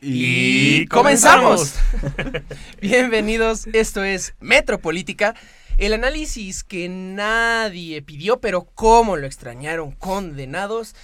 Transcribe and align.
Y 0.00 0.86
comenzamos. 0.86 1.74
Bienvenidos, 2.80 3.66
esto 3.72 4.04
es 4.04 4.34
Metropolítica, 4.38 5.34
el 5.76 5.92
análisis 5.92 6.62
que 6.62 6.88
nadie 6.88 8.00
pidió, 8.02 8.40
pero 8.40 8.64
cómo 8.64 9.16
lo 9.16 9.26
extrañaron, 9.26 9.90
condenados. 9.90 10.94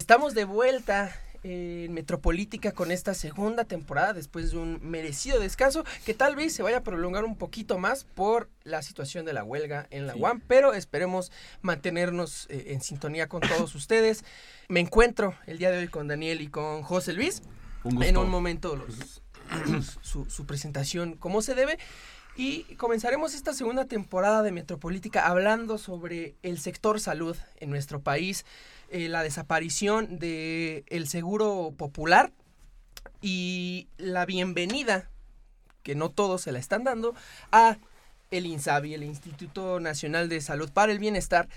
Estamos 0.00 0.34
de 0.34 0.44
vuelta 0.44 1.14
en 1.44 1.92
Metropolítica 1.92 2.72
con 2.72 2.90
esta 2.90 3.14
segunda 3.14 3.64
temporada 3.64 4.14
después 4.14 4.50
de 4.50 4.58
un 4.58 4.80
merecido 4.82 5.38
descanso 5.38 5.84
que 6.04 6.12
tal 6.12 6.34
vez 6.34 6.52
se 6.52 6.64
vaya 6.64 6.78
a 6.78 6.82
prolongar 6.82 7.24
un 7.24 7.36
poquito 7.36 7.78
más 7.78 8.02
por 8.02 8.50
la 8.64 8.82
situación 8.82 9.24
de 9.24 9.32
la 9.32 9.44
huelga 9.44 9.86
en 9.90 10.08
la 10.08 10.16
UAM, 10.16 10.42
pero 10.48 10.74
esperemos 10.74 11.30
mantenernos 11.62 12.46
eh, 12.50 12.72
en 12.72 12.80
sintonía 12.80 13.28
con 13.28 13.42
todos 13.42 13.76
ustedes. 13.76 14.24
Me 14.68 14.80
encuentro 14.80 15.34
el 15.46 15.58
día 15.58 15.70
de 15.70 15.78
hoy 15.78 15.88
con 15.88 16.08
Daniel 16.08 16.40
y 16.40 16.48
con 16.48 16.82
José 16.82 17.12
Luis. 17.12 17.42
En 17.84 18.16
un 18.16 18.28
momento 18.28 18.76
los, 18.76 19.22
su, 20.02 20.24
su 20.26 20.46
presentación 20.46 21.14
como 21.14 21.42
se 21.42 21.54
debe. 21.54 21.78
Y 22.36 22.62
comenzaremos 22.76 23.34
esta 23.34 23.52
segunda 23.52 23.84
temporada 23.86 24.42
de 24.42 24.52
Metropolítica 24.52 25.26
hablando 25.26 25.78
sobre 25.78 26.36
el 26.42 26.58
sector 26.58 27.00
salud 27.00 27.36
en 27.58 27.70
nuestro 27.70 28.00
país, 28.00 28.46
eh, 28.90 29.08
la 29.08 29.22
desaparición 29.22 30.18
del 30.18 30.84
el 30.86 31.08
seguro 31.08 31.74
popular 31.76 32.32
y 33.20 33.88
la 33.98 34.26
bienvenida, 34.26 35.10
que 35.82 35.94
no 35.94 36.10
todos 36.10 36.42
se 36.42 36.52
la 36.52 36.58
están 36.58 36.84
dando, 36.84 37.14
a 37.52 37.78
el 38.30 38.46
INSABI, 38.46 38.94
el 38.94 39.02
Instituto 39.02 39.80
Nacional 39.80 40.28
de 40.28 40.40
Salud 40.40 40.70
para 40.70 40.92
el 40.92 40.98
Bienestar, 40.98 41.48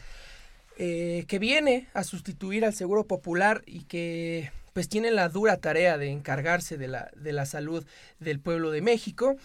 eh, 0.77 1.25
que 1.27 1.37
viene 1.37 1.87
a 1.93 2.03
sustituir 2.03 2.65
al 2.65 2.73
seguro 2.73 3.05
popular 3.05 3.61
y 3.67 3.83
que 3.83 4.51
pues 4.73 4.89
tiene 4.89 5.11
la 5.11 5.29
dura 5.29 5.57
tarea 5.57 5.97
de 5.97 6.09
encargarse 6.09 6.77
de 6.77 6.87
la, 6.87 7.11
de 7.15 7.31
la 7.31 7.45
salud 7.45 7.85
del 8.19 8.39
pueblo 8.39 8.71
de 8.71 8.81
México. 8.81 9.37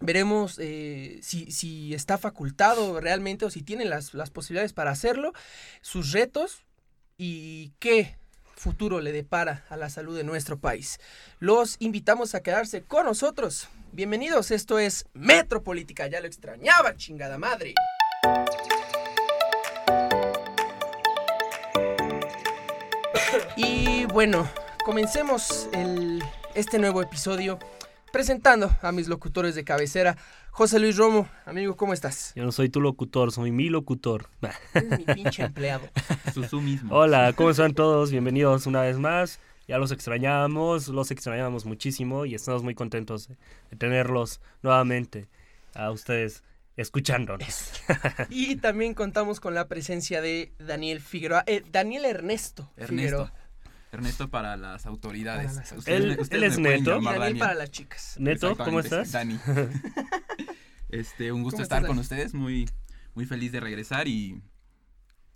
Veremos 0.00 0.58
eh, 0.58 1.20
si, 1.22 1.52
si, 1.52 1.94
está 1.94 2.16
facultado 2.16 3.00
realmente 3.00 3.44
o 3.44 3.50
si 3.50 3.62
tiene 3.62 3.84
las, 3.84 4.14
las, 4.14 4.30
posibilidades 4.30 4.72
para 4.72 4.90
hacerlo, 4.90 5.34
sus 5.82 6.12
retos 6.12 6.64
y 7.18 7.72
qué 7.78 8.16
futuro 8.56 9.00
le 9.00 9.12
depara 9.12 9.64
a 9.68 9.76
la 9.76 9.90
salud 9.90 10.16
de 10.16 10.24
nuestro 10.24 10.58
país. 10.58 11.00
Los 11.38 11.76
invitamos 11.80 12.34
a 12.34 12.42
quedarse 12.42 12.82
con 12.82 13.04
nosotros. 13.04 13.68
Bienvenidos, 13.92 14.50
esto 14.50 14.78
es 14.78 15.04
Metropolítica, 15.12 16.06
ya 16.06 16.20
lo 16.20 16.26
extrañaba, 16.26 16.96
chingada 16.96 17.36
madre. 17.36 17.74
Bueno, 24.12 24.48
comencemos 24.84 25.68
el, 25.72 26.22
este 26.54 26.78
nuevo 26.78 27.00
episodio 27.02 27.58
presentando 28.12 28.70
a 28.82 28.92
mis 28.92 29.08
locutores 29.08 29.54
de 29.54 29.64
cabecera. 29.64 30.16
José 30.50 30.80
Luis 30.80 30.96
Romo, 30.96 31.28
amigo, 31.46 31.76
¿cómo 31.76 31.92
estás? 31.92 32.32
Yo 32.34 32.44
no 32.44 32.50
soy 32.50 32.68
tu 32.68 32.80
locutor, 32.80 33.30
soy 33.30 33.52
mi 33.52 33.68
locutor. 33.68 34.28
Es 34.74 34.98
mi 34.98 35.04
pinche 35.04 35.44
empleado. 35.44 35.88
Su, 36.50 36.60
mismo. 36.60 36.94
Hola, 36.94 37.32
¿cómo 37.34 37.50
están 37.50 37.72
todos? 37.72 38.10
Bienvenidos 38.10 38.66
una 38.66 38.82
vez 38.82 38.98
más. 38.98 39.38
Ya 39.68 39.78
los 39.78 39.92
extrañamos, 39.92 40.88
los 40.88 41.12
extrañamos 41.12 41.64
muchísimo 41.64 42.26
y 42.26 42.34
estamos 42.34 42.64
muy 42.64 42.74
contentos 42.74 43.28
de 43.28 43.76
tenerlos 43.76 44.40
nuevamente 44.62 45.28
a 45.74 45.92
ustedes 45.92 46.42
escuchándonos. 46.76 47.72
y 48.30 48.56
también 48.56 48.94
contamos 48.94 49.38
con 49.38 49.54
la 49.54 49.68
presencia 49.68 50.20
de 50.20 50.52
Daniel 50.58 51.00
Figueroa, 51.00 51.44
eh, 51.46 51.62
Daniel 51.70 52.06
Ernesto, 52.06 52.72
Ernesto. 52.76 52.94
Figueroa. 52.96 53.39
Ernesto 53.92 54.28
para 54.30 54.56
las 54.56 54.86
autoridades. 54.86 55.46
Para 55.52 55.60
las 55.60 55.72
Ustedes- 55.72 56.00
Él- 56.00 56.10
ustedes 56.20 56.30
él 56.32 56.44
es 56.44 56.58
neto. 56.58 56.98
Y 57.00 57.04
Daniel 57.04 57.38
para 57.38 57.54
las 57.54 57.70
chicas. 57.70 58.14
Neto, 58.18 58.56
¿cómo 58.56 58.80
estás? 58.80 59.12
Dani. 59.12 59.38
Este, 60.88 61.30
un 61.30 61.42
gusto 61.44 61.58
¿Cómo 61.58 61.62
estar 61.62 61.78
estás, 61.78 61.86
con 61.88 61.96
Dani? 61.96 62.00
ustedes, 62.00 62.34
muy, 62.34 62.68
muy 63.14 63.24
feliz 63.24 63.52
de 63.52 63.60
regresar 63.60 64.08
y 64.08 64.42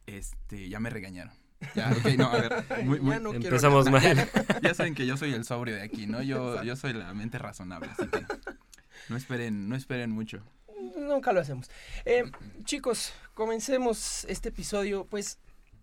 este, 0.07 0.69
ya 0.69 0.81
me 0.81 0.91
regañaron. 0.91 1.33
Ya, 1.77 1.93
ok, 1.93 2.07
no, 2.19 2.27
a 2.27 2.41
ver, 2.41 2.65
muy, 2.85 2.99
muy- 3.01 3.15
Ya 3.15 3.21
no 3.21 3.31
quiero 3.31 3.47
Empezamos 3.47 3.87
nada. 3.87 4.15
mal. 4.15 4.29
ya 4.63 4.75
saben 4.75 4.95
que 4.97 5.07
yo 5.07 5.17
soy 5.17 5.33
el 5.33 5.45
sobrio 5.45 5.77
de 5.77 5.83
aquí, 5.83 6.07
¿no? 6.07 6.23
Yo, 6.23 6.63
yo 6.65 6.75
soy 6.77 6.93
la 6.93 7.15
mente 7.15 7.39
razonable, 7.39 7.89
así 7.89 8.07
que 8.09 8.27
no 9.09 9.17
esperen, 9.17 9.69
no 9.69 9.77
esperen 9.77 10.11
mucho. 10.11 10.43
Nunca 10.97 11.33
lo 11.33 11.41
hacemos. 11.41 11.71
Eh, 12.05 12.25
chicos, 12.65 13.13
comencemos 13.35 14.25
este 14.29 14.49
episodio, 14.49 15.07
pues, 15.07 15.39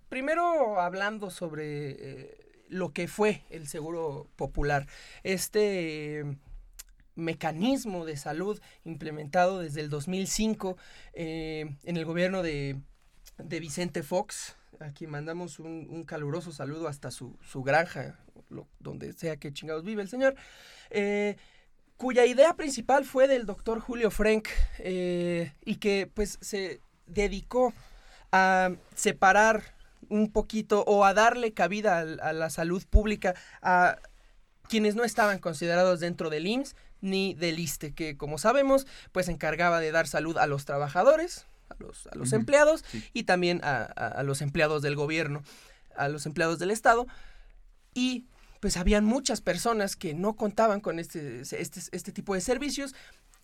primero 0.10 0.82
hablando 0.82 1.30
sobre 1.30 1.92
eh, 1.92 2.41
lo 2.72 2.94
que 2.94 3.08
fue 3.08 3.44
el 3.50 3.68
Seguro 3.68 4.28
Popular. 4.36 4.88
Este 5.24 6.20
eh, 6.20 6.38
mecanismo 7.16 8.06
de 8.06 8.18
salud 8.18 8.60
implementado 8.86 9.60
desde 9.60 9.82
el 9.82 9.90
2005 9.90 10.78
eh, 11.14 11.76
en 11.84 11.98
el 11.98 12.06
gobierno 12.06 12.42
de, 12.42 12.78
de 13.38 13.60
Vicente 13.60 14.04
Fox, 14.04 14.56
a 14.80 14.92
quien 14.94 15.12
mandamos 15.12 15.60
un, 15.60 15.88
un 15.90 16.04
caluroso 16.06 16.52
saludo 16.52 16.88
hasta 16.88 17.12
su, 17.12 17.38
su 17.42 17.62
granja, 17.62 18.20
donde 18.80 19.14
sea 19.14 19.38
que 19.38 19.54
chingados 19.54 19.84
vive 19.84 20.02
el 20.02 20.10
señor. 20.10 20.36
Eh, 20.90 21.36
cuya 21.98 22.26
idea 22.26 22.56
principal 22.56 23.06
fue 23.06 23.28
del 23.28 23.46
doctor 23.46 23.80
Julio 23.80 24.10
Frank 24.10 24.48
eh, 24.80 25.54
y 25.64 25.76
que 25.76 26.10
pues 26.12 26.40
se 26.42 26.82
dedicó 27.06 27.74
a 28.32 28.72
separar 28.96 29.76
un 30.10 30.32
poquito 30.32 30.84
o 30.88 31.06
a 31.06 31.14
darle 31.14 31.54
cabida 31.54 32.00
a, 32.00 32.34
la 32.34 32.50
salud 32.50 32.84
pública 32.90 33.36
a 33.62 33.98
quienes 34.70 34.96
no 34.96 35.04
estaban 35.04 35.40
considerados 35.40 36.00
dentro 36.00 36.30
del 36.30 36.48
IMSS 36.48 36.76
ni 37.02 37.34
del 37.34 37.60
ISTE, 37.60 37.94
que 37.94 38.16
como 38.18 38.38
sabemos 38.38 38.86
pues 39.12 39.26
se 39.26 39.32
encargaba 39.32 39.80
de 39.80 39.92
dar 39.92 40.08
salud 40.08 40.38
a 40.38 40.48
los 40.48 40.66
trabajadores, 40.66 41.46
a 41.70 41.76
los, 41.80 42.08
a 42.08 42.16
los 42.16 42.30
Ujú, 42.30 42.36
empleados 42.38 42.84
sí. 42.90 43.04
y 43.14 43.24
también 43.24 43.62
a, 43.64 44.22
los 44.24 44.42
empleados 44.42 44.82
del 44.82 44.96
gobierno, 44.96 45.42
a 45.96 46.08
los 46.10 46.26
empleados 46.26 46.60
del 46.60 46.72
Estado. 46.72 47.08
Y 47.94 48.26
pues 48.60 48.78
habían 48.78 49.04
muchas 49.06 49.42
personas 49.42 49.96
que 49.96 50.14
no 50.14 50.36
contaban 50.36 50.80
con 50.82 51.00
este, 51.00 51.42
este, 51.42 51.80
este 51.92 52.12
tipo 52.12 52.36
de 52.36 52.42
servicios. 52.42 52.94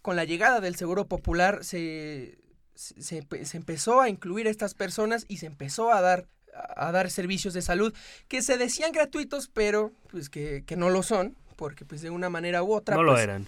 Con 0.01 0.15
la 0.15 0.23
llegada 0.25 0.59
del 0.61 0.75
Seguro 0.75 1.07
Popular 1.07 1.63
se, 1.65 2.37
se- 2.75 3.25
se 3.45 3.57
empezó 3.57 3.99
a 4.01 4.09
incluir 4.09 4.47
a 4.47 4.51
estas 4.51 4.73
personas 4.75 5.25
y 5.27 5.37
se 5.37 5.47
empezó 5.47 5.91
a 5.91 6.01
dar, 6.01 6.27
a 6.53 6.91
dar 6.91 7.09
servicios 7.09 7.53
de 7.53 7.61
salud 7.61 7.93
que 8.27 8.41
se 8.41 8.57
decían 8.57 8.91
gratuitos, 8.91 9.47
pero 9.47 9.91
pues 10.09 10.29
que, 10.29 10.63
que 10.65 10.75
no 10.75 10.89
lo 10.89 11.03
son, 11.03 11.35
porque 11.55 11.85
pues 11.85 12.01
de 12.01 12.09
una 12.09 12.29
manera 12.29 12.63
u 12.63 12.73
otra... 12.73 12.95
No 12.95 13.03
lo 13.03 13.13
pues, 13.13 13.23
eran. 13.23 13.47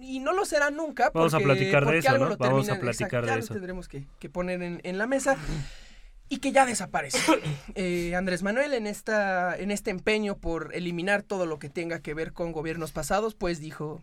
y 0.00 0.20
no 0.20 0.32
lo 0.32 0.44
será 0.44 0.70
nunca. 0.70 1.10
Vamos 1.12 1.34
a 1.34 1.38
platicar 1.38 1.86
de 1.86 1.98
eso, 1.98 2.18
¿no? 2.18 2.36
Vamos 2.36 2.68
a 2.68 2.78
platicar 2.78 3.04
exacto, 3.04 3.20
de 3.22 3.26
ya 3.26 3.36
lo 3.36 3.42
eso. 3.42 3.54
tendremos 3.54 3.88
que, 3.88 4.06
que 4.18 4.28
poner 4.28 4.62
en, 4.62 4.80
en 4.84 4.98
la 4.98 5.06
mesa 5.06 5.36
y 6.28 6.38
que 6.38 6.52
ya 6.52 6.66
desaparece. 6.66 7.18
Eh, 7.74 8.16
Andrés 8.16 8.42
Manuel 8.42 8.74
en, 8.74 8.88
esta, 8.88 9.56
en 9.56 9.70
este 9.70 9.90
empeño 9.90 10.36
por 10.36 10.74
eliminar 10.74 11.22
todo 11.22 11.46
lo 11.46 11.60
que 11.60 11.68
tenga 11.68 12.00
que 12.00 12.12
ver 12.12 12.32
con 12.32 12.50
gobiernos 12.50 12.90
pasados, 12.90 13.36
pues 13.36 13.60
dijo, 13.60 14.02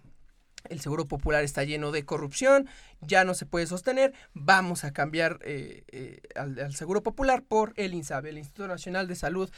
el 0.69 0.79
Seguro 0.81 1.07
Popular 1.07 1.43
está 1.43 1.63
lleno 1.63 1.91
de 1.91 2.05
corrupción, 2.05 2.67
ya 3.01 3.23
no 3.23 3.33
se 3.33 3.45
puede 3.45 3.67
sostener, 3.67 4.13
vamos 4.33 4.83
a 4.83 4.91
cambiar 4.93 5.39
eh, 5.43 5.83
eh, 5.87 6.21
al, 6.35 6.73
Seguro 6.75 7.03
Popular 7.03 7.43
por 7.43 7.73
el 7.75 7.93
INSABE, 7.93 8.29
el 8.29 8.37
Instituto 8.37 8.67
Nacional 8.67 9.07
de 9.07 9.15
Salud 9.15 9.49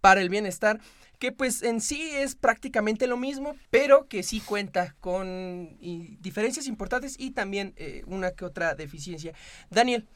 para 0.00 0.20
el 0.20 0.28
Bienestar, 0.28 0.80
que 1.20 1.30
pues 1.30 1.62
en 1.62 1.80
sí 1.80 2.10
es 2.12 2.34
prácticamente 2.34 3.06
lo 3.06 3.16
mismo, 3.16 3.54
pero 3.70 4.08
que 4.08 4.24
sí 4.24 4.40
cuenta 4.40 4.96
con 4.98 5.76
diferencias 6.20 6.66
importantes 6.66 7.14
y 7.18 7.30
también 7.30 7.74
eh, 7.76 8.02
una 8.06 8.32
que 8.32 8.44
otra 8.44 8.74
deficiencia. 8.74 9.32
Daniel, 9.70 10.08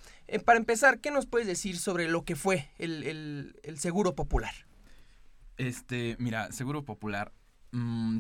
para 0.45 0.59
empezar, 0.59 0.99
¿qué 0.99 1.13
nos 1.13 1.27
puedes 1.27 1.47
decir 1.47 1.79
sobre 1.79 2.09
lo 2.09 2.25
que 2.25 2.35
fue 2.35 2.69
el, 2.79 3.05
el- 3.05 3.61
el 3.63 3.79
Seguro 3.79 4.17
Popular? 4.17 4.53
Este, 5.57 6.17
mira, 6.19 6.51
Seguro 6.53 6.85
Popular, 6.85 7.33
mm, 7.71 8.19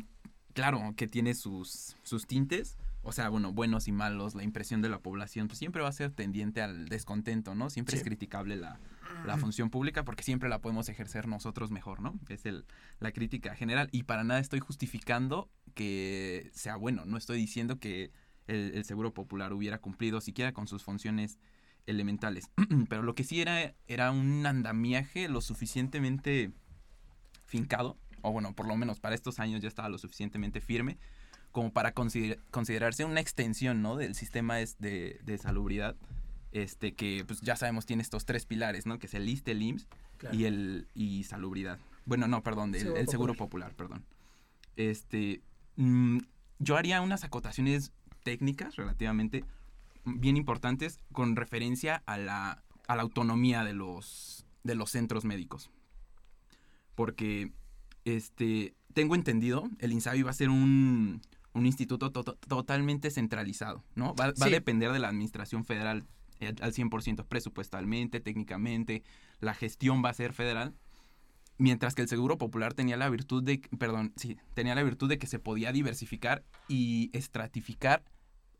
claro 0.56 0.94
que 0.96 1.06
tiene 1.06 1.34
sus, 1.34 1.96
sus 2.02 2.26
tintes, 2.26 2.76
o 3.02 3.12
sea, 3.12 3.28
bueno, 3.28 3.52
buenos 3.52 3.86
y 3.86 3.92
malos, 3.92 4.34
la 4.34 4.42
impresión 4.42 4.82
de 4.82 4.88
la 4.88 4.98
población, 4.98 5.46
pues 5.46 5.58
siempre 5.60 5.82
va 5.82 5.88
a 5.88 5.92
ser 5.92 6.10
tendiente 6.10 6.60
al 6.62 6.88
descontento, 6.88 7.54
¿no? 7.54 7.70
Siempre 7.70 7.92
Sí. 7.92 7.98
es 7.98 8.04
criticable 8.04 8.56
la, 8.56 8.80
la 9.24 9.36
función 9.36 9.70
pública 9.70 10.04
porque 10.04 10.24
siempre 10.24 10.48
la 10.48 10.60
podemos 10.60 10.88
ejercer 10.88 11.28
nosotros 11.28 11.70
mejor, 11.70 12.00
¿no? 12.00 12.18
Es 12.28 12.46
el, 12.46 12.64
la 12.98 13.12
crítica 13.12 13.54
general 13.54 13.88
y 13.92 14.02
para 14.04 14.24
nada 14.24 14.40
estoy 14.40 14.58
justificando 14.60 15.48
que 15.74 16.50
sea 16.52 16.74
bueno, 16.76 17.04
no 17.04 17.16
estoy 17.16 17.36
diciendo 17.38 17.78
que 17.78 18.10
el, 18.48 18.72
el 18.74 18.84
Seguro 18.84 19.12
Popular 19.14 19.52
hubiera 19.52 19.78
cumplido 19.78 20.20
siquiera 20.20 20.52
con 20.52 20.66
sus 20.66 20.82
funciones 20.82 21.38
elementales, 21.86 22.50
pero 22.88 23.02
lo 23.02 23.14
que 23.14 23.22
sí 23.24 23.40
era 23.40 23.74
era 23.86 24.10
un 24.10 24.44
andamiaje 24.46 25.28
lo 25.28 25.40
suficientemente 25.42 26.50
fincado, 27.44 27.96
o 28.22 28.32
bueno, 28.32 28.54
por 28.54 28.66
lo 28.66 28.76
menos 28.76 29.00
para 29.00 29.14
estos 29.14 29.38
años 29.40 29.60
ya 29.62 29.68
estaba 29.68 29.88
lo 29.88 29.98
suficientemente 29.98 30.60
firme 30.60 30.98
como 31.52 31.72
para 31.72 31.92
consider- 31.94 32.38
considerarse 32.50 33.04
una 33.04 33.20
extensión, 33.20 33.80
¿no? 33.82 33.96
Del 33.96 34.14
sistema 34.14 34.60
es 34.60 34.78
de, 34.78 35.20
de 35.24 35.38
salubridad, 35.38 35.96
este, 36.52 36.94
que 36.94 37.24
pues 37.26 37.40
ya 37.40 37.56
sabemos 37.56 37.86
tiene 37.86 38.02
estos 38.02 38.26
tres 38.26 38.44
pilares, 38.46 38.84
¿no? 38.86 38.98
Que 38.98 39.06
es 39.06 39.14
el 39.14 39.28
ISTE, 39.28 39.52
el 39.52 39.62
IMSS 39.62 39.86
y 40.32 40.44
el 40.44 40.86
y 40.94 41.24
salubridad. 41.24 41.78
Bueno, 42.04 42.28
no, 42.28 42.42
perdón, 42.42 42.74
el, 42.74 42.80
Seguro 42.82 43.00
el 43.00 43.08
seguro 43.08 43.34
popular, 43.34 43.74
perdón. 43.74 44.04
este, 44.76 45.40
mm, 45.76 46.18
yo 46.58 46.76
haría 46.76 47.00
unas 47.00 47.24
acotaciones 47.24 47.92
técnicas 48.22 48.76
relativamente 48.76 49.44
bien 50.04 50.36
importantes 50.36 51.00
con 51.12 51.36
referencia 51.36 52.02
a 52.06 52.16
la, 52.18 52.62
a 52.86 52.96
la 52.96 53.02
autonomía 53.02 53.64
de 53.64 53.72
los, 53.72 54.44
de 54.62 54.74
los 54.74 54.90
centros 54.90 55.24
médicos. 55.24 55.70
Porque, 56.94 57.50
este, 58.06 58.74
tengo 58.94 59.14
entendido, 59.14 59.68
el 59.78 59.92
INSABI 59.92 60.22
va 60.22 60.30
a 60.30 60.34
ser 60.34 60.48
un, 60.48 61.20
un 61.52 61.66
instituto 61.66 62.10
to- 62.12 62.24
to- 62.24 62.36
totalmente 62.48 63.10
centralizado, 63.10 63.84
¿no? 63.94 64.14
Va, 64.14 64.26
va 64.28 64.46
a 64.46 64.48
depender 64.50 64.92
de 64.92 64.98
la 64.98 65.08
administración 65.08 65.64
federal 65.64 66.06
eh, 66.40 66.54
al 66.60 66.72
100% 66.72 67.26
presupuestalmente, 67.26 68.20
técnicamente, 68.20 69.02
la 69.40 69.52
gestión 69.54 70.02
va 70.04 70.10
a 70.10 70.14
ser 70.14 70.32
federal. 70.32 70.74
Mientras 71.58 71.94
que 71.94 72.02
el 72.02 72.08
Seguro 72.08 72.36
Popular 72.36 72.74
tenía 72.74 72.96
la 72.98 73.08
virtud 73.08 73.42
de, 73.42 73.60
perdón, 73.78 74.12
sí, 74.16 74.36
tenía 74.54 74.74
la 74.74 74.82
virtud 74.82 75.08
de 75.08 75.18
que 75.18 75.26
se 75.26 75.38
podía 75.38 75.72
diversificar 75.72 76.44
y 76.68 77.10
estratificar 77.14 78.04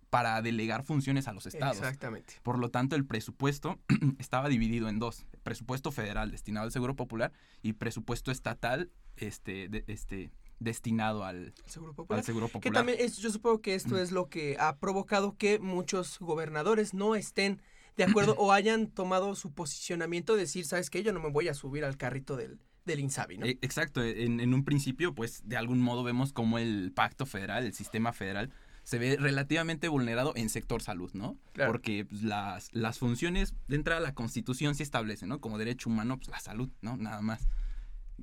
para 0.09 0.41
delegar 0.41 0.83
funciones 0.83 1.29
a 1.29 1.35
los 1.35 1.45
estados. 1.47 1.77
Exactamente. 1.77 2.35
Por 2.43 2.59
lo 2.59 2.71
tanto, 2.71 2.97
el 2.97 3.05
presupuesto 3.05 3.79
estaba 4.19 4.49
dividido 4.49 4.89
en 4.89 4.99
dos. 4.99 5.27
Presupuesto 5.43 5.93
federal 5.93 6.31
destinado 6.31 6.65
al 6.65 6.73
Seguro 6.73 6.97
Popular 6.97 7.33
y 7.63 7.75
presupuesto 7.75 8.31
estatal 8.31 8.91
este, 9.17 9.69
de- 9.69 9.85
este, 9.87 10.31
destinado 10.59 11.25
al, 11.25 11.53
Seguro 11.67 11.93
Popular. 11.95 12.21
al 12.21 12.25
Seguro 12.25 12.49
Que 12.61 12.71
también 12.71 12.99
es, 13.01 13.19
yo 13.19 13.31
supongo 13.31 13.61
que 13.61 13.75
esto 13.75 13.97
Mm. 13.97 13.99
es 13.99 14.13
lo 14.13 14.29
que 14.29 14.57
ha 14.59 14.77
provocado 14.79 15.37
que 15.37 15.59
muchos 15.59 16.19
gobernadores 16.19 16.95
no 16.95 17.15
estén 17.15 17.61
de 17.97 18.05
acuerdo 18.05 18.35
o 18.39 18.53
hayan 18.53 18.87
tomado 18.89 19.35
su 19.35 19.53
posicionamiento 19.53 20.35
de 20.35 20.41
decir, 20.43 20.65
¿sabes 20.65 20.91
qué? 20.91 21.03
Yo 21.03 21.13
no 21.13 21.21
me 21.21 21.31
voy 21.31 21.49
a 21.49 21.55
subir 21.55 21.85
al 21.85 21.97
carrito 21.97 22.37
del, 22.37 22.59
del 22.87 23.01
Insabi, 23.01 23.39
¿no? 23.39 23.47
E- 23.47 23.59
Exacto, 23.63 24.03
en, 24.03 24.41
en 24.41 24.55
un 24.55 24.65
principio, 24.65 25.15
pues 25.15 25.43
de 25.47 25.57
algún 25.57 25.81
modo 25.81 26.03
vemos 26.05 26.33
como 26.33 26.59
el 26.59 26.93
pacto 26.95 27.27
federal, 27.27 27.65
el 27.65 27.75
sistema 27.75 28.13
federal, 28.13 28.51
se 28.83 28.99
ve 28.99 29.17
relativamente 29.19 29.89
vulnerado 29.89 30.33
en 30.37 30.49
sector 30.49 30.81
salud, 30.81 31.11
¿no? 31.13 31.37
Claro. 31.53 31.73
Porque 31.73 32.05
pues, 32.05 32.23
las, 32.23 32.73
las 32.73 32.99
funciones 33.01 33.55
de 33.67 33.77
entrada 33.77 34.01
la 34.01 34.15
constitución 34.15 34.75
sí 34.77 34.85
establece, 34.85 35.27
¿no? 35.27 35.41
Como 35.41 35.59
derecho 35.59 35.91
humano, 35.91 36.17
pues 36.19 36.29
la 36.29 36.39
salud, 36.41 36.71
¿no? 36.83 36.97
Nada 36.97 37.21
más. 37.21 37.49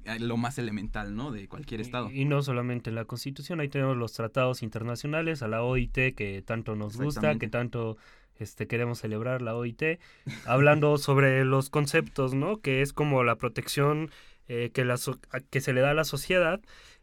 Eh, 0.06 0.20
Lo 0.20 0.38
más 0.38 0.58
elemental, 0.58 1.16
¿no? 1.16 1.32
De 1.32 1.48
cualquier 1.48 1.82
estado. 1.82 2.10
Y, 2.12 2.22
y 2.22 2.26
no 2.26 2.42
solamente 2.42 2.92
la 2.92 3.06
Constitución, 3.06 3.60
ahí 3.60 3.70
tenemos 3.70 3.96
los 3.98 4.14
tratados 4.14 4.64
internacionales, 4.64 5.42
a 5.44 5.48
la 5.48 5.64
OIT 5.64 5.94
que 6.16 6.44
tanto 6.46 6.76
nos 6.76 6.98
gusta, 6.98 7.22
que 7.40 7.48
tanto 7.48 7.98
este, 8.38 8.68
queremos 8.68 9.00
celebrar 9.00 9.42
la 9.42 9.56
OIT, 9.56 10.00
hablando 10.46 10.98
sobre 10.98 11.46
los 11.46 11.70
conceptos, 11.70 12.34
¿no? 12.34 12.58
Que 12.58 12.82
es 12.82 12.92
como 12.94 13.24
la 13.24 13.36
protección 13.36 14.10
eh, 14.48 14.72
que, 14.74 14.84
la 14.86 14.98
so- 14.98 15.20
que 15.50 15.62
se 15.62 15.72
le 15.74 15.82
da 15.82 15.92
a 15.92 15.94
la 15.94 16.04
sociedad 16.04 16.60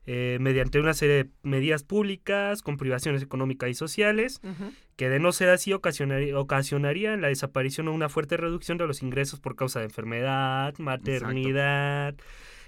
eh, 0.06 0.38
mediante 0.40 0.80
una 0.80 0.92
serie 0.94 1.14
de 1.24 1.30
medidas 1.42 1.84
públicas 1.84 2.62
con 2.62 2.76
privaciones 2.78 3.22
económicas 3.22 3.70
y 3.70 3.74
sociales, 3.74 4.40
que 4.96 5.08
de 5.08 5.20
no 5.20 5.30
ser 5.30 5.50
así 5.50 5.72
ocasionaría, 5.72 6.38
ocasionarían 6.38 7.20
la 7.20 7.28
desaparición 7.28 7.86
o 7.88 7.92
una 7.94 8.08
fuerte 8.08 8.36
reducción 8.36 8.76
de 8.78 8.86
los 8.86 9.02
ingresos 9.02 9.40
por 9.40 9.56
causa 9.56 9.78
de 9.78 9.86
enfermedad, 9.86 10.74
maternidad, 10.78 12.14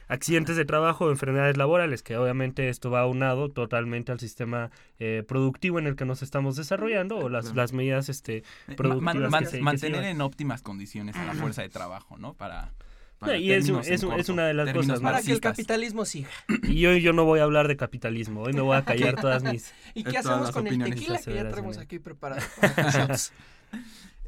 accidentes 0.08 0.56
de 0.56 0.64
trabajo 0.64 1.10
enfermedades 1.10 1.56
laborales, 1.56 2.02
que 2.02 2.16
obviamente 2.16 2.69
esto 2.69 2.90
va 2.90 3.00
aunado 3.00 3.49
totalmente 3.49 4.12
al 4.12 4.20
sistema 4.20 4.70
eh, 4.99 5.25
productivo 5.26 5.78
en 5.78 5.87
el 5.87 5.96
que 5.96 6.04
nos 6.04 6.22
estamos 6.22 6.56
desarrollando 6.56 7.16
o 7.19 7.28
las, 7.28 7.46
Claro. 7.46 7.56
las 7.56 7.72
medidas 7.72 8.08
este, 8.08 8.38
Eh, 8.69 8.75
productivas 8.76 9.02
man- 9.02 9.22
que 9.22 9.28
man- 9.31 9.44
se- 9.44 9.50
que 9.52 9.56
se 9.58 9.62
mantener 9.62 10.04
en 10.04 10.20
óptimas 10.20 10.62
condiciones 10.62 11.16
a 11.16 11.25
la 11.25 11.34
fuerza 11.34 11.62
de 11.62 11.69
trabajo, 11.69 12.19
¿no? 12.19 12.34
Para, 12.34 12.72
No, 13.20 13.34
y 13.37 13.52
es 13.52 13.64
es 13.64 13.70
un- 13.70 13.81
es 13.84 14.04
corto, 14.04 14.32
una 14.32 14.46
de 14.49 14.54
las 14.54 14.72
cosas. 14.72 15.00
Para 15.00 15.22
que 15.22 15.31
el 15.32 15.40
capitalismo 15.40 16.04
siga. 16.04 16.28
Y 16.64 16.84
hoy 16.87 17.00
yo 17.02 17.12
no 17.12 17.25
voy 17.25 17.38
a 17.38 17.44
hablar 17.44 17.69
de 17.69 17.76
capitalismo, 17.76 18.43
hoy 18.43 18.52
me 18.52 18.60
voy 18.62 18.76
a 18.76 18.84
callar 19.14 19.20
todas 19.20 19.44
mis... 19.44 19.72
¿Y 19.94 20.02
qué 20.02 20.19
hacemos 20.19 20.50
con 20.50 20.66
el 20.66 20.78
tequila 20.82 21.19
que 21.19 21.32
ya 21.34 21.44
federaciones. 21.44 21.78
aquí 21.78 21.99
preparado? 22.00 22.43
para 22.60 22.82
los 22.82 22.94
shots? 22.94 23.32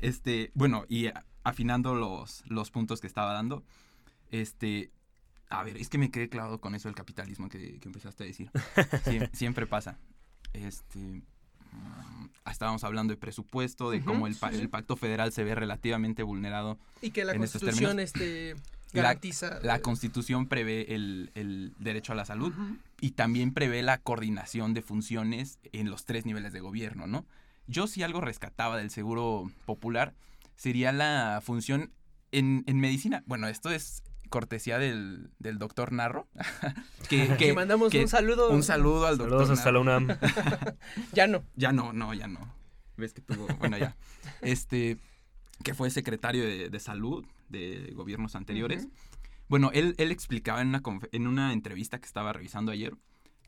Este, 0.01 0.51
bueno, 0.55 0.85
y 0.89 1.09
afinando 1.43 1.95
los, 1.95 2.45
los 2.47 2.71
puntos 2.71 3.01
que 3.01 3.07
estaba 3.07 3.33
dando, 3.33 3.65
este, 4.31 4.91
a 5.51 5.63
ver, 5.63 5.77
es 5.77 5.89
que 5.89 5.99
me 5.99 6.11
quedé 6.11 6.29
clavado 6.29 6.61
con 6.61 6.75
eso 6.75 6.89
del 6.89 6.95
capitalismo 6.97 7.49
que, 7.49 7.79
que 7.79 7.89
empezaste 7.89 8.25
a 8.25 8.27
decir. 8.27 8.51
Siem- 9.05 9.31
siempre 9.33 9.67
pasa. 9.67 9.99
Este, 10.53 10.99
mm, 10.99 12.27
estábamos 12.51 12.85
hablando 12.85 13.13
de 13.13 13.17
presupuesto, 13.17 13.91
de 13.91 14.01
cómo 14.03 14.27
el, 14.27 14.37
pa- 14.37 14.51
sí, 14.51 14.57
sí. 14.57 14.63
el 14.63 14.69
pacto 14.71 14.97
federal 14.97 15.33
se 15.33 15.45
ve 15.45 15.55
relativamente 15.55 16.23
vulnerado. 16.23 16.79
Y 17.03 17.11
que 17.11 17.25
la 17.25 17.33
En 17.33 17.43
estos 17.43 17.61
constitución 17.63 18.01
este, 18.01 18.55
garantiza. 18.93 19.59
La 19.63 19.81
constitución 19.81 20.47
prevé 20.47 20.95
el, 20.95 21.31
el 21.35 21.75
derecho 21.79 22.13
a 22.13 22.17
la 22.17 22.25
salud 22.25 22.53
y 23.01 23.13
también 23.13 23.53
prevé 23.53 23.83
la 23.83 23.99
coordinación 23.99 24.73
de 24.75 24.83
funciones 24.83 25.59
en 25.73 25.91
los 25.91 26.05
tres 26.05 26.25
niveles 26.27 26.53
de 26.53 26.61
gobierno, 26.61 27.07
¿no? 27.07 27.27
Yo 27.67 27.87
si 27.87 28.03
algo 28.03 28.21
rescataba 28.21 28.77
del 28.77 28.91
seguro 28.91 29.51
popular 29.67 30.15
sería 30.55 30.93
la 30.93 31.41
función 31.43 31.91
en, 32.31 32.63
en 32.67 32.79
medicina. 32.79 33.23
Bueno, 33.27 33.49
esto 33.49 33.71
es 33.71 34.03
cortesía 34.35 34.79
del, 34.81 35.31
del 35.39 35.59
doctor 35.61 35.93
Narro. 35.93 36.27
que, 37.09 37.37
Que 37.37 37.53
mandamos 37.55 37.93
que- 37.93 38.01
un 38.03 38.09
saludo. 38.09 38.51
un 38.51 38.65
saludo 38.65 39.07
al 39.07 39.17
doctor 39.17 39.39
Saludos 39.47 39.59
hasta 39.59 39.71
la. 39.71 39.79
UNAM. 39.79 40.09
Ya 41.13 41.29
no. 41.29 41.45
Ya 41.55 41.71
no, 41.71 41.93
no, 41.93 42.13
ya 42.15 42.27
no. 42.27 42.53
Ves 42.97 43.13
que 43.15 43.21
tuvo, 43.23 43.47
bueno, 43.59 43.79
ya. 43.79 43.95
Este, 44.41 44.99
que 45.63 45.73
fue 45.73 45.89
secretario 45.91 46.43
de, 46.45 46.69
de 46.69 46.81
salud 46.81 47.25
de 47.49 47.93
gobiernos 47.95 48.35
anteriores. 48.35 48.89
Bueno, 49.49 49.71
él, 49.73 49.95
él 49.99 50.11
explicaba 50.11 50.61
en 50.63 50.69
una, 50.69 50.83
en 51.13 51.27
una 51.29 51.53
entrevista 51.53 52.01
que 52.01 52.07
estaba 52.07 52.33
revisando 52.33 52.73
ayer 52.73 52.95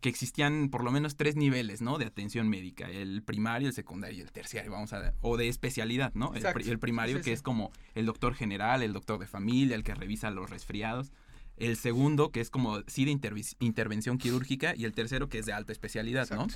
que 0.00 0.08
existían 0.08 0.68
por 0.68 0.84
lo 0.84 0.92
menos 0.92 1.16
tres 1.16 1.36
niveles, 1.36 1.80
¿no? 1.82 1.98
De 1.98 2.04
atención 2.04 2.48
médica, 2.48 2.88
el 2.90 3.22
primario, 3.22 3.68
el 3.68 3.74
secundario 3.74 4.18
y 4.18 4.20
el 4.22 4.30
terciario, 4.32 4.70
vamos 4.72 4.92
a 4.92 5.14
o 5.22 5.36
de 5.36 5.48
especialidad, 5.48 6.12
¿no? 6.14 6.34
El, 6.34 6.42
pri- 6.52 6.68
el 6.68 6.78
primario 6.78 7.16
Sí, 7.16 7.22
sí, 7.22 7.24
que 7.24 7.30
sí. 7.30 7.34
es 7.34 7.42
como 7.42 7.72
el 7.94 8.06
doctor 8.06 8.34
general, 8.34 8.82
el 8.82 8.92
doctor 8.92 9.18
de 9.18 9.26
familia, 9.26 9.74
el 9.74 9.82
que 9.84 9.94
revisa 9.94 10.30
los 10.30 10.50
resfriados. 10.50 11.12
El 11.56 11.76
segundo, 11.76 12.30
que 12.30 12.42
es 12.42 12.50
como 12.50 12.82
sí 12.86 13.06
de 13.06 13.18
intervención 13.60 14.18
quirúrgica, 14.18 14.74
y 14.76 14.84
el 14.84 14.92
tercero, 14.92 15.28
que 15.28 15.38
es 15.38 15.46
de 15.46 15.54
alta 15.54 15.72
especialidad, 15.72 16.28
¿no? 16.30 16.46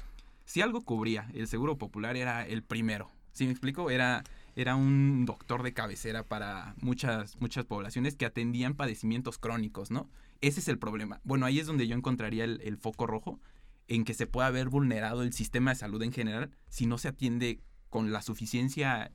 Si 0.44 0.60
algo 0.60 0.82
cubría, 0.82 1.28
el 1.32 1.46
seguro 1.48 1.78
popular 1.78 2.16
era 2.16 2.46
el 2.46 2.62
primero. 2.62 3.10
¿Sí 3.32 3.44
me 3.46 3.52
explico? 3.52 3.90
Era, 3.90 4.24
era 4.56 4.74
un 4.76 5.24
doctor 5.24 5.62
de 5.62 5.72
cabecera 5.72 6.24
para 6.24 6.74
muchas, 6.82 7.40
muchas 7.40 7.64
poblaciones 7.64 8.16
que 8.16 8.26
atendían 8.26 8.74
padecimientos 8.74 9.38
crónicos, 9.38 9.90
¿no? 9.90 10.08
Ese 10.40 10.60
es 10.60 10.68
el 10.68 10.78
problema. 10.78 11.20
Bueno, 11.24 11.46
ahí 11.46 11.58
es 11.58 11.66
donde 11.66 11.86
yo 11.86 11.96
encontraría 11.96 12.44
el, 12.44 12.60
el 12.62 12.76
foco 12.76 13.06
rojo 13.06 13.40
en 13.88 14.04
que 14.04 14.14
se 14.14 14.26
pueda 14.26 14.46
haber 14.46 14.68
vulnerado 14.68 15.22
el 15.22 15.32
sistema 15.32 15.72
de 15.72 15.76
salud 15.76 16.00
en 16.02 16.12
general 16.12 16.50
si 16.68 16.86
no 16.86 16.96
se 16.96 17.08
atiende 17.08 17.60
con 17.90 18.12
la 18.12 18.22
suficiencia, 18.22 19.10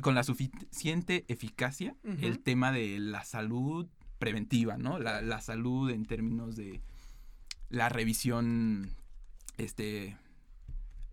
con 0.00 0.14
la 0.14 0.24
suficiente 0.24 1.24
eficacia 1.28 1.96
el 2.20 2.40
tema 2.40 2.72
de 2.72 2.98
la 2.98 3.24
salud 3.24 3.86
preventiva, 4.18 4.76
¿no? 4.78 4.98
La, 4.98 5.22
la 5.22 5.40
salud 5.40 5.90
en 5.90 6.06
términos 6.06 6.56
de 6.56 6.80
la 7.68 7.88
revisión, 7.88 8.90
este, 9.58 10.16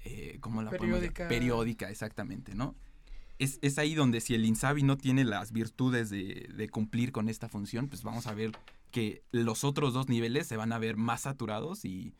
eh, 0.06 0.38
¿cómo 0.40 0.64
la? 0.64 0.72
Periódica. 0.72 1.28
Periódica, 1.28 1.90
exactamente, 1.92 2.56
¿no? 2.56 2.76
Es, 3.38 3.60
es 3.62 3.78
ahí 3.78 3.94
donde 3.94 4.22
si 4.22 4.36
el 4.36 4.46
INSABI 4.46 4.84
no 4.84 4.98
tiene 4.98 5.24
las 5.24 5.52
virtudes 5.52 6.10
de, 6.10 6.50
de 6.56 6.70
cumplir 6.70 7.12
con 7.12 7.30
esta 7.30 7.48
función, 7.48 7.90
pues 7.90 8.04
vamos 8.04 8.26
a 8.26 8.34
ver 8.34 8.52
que 8.94 9.24
los 9.32 9.64
otros 9.64 9.94
dos 9.94 10.08
niveles 10.08 10.48
se 10.48 10.56
van 10.56 10.72
a 10.72 10.78
ver 10.78 10.96
más 10.96 11.22
saturados 11.22 11.84
y 11.84 12.16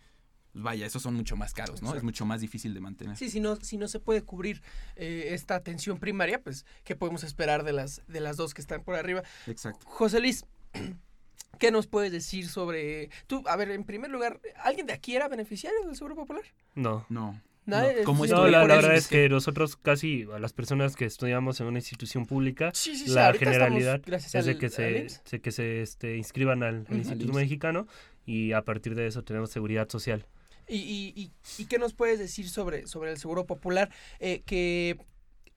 pues 0.52 0.64
vaya, 0.64 0.86
esos 0.86 1.02
son 1.02 1.14
mucho 1.14 1.36
más 1.36 1.54
caros, 1.54 1.82
¿no? 1.82 1.96
Es 1.96 2.04
mucho 2.04 2.26
más 2.26 2.42
difícil 2.42 2.74
de 2.74 2.80
mantener. 2.80 3.16
Sí, 3.16 3.30
si 3.30 3.40
no, 3.40 3.56
si 3.58 3.78
no 3.78 3.88
se 3.88 4.00
puede 4.00 4.24
cubrir 4.24 4.62
eh, 4.96 5.30
esta 5.30 5.56
atención 5.56 6.00
primaria, 6.00 6.42
pues, 6.42 6.66
¿qué 6.84 6.96
podemos 6.96 7.24
esperar 7.24 7.64
de 7.64 7.74
las, 7.74 8.02
de 8.08 8.20
las 8.20 8.38
dos 8.38 8.54
que 8.54 8.62
están 8.62 8.84
por 8.84 8.96
arriba? 8.96 9.24
Exacto. 9.48 9.86
José 9.88 10.20
Luis, 10.20 10.46
¿qué 11.60 11.72
nos 11.72 11.88
puedes 11.88 12.12
decir 12.12 12.48
sobre... 12.50 13.10
Tú, 13.26 13.44
a 13.48 13.56
ver, 13.56 13.72
en 13.72 13.84
primer 13.84 14.12
lugar, 14.12 14.42
¿alguien 14.64 14.86
de 14.86 14.94
aquí 14.94 15.16
era 15.16 15.28
beneficiario 15.28 15.86
del 15.86 15.96
Seguro 15.96 16.16
Popular? 16.16 16.44
No. 16.76 17.06
No. 17.10 17.40
Nadie. 17.66 18.00
No, 18.00 18.04
¿cómo 18.04 18.24
Sí, 18.26 18.32
estuvo 18.32 18.42
No, 18.42 18.48
Estoy 18.48 18.68
la, 18.68 18.76
verdad 18.76 18.96
es 18.96 19.08
que 19.08 19.30
nosotros 19.30 19.76
casi, 19.76 20.26
a 20.34 20.40
las 20.40 20.54
personas 20.54 20.96
que 20.96 21.06
estudiamos 21.06 21.60
en 21.62 21.68
una 21.68 21.80
institución 21.80 22.26
pública, 22.26 22.72
Sí, 22.74 22.96
sí, 22.96 23.06
sí, 23.08 23.12
la 23.12 23.32
estamos, 23.32 23.40
generalidad 23.40 24.02
es 24.14 24.46
de 24.46 24.58
que 24.58 24.66
al 24.66 24.72
se, 25.10 25.42
que 25.42 25.52
se 25.52 25.82
este, 25.82 26.18
inscriban 26.18 26.64
al. 26.64 26.86
Instituto. 26.92 27.34
Mexicano 27.34 27.88
y 28.26 28.54
a 28.54 28.62
partir 28.62 28.96
de 28.96 29.08
eso 29.08 29.24
tenemos 29.24 29.50
seguridad 29.52 29.90
social. 29.90 30.26
¿Y, 30.68 30.78
y, 30.78 31.14
y, 31.16 31.32
y 31.62 31.66
qué 31.66 31.78
nos 31.78 31.94
puedes 31.94 32.20
decir 32.20 32.50
sobre, 32.50 32.88
sobre 32.88 33.12
el 33.12 33.18
Seguro 33.18 33.46
Popular? 33.46 33.90
Eh, 34.20 34.44
que 34.46 34.98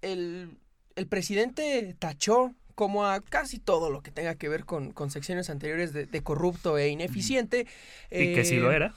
el, 0.02 0.58
el 0.96 1.06
presidente 1.06 1.94
tachó 1.98 2.54
como 2.74 3.06
a 3.06 3.20
casi 3.20 3.58
todo 3.58 3.90
lo 3.90 4.02
que 4.02 4.10
tenga 4.10 4.34
que 4.34 4.48
ver 4.48 4.64
con, 4.64 4.92
con 4.92 5.10
secciones 5.10 5.48
anteriores 5.48 5.92
de, 5.92 6.06
de 6.06 6.22
corrupto 6.22 6.76
e 6.76 6.88
ineficiente. 6.88 7.66
y 8.10 8.34
que 8.34 8.44
sí 8.44 8.56
eh, 8.56 8.60
lo 8.60 8.70
era. 8.72 8.94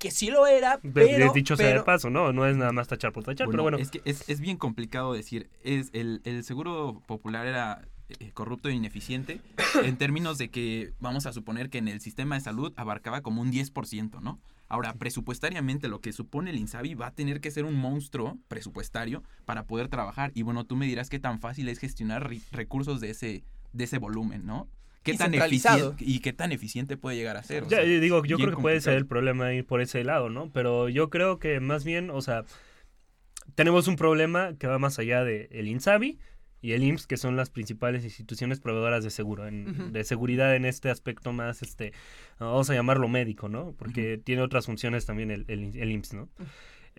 Que 0.00 0.10
sí 0.10 0.30
lo 0.30 0.46
era, 0.46 0.78
De- 0.82 0.90
pero... 0.90 1.26
de- 1.26 1.30
dicho 1.34 1.56
sea 1.56 1.68
de 1.74 1.82
paso, 1.82 2.10
¿no? 2.10 2.32
No 2.32 2.46
es 2.46 2.56
nada 2.56 2.72
más 2.72 2.88
tachar 2.88 3.12
por 3.12 3.22
tachar, 3.22 3.48
pero 3.50 3.62
bueno. 3.62 3.78
Es 3.78 3.90
que 3.90 4.00
es, 4.04 4.28
es 4.28 4.40
bien 4.40 4.56
complicado 4.56 5.12
decir, 5.12 5.48
es 5.62 5.90
el, 5.92 6.22
el 6.24 6.42
seguro 6.42 7.02
popular 7.06 7.46
era 7.46 7.86
eh, 8.18 8.30
corrupto 8.32 8.68
e 8.70 8.72
ineficiente 8.72 9.40
en 9.84 9.96
términos 9.98 10.38
de 10.38 10.48
que 10.48 10.94
vamos 11.00 11.26
a 11.26 11.32
suponer 11.32 11.68
que 11.70 11.78
en 11.78 11.86
el 11.86 12.00
sistema 12.00 12.34
de 12.34 12.40
salud 12.40 12.72
abarcaba 12.76 13.20
como 13.20 13.42
un 13.42 13.52
10%, 13.52 14.20
¿no? 14.20 14.40
Ahora, 14.68 14.94
presupuestariamente 14.94 15.88
lo 15.88 16.00
que 16.00 16.12
supone 16.12 16.50
el 16.50 16.58
INSABI 16.58 16.94
va 16.94 17.08
a 17.08 17.14
tener 17.14 17.40
que 17.40 17.50
ser 17.50 17.64
un 17.64 17.74
monstruo 17.74 18.38
presupuestario 18.48 19.22
para 19.44 19.64
poder 19.64 19.88
trabajar. 19.88 20.30
Y 20.34 20.42
bueno, 20.42 20.64
tú 20.64 20.76
me 20.76 20.86
dirás 20.86 21.10
qué 21.10 21.18
tan 21.18 21.40
fácil 21.40 21.68
es 21.68 21.78
gestionar 21.78 22.30
recursos 22.52 23.00
de 23.00 23.10
ese, 23.10 23.44
de 23.72 23.84
ese 23.84 23.98
volumen, 23.98 24.46
¿no? 24.46 24.66
¿Qué 25.02 25.14
tan 25.14 25.34
eficiente 25.34 26.04
y 26.04 26.20
qué 26.20 26.32
tan 26.32 26.52
eficiente 26.52 26.96
puede 26.96 27.16
llegar 27.16 27.36
a 27.36 27.42
ser? 27.42 27.66
ya, 27.68 27.80
digo, 27.80 28.24
yo 28.24 28.36
creo 28.36 28.50
que 28.50 28.62
puede 28.62 28.80
ser 28.80 28.94
el 28.94 29.06
problema 29.06 29.52
ir 29.52 29.64
por 29.64 29.80
ese 29.80 30.04
lado, 30.04 30.28
¿no? 30.28 30.50
Pero 30.52 30.88
yo 30.88 31.08
creo 31.08 31.38
que 31.38 31.58
más 31.60 31.84
bien, 31.84 32.10
o 32.10 32.20
sea, 32.20 32.44
tenemos 33.54 33.88
un 33.88 33.96
problema 33.96 34.54
que 34.58 34.66
va 34.66 34.78
más 34.78 34.98
allá 34.98 35.24
del 35.24 35.48
el 35.50 35.68
INSABI 35.68 36.18
y 36.62 36.72
el 36.72 36.84
IMSS, 36.84 37.06
que 37.06 37.16
son 37.16 37.36
las 37.36 37.48
principales 37.50 38.04
instituciones 38.04 38.60
proveedoras 38.60 39.02
de 39.02 39.10
seguro, 39.10 39.46
en, 39.46 39.92
de 39.92 40.04
seguridad 40.04 40.54
en 40.54 40.66
este 40.66 40.90
aspecto 40.90 41.32
más, 41.32 41.62
este, 41.62 41.92
vamos 42.38 42.68
a 42.68 42.74
llamarlo 42.74 43.08
médico, 43.08 43.48
¿no? 43.48 43.74
Porque 43.78 44.20
tiene 44.22 44.42
otras 44.42 44.66
funciones 44.66 45.06
también 45.06 45.30
el, 45.30 45.46
el, 45.48 45.90
IMSS, 45.90 46.14
¿no? 46.14 46.28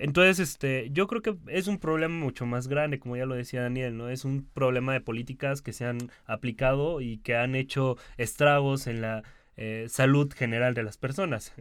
Entonces, 0.02 0.40
este, 0.40 0.90
yo 0.92 1.06
creo 1.06 1.22
que 1.22 1.36
es 1.48 1.68
un 1.68 1.78
problema 1.78 2.16
mucho 2.16 2.48
más 2.48 2.68
grande, 2.68 2.98
como 3.00 3.18
ya 3.18 3.28
lo 3.28 3.36
decía 3.36 3.62
Daniel, 3.62 3.96
¿no? 3.98 4.10
Es 4.10 4.26
un 4.26 4.44
problema 4.52 4.94
de 4.94 5.02
políticas 5.02 5.62
que 5.62 5.74
se 5.74 5.86
han 5.86 6.10
aplicado 6.26 7.02
y 7.02 7.20
que 7.20 7.36
han 7.36 7.54
hecho 7.54 7.98
estragos 8.18 8.88
en 8.88 9.02
la 9.02 9.24
eh, 9.58 9.86
salud 9.90 10.34
general 10.34 10.74
de 10.74 10.82
las 10.82 10.98
personas. 10.98 11.54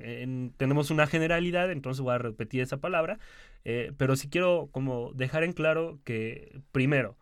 tenemos 0.56 0.90
una 0.90 1.06
generalidad, 1.06 1.70
entonces 1.70 2.00
voy 2.00 2.14
a 2.14 2.18
repetir 2.18 2.62
esa 2.62 2.78
palabra, 2.78 3.18
eh, 3.66 3.92
pero 3.98 4.16
sí 4.16 4.30
quiero 4.30 4.70
como 4.72 5.12
dejar 5.12 5.44
en 5.44 5.52
claro 5.52 5.98
que, 6.04 6.62
primero, 6.72 7.18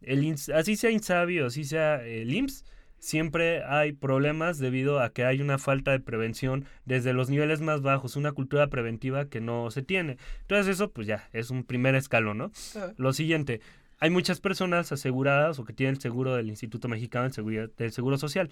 el 0.00 0.34
así 0.54 0.76
sea 0.76 0.90
Insabi 0.90 1.40
o 1.40 1.46
así 1.46 1.64
sea 1.64 2.02
el 2.02 2.32
IMSS, 2.32 2.64
siempre 3.04 3.62
hay 3.64 3.92
problemas 3.92 4.58
debido 4.58 5.00
a 5.00 5.12
que 5.12 5.24
hay 5.24 5.42
una 5.42 5.58
falta 5.58 5.90
de 5.90 6.00
prevención 6.00 6.64
desde 6.86 7.12
los 7.12 7.28
niveles 7.28 7.60
más 7.60 7.82
bajos, 7.82 8.16
una 8.16 8.32
cultura 8.32 8.68
preventiva 8.68 9.28
que 9.28 9.42
no 9.42 9.70
se 9.70 9.82
tiene. 9.82 10.16
Entonces 10.40 10.68
eso 10.68 10.90
pues 10.90 11.06
ya 11.06 11.28
es 11.32 11.50
un 11.50 11.64
primer 11.64 11.94
escalón, 11.94 12.38
¿no? 12.38 12.52
Lo 12.96 13.12
siguiente, 13.12 13.60
hay 14.00 14.08
muchas 14.08 14.40
personas 14.40 14.90
aseguradas 14.90 15.58
o 15.58 15.64
que 15.64 15.74
tienen 15.74 15.96
el 15.96 16.00
seguro 16.00 16.34
del 16.34 16.48
Instituto 16.48 16.88
Mexicano 16.88 17.28
del 17.28 17.92
Seguro 17.92 18.16
Social. 18.16 18.50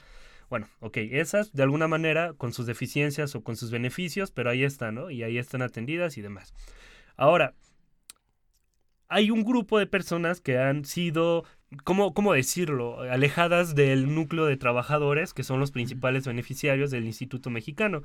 Bueno, 0.50 0.68
ok, 0.80 0.98
esas 0.98 1.52
de 1.54 1.62
alguna 1.62 1.88
manera 1.88 2.34
con 2.34 2.52
sus 2.52 2.66
deficiencias 2.66 3.34
o 3.34 3.42
con 3.42 3.56
sus 3.56 3.70
beneficios, 3.70 4.30
pero 4.30 4.50
ahí 4.50 4.64
están, 4.64 4.96
¿no? 4.96 5.10
Y 5.10 5.22
ahí 5.22 5.38
están 5.38 5.62
atendidas 5.62 6.18
y 6.18 6.20
demás. 6.20 6.52
Ahora, 7.16 7.54
hay 9.08 9.30
un 9.30 9.44
grupo 9.44 9.78
de 9.78 9.86
personas 9.86 10.42
que 10.42 10.58
han 10.58 10.84
sido, 10.84 11.44
¿cómo, 11.84 12.14
¿cómo, 12.14 12.32
decirlo?, 12.32 13.00
alejadas 13.00 13.74
del 13.74 14.14
núcleo 14.14 14.46
de 14.46 14.56
trabajadores, 14.56 15.34
que 15.34 15.42
son 15.42 15.60
los 15.60 15.70
principales 15.70 16.26
beneficiarios 16.26 16.90
del 16.90 17.06
Instituto 17.06 17.50
Mexicano. 17.50 18.02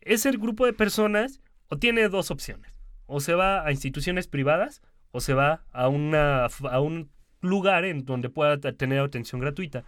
Ese 0.00 0.30
grupo 0.32 0.66
de 0.66 0.72
personas 0.72 1.40
o 1.68 1.78
tiene 1.78 2.08
dos 2.08 2.30
opciones. 2.30 2.78
O 3.06 3.20
se 3.20 3.34
va 3.34 3.66
a 3.66 3.72
instituciones 3.72 4.26
privadas 4.28 4.82
o 5.12 5.20
se 5.20 5.34
va 5.34 5.62
a, 5.72 5.88
una, 5.88 6.46
a 6.46 6.80
un 6.80 7.10
lugar 7.40 7.84
en 7.84 8.04
donde 8.04 8.28
pueda 8.28 8.58
tener 8.58 9.00
atención 9.00 9.40
gratuita. 9.40 9.84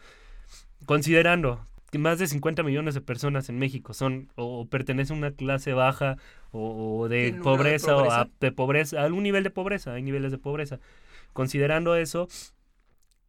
Considerando 0.86 1.66
más 1.98 2.18
de 2.18 2.26
50 2.26 2.62
millones 2.62 2.94
de 2.94 3.00
personas 3.00 3.48
en 3.48 3.58
México 3.58 3.92
son 3.94 4.32
o 4.34 4.66
pertenecen 4.66 5.16
a 5.16 5.18
una 5.18 5.30
clase 5.32 5.72
baja 5.74 6.16
o, 6.50 7.06
de 7.08 7.34
pobreza, 7.34 7.96
o 7.96 8.10
a, 8.10 8.28
de 8.40 8.52
pobreza, 8.52 9.00
a 9.00 9.04
algún 9.04 9.22
nivel 9.22 9.44
de 9.44 9.50
pobreza, 9.50 9.94
hay 9.94 10.02
niveles 10.02 10.32
de 10.32 10.38
pobreza. 10.38 10.80
Considerando 11.32 11.94
eso, 11.96 12.28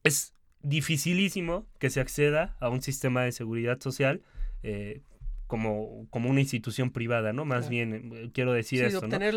es 0.04 0.34
dificilísimo 0.62 1.68
que 1.80 1.90
se 1.90 2.00
acceda 2.00 2.56
a 2.60 2.70
un 2.70 2.82
sistema 2.82 3.24
de 3.24 3.32
seguridad 3.32 3.80
social 3.82 4.22
eh, 4.64 5.02
como, 5.48 6.08
como 6.10 6.30
una 6.30 6.40
institución 6.40 6.92
privada, 6.92 7.34
¿no? 7.34 7.46
Más 7.46 7.70
bien, 7.70 8.12
eh, 8.14 8.30
quiero 8.34 8.54
decir 8.54 8.80
sí, 8.80 8.86
esto, 8.86 9.00
obtener 9.00 9.36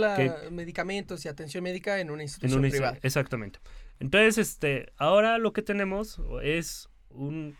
medicamentos 0.50 1.24
y 1.24 1.28
atención 1.28 1.64
médica 1.64 2.00
en 2.00 2.10
una 2.10 2.22
institución 2.22 2.62
privada. 2.62 2.98
Exactamente. 3.02 3.58
Entonces, 3.98 4.38
este, 4.38 4.92
ahora 4.96 5.38
lo 5.38 5.52
que 5.52 5.62
tenemos 5.62 6.20
es 6.42 6.88
un 7.10 7.56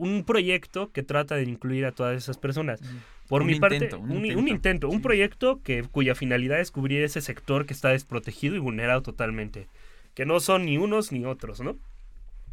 un 0.00 0.24
proyecto 0.24 0.92
que 0.92 1.02
trata 1.02 1.36
de 1.36 1.42
incluir 1.42 1.84
a 1.84 1.92
todas 1.92 2.16
esas 2.16 2.38
personas. 2.38 2.80
Por 3.28 3.44
mi 3.44 3.60
parte, 3.60 3.94
un, 3.94 4.48
intento, 4.48 4.88
un, 4.88 5.02
proyecto 5.02 5.62
que 5.62 5.82
cuya 5.84 6.14
finalidad 6.14 6.58
es 6.58 6.70
cubrir 6.70 7.02
ese 7.02 7.20
sector 7.20 7.66
que 7.66 7.74
está 7.74 7.90
desprotegido 7.90 8.56
y 8.56 8.58
vulnerado 8.58 9.02
totalmente, 9.02 9.68
que 10.14 10.24
no 10.24 10.40
son 10.40 10.64
ni 10.64 10.78
unos 10.78 11.12
ni 11.12 11.24
otros, 11.26 11.60
¿no? 11.60 11.76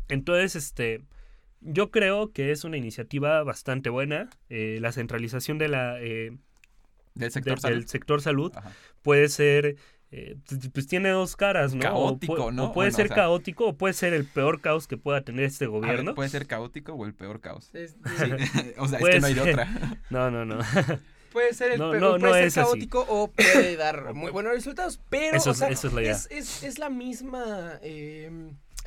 Entonces, 0.10 0.56
este, 0.56 1.02
yo 1.62 1.92
creo 1.92 2.32
que 2.32 2.52
es 2.52 2.64
una 2.64 2.78
iniciativa 2.78 3.44
bastante 3.44 3.90
buena. 3.90 4.30
Eh, 4.50 4.80
la 4.82 4.92
centralización 4.92 5.58
de 5.58 5.68
la 5.68 6.02
eh, 6.02 6.38
del 7.16 7.32
sector 7.32 7.60
salud, 7.60 7.76
del 7.76 7.88
sector 7.88 8.22
salud 8.22 8.54
puede 9.02 9.28
ser 9.30 9.78
eh, 10.10 10.38
pues, 10.48 10.70
pues 10.74 10.88
tiene 10.88 11.10
dos 11.10 11.36
caras, 11.36 11.74
¿no? 11.74 11.82
Caótico, 11.82 12.52
¿no? 12.52 12.68
O 12.68 12.74
puede 12.74 12.92
ser 12.92 13.10
caótico 13.10 13.68
o 13.68 13.74
puede 13.74 13.94
ser 13.94 14.14
el 14.14 14.26
peor 14.26 14.62
caos 14.62 14.88
que 14.88 14.96
pueda 14.96 15.22
tener 15.22 15.44
este 15.44 15.68
gobierno. 15.68 16.16
puede 16.16 16.30
ser 16.30 16.48
caótico 16.48 16.94
o 16.94 17.06
el 17.06 17.14
peor 17.14 17.42
caos. 17.42 17.70
o 18.78 18.88
sea, 18.88 19.00
es 19.00 19.06
que 19.06 19.20
no 19.20 19.28
hay 19.28 19.34
de 19.34 19.42
otra. 19.42 19.68
no, 20.10 20.32
no, 20.32 20.46
no. 20.46 20.60
Puede 21.34 21.54
ser 21.54 21.74
el 21.74 21.78
peor, 21.78 22.20
puede 22.20 22.50
ser 22.50 22.64
caótico 22.64 23.06
o 23.08 23.30
puede 23.30 23.76
dar 23.76 24.14
muy 24.16 24.32
buenos 24.32 24.54
resultados, 24.54 25.00
pero 25.10 25.38
eso, 25.38 25.52
es, 25.52 25.84
la 25.94 26.02
Es, 26.02 26.64
es, 26.64 26.80
la 26.80 26.90
misma 26.90 27.78
eh, 27.84 28.32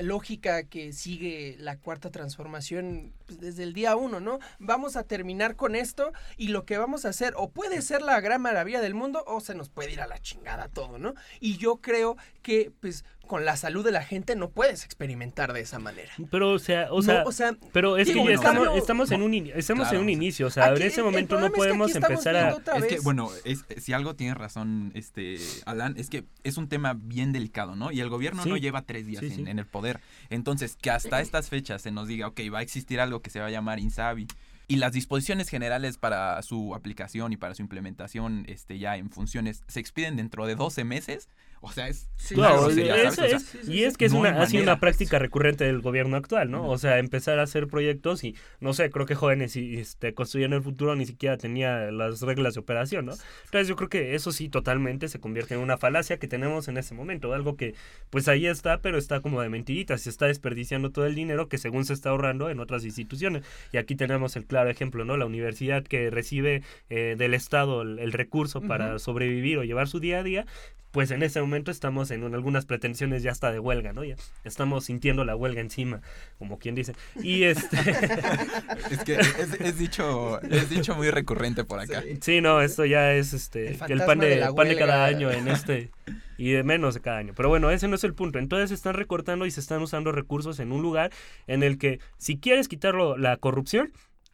lógica 0.03 0.65
que 0.65 0.93
sigue 0.93 1.57
la 1.59 1.77
cuarta 1.77 2.11
transformación 2.11 3.13
pues, 3.27 3.41
desde 3.41 3.63
el 3.63 3.73
día 3.73 3.97
uno, 3.97 4.21
¿no? 4.21 4.39
Vamos 4.59 4.97
a 4.97 5.05
terminar 5.05 5.57
con 5.57 5.75
esto 5.75 6.13
y 6.37 6.49
lo 6.49 6.65
que 6.65 6.79
vamos 6.79 7.05
a 7.05 7.11
hacer 7.11 7.35
o 7.37 7.51
puede 7.51 7.83
ser 7.83 8.03
la 8.03 8.21
gran 8.21 8.43
maravilla 8.43 8.81
del 8.81 8.95
mundo 8.95 9.25
o 9.27 9.41
se 9.41 9.55
nos 9.55 9.69
puede 9.69 9.93
ir 9.93 10.01
a 10.01 10.07
la 10.07 10.19
chingada 10.19 10.69
todo, 10.69 10.99
¿no? 10.99 11.15
Y 11.41 11.57
yo 11.57 11.77
creo 11.77 12.17
que, 12.43 12.73
pues, 12.81 13.05
con 13.31 13.45
la 13.45 13.57
salud 13.57 13.85
de 13.85 13.93
la 13.93 14.03
gente 14.03 14.35
no 14.35 14.51
puedes 14.51 14.85
experimentar 14.85 15.53
de 15.53 15.61
esa 15.61 15.79
manera. 15.79 16.11
Pero 16.33 16.51
o 16.51 16.59
sea, 16.59 16.89
o 16.91 17.01
sea, 17.01 17.25
pero 17.73 17.97
es 17.97 18.11
que 18.11 18.21
estamos, 18.33 18.77
estamos 18.77 19.13
en 19.13 19.23
un 19.23 19.35
estamos 19.55 19.93
en 19.93 19.99
un 19.99 20.09
inicio, 20.09 20.49
o 20.49 20.51
sea, 20.51 20.75
en 20.75 20.83
ese 20.83 21.01
momento 21.01 21.39
no 21.39 21.49
podemos 21.53 21.95
empezar 21.95 22.35
a 22.35 22.57
Es 22.77 22.87
que 22.87 22.99
bueno, 22.99 23.31
es, 23.45 23.65
si 23.77 23.93
algo 23.93 24.17
tiene 24.17 24.35
razón 24.35 24.91
este 24.97 25.37
Alan, 25.65 25.95
es 25.97 26.11
que 26.11 26.25
es 26.43 26.57
un 26.57 26.69
tema 26.69 26.95
bien 27.01 27.31
delicado, 27.31 27.77
¿no? 27.77 27.93
Y 27.93 28.01
el 28.01 28.09
gobierno 28.09 28.45
no 28.45 28.57
lleva 28.57 28.83
tres 28.83 29.07
días 29.07 29.23
en, 29.23 29.47
en, 29.47 29.61
el 29.61 29.67
poder. 29.67 30.01
Entonces, 30.29 30.75
que 30.75 30.91
hasta 30.91 31.21
estas 31.21 31.51
fechas 31.51 31.83
se 31.83 31.93
nos 31.93 32.09
diga, 32.09 32.27
ok, 32.27 32.41
va 32.53 32.59
a 32.59 32.63
existir 32.63 32.99
algo 32.99 33.23
que 33.23 33.31
se 33.31 33.39
va 33.39 33.47
a 33.47 33.51
llamar 33.51 33.79
Insabi 33.79 34.27
y 34.67 34.77
las 34.77 34.93
disposiciones 34.93 35.49
generales 35.49 35.99
para 35.99 36.43
su 36.43 36.75
aplicación 36.75 37.33
y 37.33 37.37
para 37.37 37.55
su 37.55 37.63
implementación 37.63 38.45
este 38.49 38.81
ya 38.81 38.97
en 38.97 39.11
funciones 39.11 39.63
se 39.69 39.79
expiden 39.79 40.17
dentro 40.17 40.47
de 40.47 40.57
12 40.57 40.83
meses 40.83 41.29
o 41.63 41.71
sea, 41.71 41.89
es... 41.89 42.09
claro, 42.29 42.71
y 42.71 43.83
es 43.83 43.97
que 43.99 44.07
es 44.07 44.13
una, 44.13 44.41
ha 44.41 44.47
sido 44.47 44.63
una 44.63 44.81
práctica 44.81 45.19
recurrente 45.19 45.65
del 45.65 45.81
gobierno 45.81 46.17
actual, 46.17 46.51
¿no? 46.51 46.67
O 46.67 46.79
sea, 46.79 46.99
empezar 46.99 47.39
a 47.39 47.43
hacer 47.43 47.67
proyectos 47.67 48.25
y, 48.25 48.35
no 48.61 48.73
sé, 48.73 48.91
creo 48.91 49.05
que 49.05 49.15
jóvenes 49.15 49.57
y 49.57 49.77
este, 49.77 50.15
construyendo 50.15 50.57
el 50.57 50.63
futuro 50.63 50.97
ni 50.97 51.05
siquiera 51.05 51.37
tenía 51.37 51.91
las 51.91 52.23
reglas 52.23 52.55
de 52.55 52.61
operación, 52.61 53.07
¿no? 53.07 53.13
Entonces 53.45 53.69
yo 53.69 53.77
creo 53.77 53.91
que 53.91 54.15
eso 54.15 54.33
sí 54.33 54.49
totalmente 54.49 55.09
se 55.09 55.21
convierte 55.21 55.55
en 55.55 55.61
una 55.61 55.77
falacia 55.77 56.19
que 56.19 56.29
tenemos 56.29 56.69
en 56.69 56.79
ese 56.79 56.95
momento, 56.95 57.35
algo 57.35 57.57
que 57.57 57.75
pues 58.09 58.29
ahí 58.29 58.47
está, 58.47 58.81
pero 58.81 58.97
está 58.97 59.21
como 59.21 59.43
de 59.43 59.51
mentiritas, 59.51 60.01
se 60.03 60.11
está 60.11 60.27
desperdiciando 60.27 60.91
todo 60.91 61.07
el 61.07 61.15
dinero 61.15 61.49
que 61.49 61.59
según 61.59 61.85
se 61.85 61.93
está 61.93 62.11
ahorrando 62.11 62.49
en 62.49 62.61
otras 62.61 62.85
instituciones. 62.85 63.45
Y 63.73 63.77
aquí 63.77 63.97
tenemos 63.97 64.37
el 64.37 64.47
claro 64.47 64.71
ejemplo, 64.71 65.05
¿no? 65.05 65.17
La 65.17 65.27
universidad 65.27 65.85
que 65.85 66.11
recibe 66.11 66.63
eh, 66.89 67.17
del 67.19 67.35
Estado 67.35 67.83
el, 67.83 68.13
recurso 68.13 68.61
para 68.61 68.99
sobrevivir 68.99 69.59
o 69.59 69.65
llevar 69.65 69.89
su 69.89 70.01
día 70.01 70.19
a 70.19 70.23
día, 70.23 70.47
pues 70.91 71.11
en 71.11 71.23
ese 71.23 71.41
momento 71.41 71.50
estamos 71.55 72.11
en 72.11 72.35
algunas 72.35 72.67
pretensiones 72.67 73.23
ya 73.23 73.31
hasta 73.33 73.51
de 73.53 73.59
huelga, 73.59 73.93
¿no? 73.93 74.05
Ya 74.05 74.17
estamos 74.45 74.85
sintiendo 74.85 75.25
la 75.25 75.37
huelga 75.37 75.61
encima, 75.61 76.01
como 76.39 76.59
quien 76.59 76.75
dice. 76.75 76.95
Y 77.23 77.45
este... 77.45 77.77
es 78.91 79.05
que 79.05 79.15
es, 79.15 79.79
dicho, 79.79 80.41
es 80.43 80.71
dicho 80.71 80.95
muy 80.95 81.11
recurrente 81.11 81.65
por 81.65 81.81
acá. 81.81 82.03
Sí, 82.21 82.41
no, 82.41 82.61
esto 82.61 82.85
ya 82.85 83.13
es 83.13 83.33
este 83.33 83.79
el, 83.89 84.03
pan 84.03 84.19
de, 84.19 84.49
pan 84.55 84.69
de 84.69 84.77
cada 84.77 85.05
año 85.05 85.31
en 85.31 85.49
este 85.49 85.91
y 86.39 86.53
de 86.53 86.63
menos 86.63 86.95
de 86.95 87.01
cada 87.01 87.19
año. 87.19 87.35
Pero 87.37 87.51
bueno, 87.51 87.71
ese 87.71 87.87
no 87.87 87.97
es 87.97 88.05
el 88.05 88.15
punto. 88.15 88.39
Entonces 88.39 88.71
se 88.71 88.75
están 88.75 88.95
recortando 88.95 89.45
y 89.45 89.51
se 89.51 89.61
están 89.61 89.83
usando 89.83 90.11
recursos 90.11 90.59
en 90.59 90.73
un 90.73 90.81
lugar 90.81 91.13
en 91.47 91.63
el 91.63 91.77
que 91.77 92.01
si 92.17 92.39
quieres 92.39 92.67
quitarlo 92.67 93.19
la 93.19 93.37
corrupción, 93.37 93.93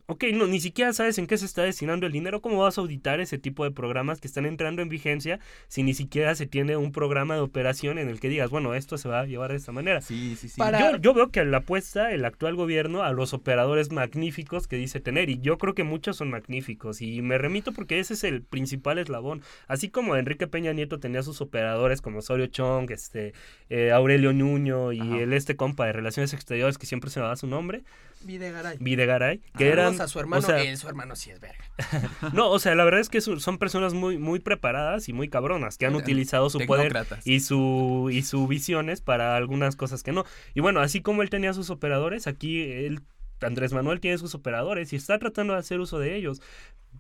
Ok, 0.09 0.25
no, 0.33 0.47
ni 0.47 0.61
siquiera 0.61 0.93
sabes 0.93 1.19
en 1.19 1.27
qué 1.27 1.37
se 1.37 1.47
está 1.47 1.63
destinando 1.63 2.07
el 2.07 2.13
dinero. 2.13 2.41
¿Cómo 2.41 2.59
vas 2.59 2.79
a 2.79 2.81
auditar 2.81 3.19
ese 3.19 3.39
tipo 3.39 3.65
de 3.65 3.73
programas 3.73 4.21
que 4.21 4.29
están 4.29 4.47
entrando 4.47 4.81
en 4.81 4.89
vigencia 4.89 5.41
si 5.67 5.83
ni 5.83 5.95
siquiera 5.95 6.37
se 6.37 6.47
tiene 6.47 6.77
un 6.77 6.93
programa 6.93 7.35
de 7.35 7.41
operación 7.41 7.99
en 7.99 8.09
el 8.09 8.21
que 8.21 8.29
digas, 8.29 8.49
bueno, 8.51 8.75
esto 8.75 8.99
se 8.99 9.09
va 9.09 9.21
a 9.21 9.27
llevar 9.27 9.51
de 9.51 9.57
esta 9.57 9.73
manera? 9.73 10.01
Sí, 10.01 10.37
sí, 10.37 10.49
sí. 10.49 10.61
Yo, 10.79 10.97
yo, 10.99 11.13
veo 11.13 11.31
que 11.31 11.45
la 11.45 11.59
apuesta 11.59 12.13
el 12.13 12.25
actual 12.25 12.55
gobierno 12.55 13.03
a 13.03 13.13
los 13.13 13.35
operadores 13.35 13.91
magníficos 13.91 14.69
que 14.69 14.77
dice 14.77 15.01
tener, 15.01 15.29
y 15.29 15.41
yo 15.41 15.59
creo 15.59 15.75
que 15.75 15.83
muchos 15.83 16.17
son 16.17 16.31
magníficos, 16.31 17.03
y 17.03 17.21
me 17.23 17.37
remito 17.37 17.73
porque 17.73 17.99
ese 17.99 18.15
es 18.15 18.23
el 18.23 18.43
principal 18.43 18.99
eslabón. 18.99 19.43
Así 19.67 19.89
como 19.89 20.15
Enrique 20.15 20.47
Peña 20.47 20.73
Nieto 20.73 21.01
tenía 21.01 21.25
sus 21.25 21.41
operadores 21.41 22.01
como 22.01 22.21
Osorio 22.21 22.47
Chong, 22.47 22.93
este, 22.93 23.33
eh, 23.71 23.91
Aurelio 23.91 24.33
Nuño 24.33 24.93
y 24.93 25.01
el 25.01 25.33
este 25.33 25.57
compa 25.57 25.87
de 25.87 25.93
Relaciones 25.93 26.33
Exteriores 26.33 26.79
que 26.79 26.87
siempre 26.87 27.11
se 27.11 27.19
me 27.19 27.27
da 27.27 27.35
su 27.35 27.49
nombre. 27.49 27.83
Videgaray. 28.27 28.77
Videgaray, 28.79 29.41
que 29.57 29.69
eran 29.69 29.87
saludos 29.87 30.01
a 30.01 30.09
su 30.09 30.21
hermano, 30.21 30.43
o 30.43 30.47
sea, 30.47 30.63
él, 30.63 30.77
su 30.77 30.89
hermano 30.89 31.17
sí 31.17 31.31
es 31.31 31.41
verga. 31.41 31.65
No, 32.33 32.51
o 32.51 32.59
sea, 32.59 32.75
la 32.75 32.85
verdad 32.85 33.01
es 33.01 33.09
que 33.09 33.21
son 33.21 33.41
son 33.41 33.59
personas 33.59 33.95
muy, 33.95 34.19
muy 34.19 34.41
preparadas 34.41 35.09
y 35.09 35.13
muy 35.13 35.29
cabronas, 35.29 35.79
que 35.79 35.87
han 35.87 35.95
utilizado 35.95 36.51
su 36.51 36.59
poder 36.67 36.95
y 37.25 37.41
su 37.41 38.09
y 38.13 38.23
su 38.23 38.47
visiones 38.47 39.01
para 39.01 39.37
algunas 39.37 39.77
cosas 39.77 40.03
que 40.03 40.13
no. 40.13 40.25
Y 40.55 40.61
bueno, 40.61 40.81
así 40.81 41.01
como 41.01 41.23
él 41.23 41.31
tenía 41.31 41.53
sus 41.53 41.71
operadores, 41.71 42.27
aquí 42.27 42.63
él 42.63 43.03
Andrés 43.41 43.73
Manuel 43.73 44.01
tiene 44.01 44.19
sus 44.19 44.35
operadores 44.35 44.93
y 44.93 44.97
está 44.97 45.19
tratando 45.19 45.53
de 45.53 45.59
hacer 45.59 45.81
uso 45.81 45.99
de 45.99 46.17
ellos. 46.17 46.41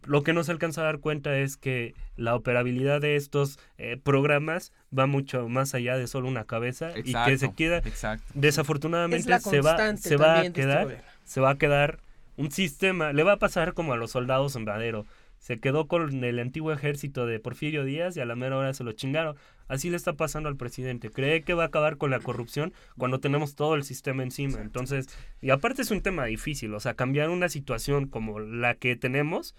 Lo 0.05 0.23
que 0.23 0.35
no 0.35 0.45
se 0.45 0.53
alcanza 0.53 0.83
a 0.83 0.85
dar 0.85 0.99
cuenta 0.99 1.39
es 1.39 1.57
que 1.57 1.95
la 2.17 2.35
operabilidad 2.35 3.01
de 3.01 3.17
estos 3.17 3.59
eh, 3.79 3.97
programas 4.03 4.73
va 4.97 5.07
mucho 5.07 5.49
más 5.49 5.75
allá 5.75 5.97
de 5.97 6.07
solo 6.07 6.29
una 6.29 6.45
cabeza 6.45 6.91
y 6.97 7.15
que 7.15 7.39
se 7.39 7.55
queda 7.55 7.79
Exacto. 7.79 8.25
Es 8.35 8.41
desafortunadamente 8.41 9.41
se 9.41 9.61
va 9.61 9.97
se 9.97 10.17
va 10.17 10.35
a 10.35 10.45
este 10.45 10.61
quedar. 10.61 11.03
Se 11.27 11.43
va 11.43 11.51
a 11.51 11.59
quedar 11.59 11.99
un 12.39 12.51
sistema, 12.51 13.13
le 13.13 13.23
va 13.23 13.33
a 13.33 13.39
pasar 13.39 13.75
como 13.75 13.93
a 13.93 13.97
los 13.97 14.13
soldados 14.13 14.57
en 14.57 14.65
Madero. 14.65 15.05
Se 15.39 15.61
quedó 15.61 15.87
con 15.87 16.25
el 16.25 16.39
antiguo 16.39 16.73
ejército 16.73 17.27
de 17.27 17.39
Porfirio 17.39 17.85
Díaz 17.85 18.17
y 18.17 18.21
a 18.21 18.25
la 18.25 18.35
mera 18.37 18.57
hora 18.57 18.73
se 18.73 18.85
lo 18.85 18.93
chingaron. 18.93 19.37
Así 19.69 19.91
le 19.91 19.97
está 19.97 20.15
pasando 20.15 20.49
al 20.49 20.57
presidente. 20.57 21.11
Cree 21.11 21.43
que 21.43 21.53
va 21.55 21.65
a 21.65 21.67
acabar 21.67 21.99
con 21.99 22.11
la 22.11 22.21
corrupción 22.21 22.73
cuando 22.97 23.21
tenemos 23.21 23.55
todo 23.55 23.75
el 23.75 23.85
sistema 23.85 24.23
encima. 24.23 24.61
Entonces, 24.61 25.09
y 25.43 25.51
aparte 25.51 25.83
es 25.83 25.91
un 25.91 26.01
tema 26.01 26.25
difícil, 26.25 26.73
o 26.75 26.81
sea, 26.81 26.95
cambiar 26.95 27.29
una 27.29 27.49
situación 27.51 28.07
como 28.07 28.41
la 28.41 28.75
que 28.75 28.97
tenemos. 28.97 29.55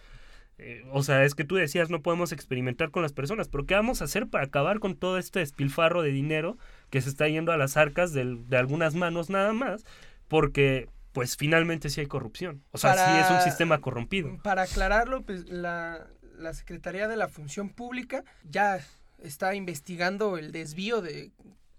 eh, 0.58 0.84
o 0.92 1.04
sea, 1.04 1.24
es 1.24 1.36
que 1.36 1.44
tú 1.44 1.56
decías, 1.56 1.92
no 1.92 2.02
podemos 2.02 2.32
experimentar 2.32 2.90
con 2.90 3.04
las 3.04 3.14
personas, 3.14 3.48
pero 3.48 3.66
¿qué 3.68 3.76
vamos 3.76 4.02
a 4.02 4.06
hacer 4.06 4.26
para 4.28 4.46
acabar 4.46 4.80
con 4.80 4.96
todo 4.96 5.20
este 5.20 5.40
despilfarro 5.40 6.02
de 6.02 6.12
dinero 6.12 6.58
que 6.90 7.00
se 7.02 7.10
está 7.10 7.28
yendo 7.28 7.52
a 7.52 7.58
las 7.58 7.78
arcas 7.78 8.12
del- 8.14 8.48
de 8.50 8.58
algunas 8.58 8.96
manos 8.96 9.30
nada 9.30 9.54
más? 9.54 9.86
Porque, 10.28 10.88
pues 11.14 11.38
finalmente 11.38 11.90
sí 11.90 12.02
hay 12.02 12.08
corrupción. 12.08 12.64
O 12.72 12.78
sea, 12.78 12.94
sí 12.96 13.20
es 13.26 13.32
un 13.32 13.42
sistema 13.42 13.80
corrompido. 13.80 14.38
Para 14.44 14.64
aclararlo, 14.64 15.22
pues 15.24 15.48
la, 15.50 16.08
la 16.38 16.54
Secretaría 16.54 17.08
de 17.08 17.16
la 17.18 17.28
Función 17.28 17.70
Pública 17.70 18.24
ya 18.50 18.80
está 19.24 19.56
investigando 19.56 20.38
el 20.38 20.52
desvío 20.52 21.02
de 21.02 21.32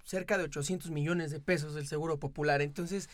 cerca 0.04 0.38
de 0.38 0.44
800 0.44 0.90
millones 0.90 1.30
de 1.30 1.38
pesos 1.38 1.74
del 1.74 1.86
Seguro 1.86 2.18
Popular. 2.18 2.62
Entonces, 2.62 3.10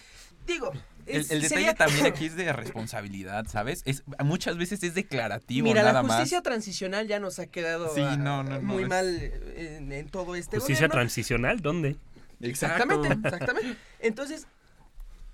digo, 0.46 0.70
El, 1.06 1.22
es- 1.22 1.30
el 1.32 1.42
detalle 1.42 1.48
sería- 1.62 1.74
también 1.74 2.06
aquí 2.06 2.26
es 2.26 2.36
de 2.36 2.52
responsabilidad, 2.52 3.46
¿sabes? 3.48 3.82
Es, 3.84 4.04
muchas 4.24 4.56
veces 4.56 4.82
es 4.84 4.94
declarativo, 4.94 5.66
Mira, 5.66 5.82
nada 5.82 6.02
la 6.02 6.08
justicia 6.08 6.38
más. 6.38 6.42
transicional 6.44 7.08
ya 7.08 7.18
nos 7.18 7.40
ha 7.40 7.46
quedado 7.48 7.92
Sí, 7.94 8.00
ah, 8.00 8.16
no, 8.16 8.44
no, 8.44 8.60
no, 8.60 8.62
muy 8.62 8.84
es- 8.84 8.88
mal 8.88 9.08
en, 9.56 9.90
en 9.92 10.08
todo 10.08 10.36
este 10.36 10.58
Justicia 10.58 10.82
gobierno. 10.86 10.92
transicional, 10.94 11.60
¿dónde? 11.60 11.96
Exactamente, 12.40 13.08
exactamente. 13.28 13.76
Entonces, 14.00 14.46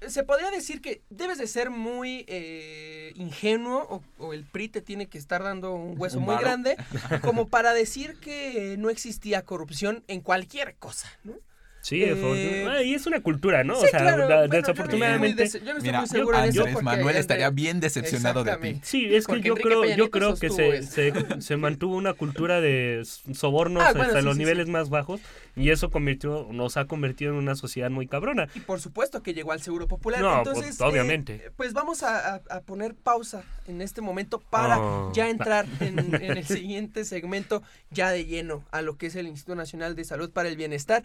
se 0.08 0.22
podría 0.22 0.50
decir 0.50 0.80
que 0.80 1.02
debes 1.10 1.38
de 1.38 1.46
ser 1.46 1.70
muy 1.70 2.24
eh, 2.28 3.12
ingenuo 3.16 3.86
o, 3.90 4.02
o 4.24 4.32
el 4.32 4.44
PRI 4.44 4.68
te 4.68 4.80
tiene 4.80 5.08
que 5.08 5.18
estar 5.18 5.42
dando 5.42 5.74
un 5.74 6.00
hueso 6.00 6.18
Un 6.18 6.24
muy 6.24 6.36
grande 6.38 6.76
como 7.22 7.48
para 7.48 7.74
decir 7.74 8.18
que 8.20 8.76
no 8.78 8.90
existía 8.90 9.44
corrupción 9.44 10.04
en 10.08 10.20
cualquier 10.20 10.76
cosa, 10.76 11.08
¿no? 11.24 11.34
Sí, 11.82 12.02
Eh, 12.04 12.66
ah, 12.68 12.82
y 12.82 12.92
es 12.94 13.06
una 13.06 13.20
cultura, 13.22 13.64
¿no? 13.64 13.74
Sí, 13.76 13.86
o 13.86 13.88
sea, 13.88 14.00
claro, 14.00 14.28
la- 14.28 14.36
bueno, 14.46 14.52
desafortunadamente... 14.54 15.36
Yo 15.36 15.42
no 15.42 15.44
estoy 15.44 15.60
muy, 15.60 15.62
des- 15.62 15.64
yo 15.64 15.72
no 15.72 15.78
estoy 15.78 15.88
Mira, 15.88 15.98
muy 16.00 16.08
seguro 16.08 16.40
de 16.42 16.48
eso 16.48 16.60
Andrés 16.64 16.82
Manuel 16.82 17.16
estaría 17.16 17.50
bien 17.50 17.80
decepcionado 17.80 18.44
de 18.44 18.56
ti. 18.58 18.80
Sí, 18.82 19.06
es 19.14 19.26
que 19.26 19.32
Porque 19.32 19.48
yo 19.48 19.54
Enrique 19.54 19.68
creo, 19.68 19.96
yo 19.96 20.10
creo 20.10 20.34
que 20.36 20.48
sostuvo 20.48 20.72
se, 20.72 20.82
se, 20.82 21.40
se 21.42 21.56
mantuvo 21.56 21.96
una 21.96 22.12
cultura 22.12 22.60
de 22.60 23.02
sobornos 23.32 23.82
Ah, 23.82 23.92
bueno, 23.92 24.02
hasta 24.08 24.18
sí, 24.20 24.24
los 24.26 24.34
sí, 24.34 24.38
niveles 24.40 24.66
sí. 24.66 24.72
más 24.72 24.90
bajos 24.90 25.20
y 25.56 25.70
eso 25.70 25.90
convirtió, 25.90 26.46
nos 26.52 26.76
ha 26.76 26.84
convertido 26.86 27.32
en 27.32 27.38
una 27.38 27.54
sociedad 27.54 27.90
muy 27.90 28.06
cabrona. 28.06 28.46
Y 28.54 28.60
por 28.60 28.80
supuesto 28.80 29.22
que 29.22 29.32
llegó 29.34 29.52
al 29.52 29.62
Seguro 29.62 29.88
Popular. 29.88 30.20
No, 30.20 30.38
Entonces, 30.38 30.76
pues, 30.76 30.80
obviamente. 30.82 31.34
eh, 31.46 31.50
pues 31.56 31.72
vamos 31.72 32.02
a, 32.02 32.34
a- 32.36 32.40
a 32.50 32.60
poner 32.60 32.94
pausa 32.94 33.42
en 33.66 33.80
este 33.80 34.00
momento 34.02 34.38
para 34.50 34.78
Oh. 34.80 35.12
ya 35.14 35.28
entrar 35.30 35.66
en, 35.80 35.98
en 36.22 36.36
el 36.36 36.44
siguiente 36.46 37.04
segmento 37.04 37.62
ya 37.90 38.10
de 38.10 38.26
lleno 38.26 38.64
a 38.70 38.82
lo 38.82 38.96
que 38.98 39.06
es 39.06 39.16
el 39.16 39.26
Instituto 39.26 39.54
Nacional 39.56 39.96
de 39.96 40.04
Salud 40.04 40.30
para 40.30 40.48
el 40.48 40.56
Bienestar 40.56 41.02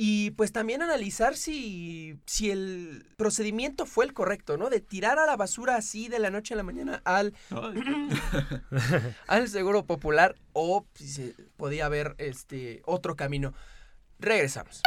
y 0.00 0.17
pues 0.36 0.52
también 0.52 0.82
analizar 0.82 1.36
si, 1.36 2.18
si 2.26 2.50
el 2.50 3.06
procedimiento 3.16 3.86
fue 3.86 4.04
el 4.04 4.12
correcto, 4.12 4.56
¿no? 4.56 4.70
De 4.70 4.80
tirar 4.80 5.18
a 5.18 5.26
la 5.26 5.36
basura 5.36 5.76
así 5.76 6.08
de 6.08 6.18
la 6.18 6.30
noche 6.30 6.54
a 6.54 6.56
la 6.56 6.62
mañana 6.62 7.02
al, 7.04 7.34
al 9.26 9.48
Seguro 9.48 9.84
Popular 9.84 10.34
o 10.52 10.86
si 10.94 11.08
se 11.08 11.34
podía 11.56 11.86
haber 11.86 12.14
este 12.18 12.82
otro 12.84 13.16
camino. 13.16 13.54
Regresamos. 14.18 14.82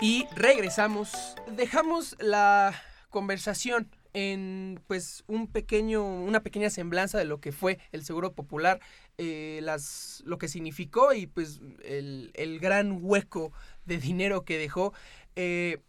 Y 0.00 0.26
regresamos. 0.34 1.36
Dejamos 1.50 2.16
la 2.20 2.74
conversación 3.10 3.88
en 4.16 4.80
pues 4.86 5.24
un 5.26 5.46
pequeño, 5.46 6.02
una 6.02 6.42
pequeña 6.42 6.70
semblanza 6.70 7.18
de 7.18 7.26
lo 7.26 7.38
que 7.38 7.52
fue 7.52 7.78
el 7.92 8.02
Seguro 8.02 8.32
Popular, 8.32 8.80
eh, 9.18 9.60
las, 9.62 10.22
lo 10.24 10.38
que 10.38 10.48
significó 10.48 11.12
y 11.12 11.26
pues 11.26 11.60
el, 11.84 12.30
el 12.32 12.58
gran 12.58 13.00
hueco 13.02 13.52
de 13.84 13.98
dinero 13.98 14.42
que 14.42 14.56
dejó. 14.56 14.94
eh, 15.36 15.82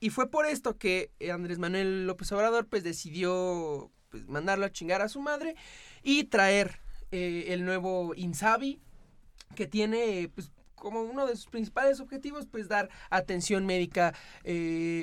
y 0.00 0.10
fue 0.10 0.30
por 0.30 0.46
esto 0.46 0.78
que 0.78 1.10
Andrés 1.30 1.58
Manuel 1.58 2.06
López 2.06 2.30
Obrador 2.32 2.66
pues 2.66 2.82
decidió 2.82 3.90
pues, 4.10 4.26
mandarlo 4.26 4.64
a 4.64 4.72
chingar 4.72 5.02
a 5.02 5.08
su 5.08 5.20
madre 5.20 5.54
y 6.02 6.24
traer 6.24 6.80
eh, 7.12 7.46
el 7.48 7.64
nuevo 7.66 8.14
Insabi 8.14 8.80
que 9.54 9.66
tiene 9.66 10.30
pues 10.34 10.50
como 10.76 11.02
uno 11.02 11.26
de 11.26 11.36
sus 11.36 11.46
principales 11.46 12.00
objetivos 12.00 12.46
pues 12.46 12.68
dar 12.68 12.88
atención 13.10 13.66
médica 13.66 14.14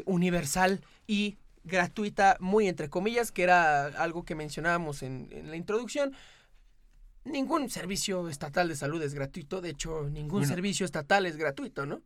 universal 0.05 0.81
y 1.07 1.37
gratuita 1.63 2.37
muy 2.39 2.67
entre 2.67 2.89
comillas 2.89 3.31
que 3.31 3.43
era 3.43 3.85
algo 3.85 4.23
que 4.23 4.35
mencionábamos 4.35 5.03
en, 5.03 5.27
en 5.31 5.49
la 5.49 5.55
introducción 5.55 6.13
ningún 7.25 7.69
servicio 7.69 8.27
estatal 8.27 8.67
de 8.67 8.75
salud 8.75 9.01
es 9.01 9.13
gratuito 9.13 9.61
de 9.61 9.69
hecho 9.69 10.03
ningún 10.09 10.41
Bueno. 10.41 10.47
servicio 10.47 10.85
estatal 10.85 11.25
es 11.25 11.37
gratuito 11.37 11.85
no 11.85 12.01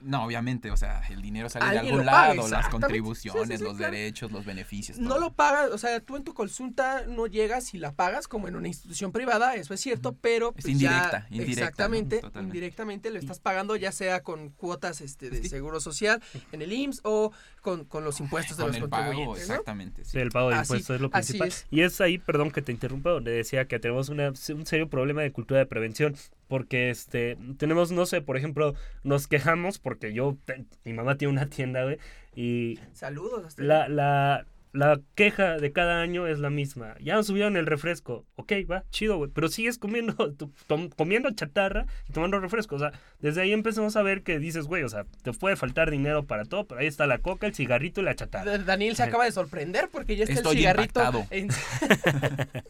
No, 0.00 0.22
obviamente, 0.24 0.70
o 0.70 0.76
sea, 0.76 1.00
el 1.08 1.22
dinero 1.22 1.48
sale 1.48 1.70
de 1.70 1.78
algún 1.78 2.04
paga, 2.04 2.34
lado, 2.34 2.48
las 2.48 2.68
contribuciones, 2.68 3.46
Sí, 3.48 3.52
sí, 3.52 3.58
sí, 3.58 3.64
los 3.64 3.76
claro. 3.78 3.92
derechos, 3.94 4.30
los 4.30 4.44
beneficios. 4.44 4.98
No 4.98 5.18
lo 5.18 5.32
pagas, 5.32 5.70
o 5.70 5.78
sea, 5.78 5.98
tú 6.00 6.16
en 6.16 6.24
tu 6.24 6.34
consulta 6.34 7.06
no 7.06 7.26
llegas 7.26 7.72
y 7.72 7.78
la 7.78 7.92
pagas 7.92 8.28
como 8.28 8.46
en 8.48 8.56
una 8.56 8.68
institución 8.68 9.12
privada, 9.12 9.54
eso 9.54 9.72
es 9.72 9.80
cierto, 9.80 10.14
pero 10.20 10.48
Es 10.48 10.64
pues, 10.64 10.66
indirecta, 10.68 11.20
ya, 11.30 11.36
indirecta, 11.36 11.62
exactamente, 11.62 12.20
indirectamente 12.38 13.08
lo 13.10 13.18
estás 13.18 13.40
pagando 13.40 13.76
ya 13.76 13.92
sea 13.92 14.22
con 14.22 14.50
cuotas 14.50 15.00
este 15.00 15.30
de 15.30 15.48
seguro 15.48 15.80
social 15.80 16.20
en 16.52 16.60
el 16.60 16.70
IMSS 16.72 17.00
o 17.04 17.32
con, 17.64 17.86
con 17.86 18.04
los 18.04 18.20
impuestos 18.20 18.58
de 18.58 18.62
Con 18.62 18.72
los 18.72 18.82
el 18.82 18.88
pago, 18.90 19.06
contribuyentes, 19.06 19.48
¿no? 19.48 19.54
exactamente. 19.54 20.04
Sí, 20.04 20.18
el 20.18 20.30
pago 20.30 20.50
de 20.50 20.56
Así- 20.56 20.64
impuestos 20.74 20.94
es 20.96 21.00
lo 21.00 21.08
principal. 21.10 21.48
es. 21.48 21.66
Y 21.70 21.80
es 21.80 21.98
ahí, 22.02 22.18
perdón 22.18 22.50
que 22.50 22.60
te 22.60 22.70
interrumpa, 22.72 23.08
donde 23.10 23.30
decía 23.32 23.66
que 23.66 23.78
tenemos 23.80 24.10
una, 24.10 24.28
un 24.28 24.66
serio 24.66 24.88
problema 24.90 25.22
de 25.22 25.32
cultura 25.32 25.58
de 25.60 25.66
prevención. 25.66 26.14
Porque 26.46 26.90
este 26.90 27.38
tenemos, 27.56 27.90
no 27.90 28.04
sé, 28.04 28.20
por 28.20 28.36
ejemplo, 28.36 28.74
nos 29.02 29.26
quejamos 29.26 29.78
porque 29.78 30.12
yo, 30.12 30.36
te- 30.44 30.66
mi 30.84 30.92
mamá 30.92 31.16
tiene 31.16 31.32
una 31.32 31.48
tienda, 31.48 31.84
güey, 31.84 31.98
y 32.36 32.78
Saludos. 32.92 33.46
hasta 33.46 33.62
la, 33.62 33.88
la, 33.88 34.46
la 34.74 35.00
queja 35.14 35.56
de 35.56 35.72
cada 35.72 36.02
año 36.02 36.26
es 36.26 36.40
la 36.40 36.50
misma. 36.50 36.96
Ya 37.00 37.14
nos 37.14 37.28
subieron 37.28 37.56
el 37.56 37.64
refresco. 37.64 38.26
Ok, 38.34 38.52
va, 38.70 38.84
chido, 38.90 39.16
güey. 39.16 39.30
Pero 39.32 39.48
sigues 39.48 39.78
comiendo, 39.78 40.14
comiendo 40.96 41.30
chatarra 41.30 41.86
y 42.08 42.12
tomando 42.12 42.40
refresco. 42.40 42.74
O 42.74 42.78
sea, 42.80 42.92
desde 43.20 43.40
ahí 43.40 43.52
empezamos 43.52 43.94
a 43.96 44.02
ver 44.02 44.22
que 44.22 44.38
dices, 44.40 44.66
güey, 44.66 44.82
o 44.82 44.88
sea, 44.88 45.06
te 45.22 45.32
puede 45.32 45.54
faltar 45.56 45.90
dinero 45.92 46.24
para 46.24 46.44
todo, 46.44 46.66
pero 46.66 46.80
ahí 46.80 46.88
está 46.88 47.06
la 47.06 47.18
coca, 47.18 47.46
el 47.46 47.54
cigarrito 47.54 48.00
y 48.00 48.04
la 48.04 48.16
chatarra. 48.16 48.50
Da- 48.50 48.64
Daniel 48.64 48.96
se 48.96 49.04
acaba 49.04 49.24
de 49.24 49.32
sorprender 49.32 49.88
porque 49.92 50.16
ya 50.16 50.24
está 50.24 50.34
Estoy 50.34 50.52
el 50.56 50.58
cigarrito 50.58 51.00
impactado. 51.00 51.26
en... 51.30 51.48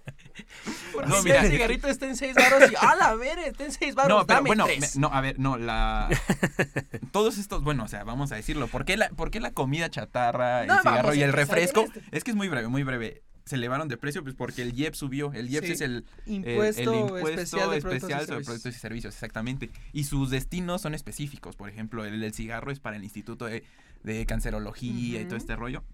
porque 0.94 1.10
No, 1.10 1.22
mira. 1.22 1.42
el 1.44 1.50
cigarrito 1.50 1.88
está 1.88 2.06
en 2.06 2.16
6 2.16 2.34
baros 2.34 2.70
y 2.70 2.74
a 2.78 2.94
la 2.96 3.14
ver, 3.14 3.38
está 3.40 3.64
en 3.64 3.72
6 3.72 3.94
baros, 3.94 4.18
No, 4.20 4.26
pero 4.26 4.36
dame 4.38 4.46
bueno, 4.48 4.64
tres". 4.66 4.96
me- 4.96 5.00
no, 5.00 5.08
a 5.12 5.20
ver, 5.20 5.38
no, 5.38 5.56
la... 5.58 6.08
Todos 7.12 7.38
estos, 7.38 7.62
bueno, 7.62 7.84
o 7.84 7.88
sea, 7.88 8.04
vamos 8.04 8.32
a 8.32 8.36
decirlo. 8.36 8.68
¿Por 8.68 8.84
qué 8.84 8.96
la, 8.96 9.08
por 9.10 9.30
qué 9.30 9.40
la 9.40 9.52
comida 9.52 9.90
chatarra, 9.90 10.62
el 10.62 10.68
No, 10.68 10.74
vamos 10.76 10.90
cigarro 10.92 11.14
y 11.14 11.22
el 11.22 11.32
refresco? 11.32 11.82
esto. 11.82 12.00
Es 12.12 12.24
que 12.24 12.30
es 12.30 12.36
muy 12.36 12.48
breve, 12.48 12.68
muy 12.68 12.82
breve. 12.82 13.22
Se 13.46 13.56
elevaron 13.56 13.88
de 13.88 13.98
precio 13.98 14.22
pues 14.22 14.34
porque 14.34 14.62
el 14.62 14.72
IEP 14.78 14.94
subió. 14.94 15.30
El 15.34 15.50
IEP 15.50 15.64
Sí. 15.66 15.72
es 15.72 15.80
el, 15.82 16.06
el- 16.26 16.32
Impuesto, 16.32 16.80
el 16.94 16.98
impuesto 17.00 17.28
especial 17.28 17.70
de 17.70 17.80
productos 17.80 17.92
y 17.92 17.96
especial 17.96 18.26
sobre 18.26 18.44
productos 18.44 18.74
y 18.74 18.78
servicios, 18.78 19.14
exactamente. 19.14 19.70
Y 19.92 20.04
sus 20.04 20.30
destinos 20.30 20.80
son 20.80 20.94
específicos. 20.94 21.54
Por 21.54 21.68
ejemplo, 21.68 22.04
el 22.06 22.20
del 22.20 22.32
cigarro 22.32 22.70
es 22.72 22.80
para 22.80 22.96
el 22.96 23.04
Instituto 23.04 23.44
de, 23.44 23.62
de 24.02 24.24
Cancerología 24.24 25.20
y 25.20 25.24
todo 25.26 25.36
este 25.36 25.56
rollo. 25.56 25.84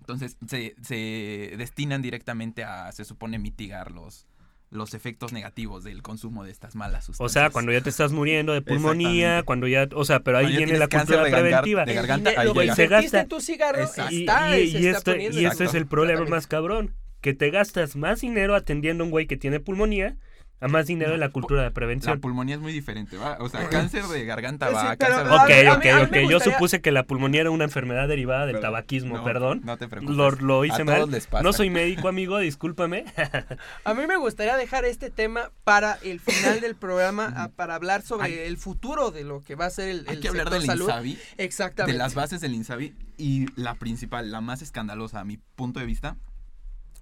Entonces 0.00 0.38
se, 0.48 0.74
se 0.82 1.54
destinan 1.58 2.00
directamente 2.02 2.64
a, 2.64 2.90
se 2.92 3.04
supone, 3.04 3.38
mitigar 3.38 3.90
los, 3.90 4.26
los 4.74 4.92
efectos 4.92 5.32
negativos 5.32 5.84
del 5.84 6.02
consumo 6.02 6.44
de 6.44 6.50
estas 6.50 6.74
malas 6.74 7.04
O 7.04 7.12
sustancias. 7.12 7.32
sea, 7.32 7.50
cuando 7.50 7.72
ya 7.72 7.80
te 7.80 7.90
estás 7.90 8.12
muriendo 8.12 8.52
de 8.52 8.60
pulmonía, 8.60 9.42
cuando 9.44 9.66
ya, 9.68 9.88
o 9.94 10.04
sea, 10.04 10.20
pero 10.20 10.38
ahí 10.38 10.44
Cuando 10.46 10.58
viene 10.58 10.78
la 10.78 10.88
cultura 10.88 11.24
de 11.24 11.30
preventiva. 11.30 11.84
de 11.84 11.94
garganta, 11.94 12.30
dinero- 12.30 12.40
ahí 12.40 12.46
lo 12.48 12.54
que 12.54 12.60
llega. 12.60 12.74
Se 12.74 12.86
gasta. 12.88 13.20
en 13.20 13.28
tu 13.28 13.40
cigarro 13.40 13.80
Exacto. 13.82 14.12
Y, 14.14 14.20
está, 14.20 14.58
y- 14.58 14.70
se 14.72 14.78
y 14.80 14.86
este, 14.88 15.22
y 15.22 15.26
en 15.38 15.46
este 15.46 15.64
es 15.64 15.74
el 15.74 15.86
problema 15.86 16.24
más 16.26 16.46
cabrón, 16.48 16.94
que 17.20 17.34
te 17.34 17.50
gastas 17.50 17.94
más 17.96 18.20
dinero 18.20 18.54
atendiendo 18.56 19.02
a 19.02 19.06
un 19.06 19.10
güey 19.12 19.26
que 19.26 19.36
tiene 19.36 19.60
pulmonía 19.60 20.16
a 20.60 20.68
más 20.68 20.86
dinero 20.86 21.12
en 21.12 21.20
la 21.20 21.28
cultura 21.28 21.60
de 21.62 21.68
La 21.68 21.74
prevención. 21.74 22.20
pulmonía 22.20 22.54
es 22.54 22.60
muy 22.60 22.72
diferente, 22.72 23.18
¿va? 23.18 23.36
O 23.40 23.48
sea, 23.50 23.68
cáncer 23.68 24.04
de 24.04 24.24
garganta 24.24 24.68
Sí, 24.68 24.74
va, 24.74 24.96
pero- 24.96 25.14
cáncer 25.16 25.26
a 25.66 25.72
Ok, 25.74 25.76
ok, 25.78 26.08
ok. 26.08 26.14
Yo 26.14 26.22
gustaría- 26.36 26.40
supuse 26.40 26.80
que 26.80 26.90
la 26.90 27.02
pulmonía 27.02 27.42
era 27.42 27.50
una 27.50 27.64
enfermedad 27.64 28.08
derivada 28.08 28.46
del 28.46 28.60
tabaquismo, 28.60 29.18
No, 29.18 29.24
perdón. 29.24 29.60
No 29.64 29.76
te 29.76 29.88
preocupes. 29.88 30.16
Lo, 30.16 30.30
lo 30.30 30.64
hice 30.64 30.80
A 30.82 30.84
mal. 30.86 30.96
todos 30.96 31.10
les 31.10 31.26
pasa. 31.26 31.42
No 31.42 31.52
soy 31.52 31.68
médico, 31.68 32.08
amigo, 32.08 32.38
discúlpame. 32.38 33.04
A 33.84 33.92
mí 33.94 34.06
me 34.06 34.16
gustaría 34.16 34.56
dejar 34.56 34.84
este 34.86 35.10
tema 35.10 35.50
para 35.64 35.98
el 36.02 36.20
final 36.20 36.60
del 36.62 36.76
programa, 36.76 37.26
a- 37.36 37.48
para 37.50 37.74
hablar 37.74 38.00
sobre 38.02 38.46
el 38.46 38.56
futuro 38.56 39.10
de 39.10 39.24
lo 39.24 39.42
que 39.42 39.56
va 39.56 39.66
a 39.66 39.70
ser 39.70 39.88
el, 39.88 40.04
Hay 40.08 40.14
el 40.16 40.20
que 40.22 40.28
hablar 40.28 40.44
sector 40.46 40.60
del 40.60 40.66
salud. 40.66 40.86
INSABI, 40.88 41.18
Exactamente. 41.36 41.92
de 41.92 41.98
las 41.98 42.14
bases 42.14 42.40
del 42.40 42.54
INSABI 42.54 42.94
y 43.18 43.46
la 43.60 43.74
principal, 43.74 44.30
la 44.30 44.40
más 44.40 44.62
escandalosa 44.62 45.20
a 45.20 45.24
mi 45.24 45.36
punto 45.56 45.78
de 45.80 45.86
vista, 45.86 46.16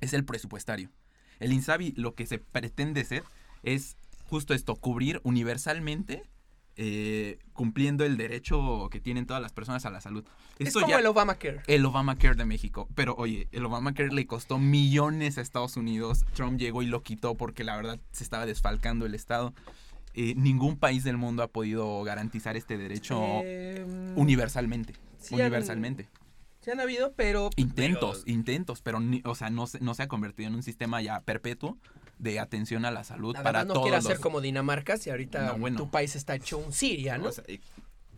es 0.00 0.14
el 0.14 0.24
presupuestario. 0.24 0.90
El 1.38 1.52
INSABI 1.52 1.92
lo 1.96 2.14
que 2.14 2.26
se 2.26 2.38
pretende 2.38 3.04
ser 3.04 3.22
es 3.62 3.96
justo 4.24 4.54
esto, 4.54 4.76
cubrir 4.76 5.20
universalmente, 5.24 6.22
eh, 6.76 7.38
cumpliendo 7.52 8.04
el 8.04 8.16
derecho 8.16 8.88
que 8.90 8.98
tienen 8.98 9.26
todas 9.26 9.42
las 9.42 9.52
personas 9.52 9.84
a 9.84 9.90
la 9.90 10.00
salud. 10.00 10.24
es 10.58 10.68
Esto 10.68 10.80
como 10.80 10.92
ya- 10.92 11.00
el 11.00 11.06
Obamacare. 11.06 11.60
el 11.66 11.84
Obamacare 11.84 12.34
de 12.34 12.44
México. 12.46 12.88
Pero 12.94 13.14
oye, 13.16 13.48
el 13.52 13.64
Obamacare 13.66 14.10
le 14.12 14.26
costó 14.26 14.58
millones 14.58 15.36
a 15.36 15.42
Estados 15.42 15.76
Unidos. 15.76 16.24
Trump 16.34 16.58
llegó 16.58 16.82
y 16.82 16.86
lo 16.86 17.02
quitó 17.02 17.34
porque 17.36 17.62
la 17.64 17.76
verdad 17.76 18.00
se 18.12 18.24
estaba 18.24 18.46
desfalcando 18.46 19.04
el 19.04 19.14
Estado. 19.14 19.52
Eh, 20.14 20.34
ningún 20.36 20.76
país 20.78 21.04
del 21.04 21.16
mundo 21.18 21.42
ha 21.42 21.48
podido 21.48 22.02
garantizar 22.04 22.56
este 22.56 22.78
derecho 22.78 23.20
Eh, 23.44 23.84
universalmente. 24.16 24.94
sí 25.18 25.34
han- 25.34 25.40
universalmente. 25.42 26.08
Sí 26.60 26.70
han 26.70 26.80
habido, 26.80 27.12
pero 27.14 27.50
Intentos, 27.56 28.22
intentos, 28.26 28.82
pero 28.82 29.00
ni- 29.00 29.20
o 29.24 29.34
sea, 29.34 29.50
no, 29.50 29.66
se- 29.66 29.80
no 29.80 29.94
se 29.94 30.04
ha 30.04 30.08
convertido 30.08 30.48
en 30.48 30.54
un 30.54 30.62
sistema 30.62 31.02
ya 31.02 31.20
perpetuo 31.22 31.76
de 32.22 32.38
atención 32.40 32.84
a 32.84 32.90
la 32.90 33.02
salud 33.04 33.34
la 33.34 33.42
para 33.42 33.58
verdad 33.60 33.66
no 33.66 33.74
todos 33.74 33.84
quiere 33.86 33.96
los... 33.98 34.06
hacer 34.06 34.20
como 34.20 34.40
Dinamarca 34.40 34.96
si 34.96 35.10
ahorita 35.10 35.44
No, 35.46 35.58
bueno. 35.58 35.76
tu 35.76 35.90
país 35.90 36.14
está 36.16 36.34
hecho 36.36 36.56
un 36.56 36.72
Siria, 36.72 37.18
¿no? 37.18 37.28
O 37.28 37.32
sea, 37.32 37.42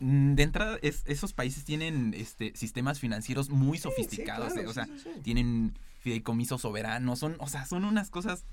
mm, 0.00 0.34
de 0.34 0.42
entrada, 0.42 0.78
es- 0.82 1.02
esos 1.06 1.32
países 1.32 1.64
tienen 1.64 2.12
este, 2.14 2.52
sistemas 2.54 3.00
financieros 3.00 3.48
muy 3.48 3.78
sofisticados. 3.78 4.52
Sí, 4.52 4.58
eh, 4.60 4.62
claro, 4.64 4.70
o 4.70 4.74
sea, 4.74 4.84
sí, 4.84 5.08
tienen 5.22 5.78
fideicomisos 6.00 6.60
soberanos. 6.60 7.18
Son, 7.18 7.36
o 7.38 7.48
sea, 7.48 7.64
son 7.64 7.84
unas 7.86 8.10
cosas 8.10 8.44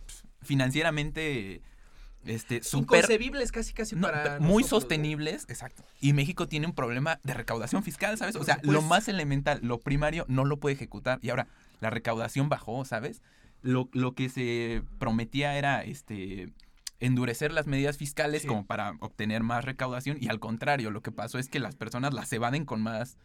financieramente 0.42 1.62
este, 2.26 2.62
súper 2.64 3.00
Inconcebibles 3.00 3.52
casi 3.52 3.74
casi 3.74 3.96
no, 3.96 4.04
para 4.04 4.40
muy 4.40 4.62
nosotros, 4.64 4.72
¿no? 4.72 4.80
sostenibles. 4.82 5.46
Exacto. 5.50 5.84
Y 6.00 6.14
México 6.14 6.48
tiene 6.48 6.68
un 6.68 6.74
problema 6.74 7.20
de 7.24 7.34
recaudación 7.34 7.84
fiscal, 7.84 8.18
¿sabes? 8.18 8.36
O 8.36 8.44
sea, 8.44 8.60
lo 8.64 8.82
más 8.82 9.08
elemental, 9.08 9.60
lo 9.64 9.80
primario, 9.80 10.26
no 10.28 10.46
lo 10.46 10.58
puede 10.58 10.76
ejecutar. 10.76 11.20
Y 11.22 11.30
ahora, 11.30 11.48
la 11.82 11.90
recaudación 11.90 12.48
bajó, 12.48 12.86
¿sabes? 12.86 13.22
Lo, 13.62 13.90
lo 13.94 14.14
que 14.16 14.30
se 14.30 14.82
prometía 15.00 15.58
era 15.58 15.84
este 15.84 16.52
endurecer 17.00 17.52
las 17.52 17.66
medidas 17.68 17.98
fiscales 17.98 18.44
Sí. 18.44 18.48
como 18.48 18.66
para 18.66 18.94
obtener 19.00 19.42
más 19.44 19.66
recaudación 19.66 20.18
y 20.22 20.30
al 20.30 20.40
contrario, 20.40 20.92
lo 20.92 21.02
que 21.02 21.12
pasó 21.12 21.40
es 21.40 21.50
que 21.50 21.60
las 21.60 21.76
personas 21.76 22.14
las 22.14 22.32
evaden 22.34 22.64
con 22.66 22.82
más, 22.82 23.18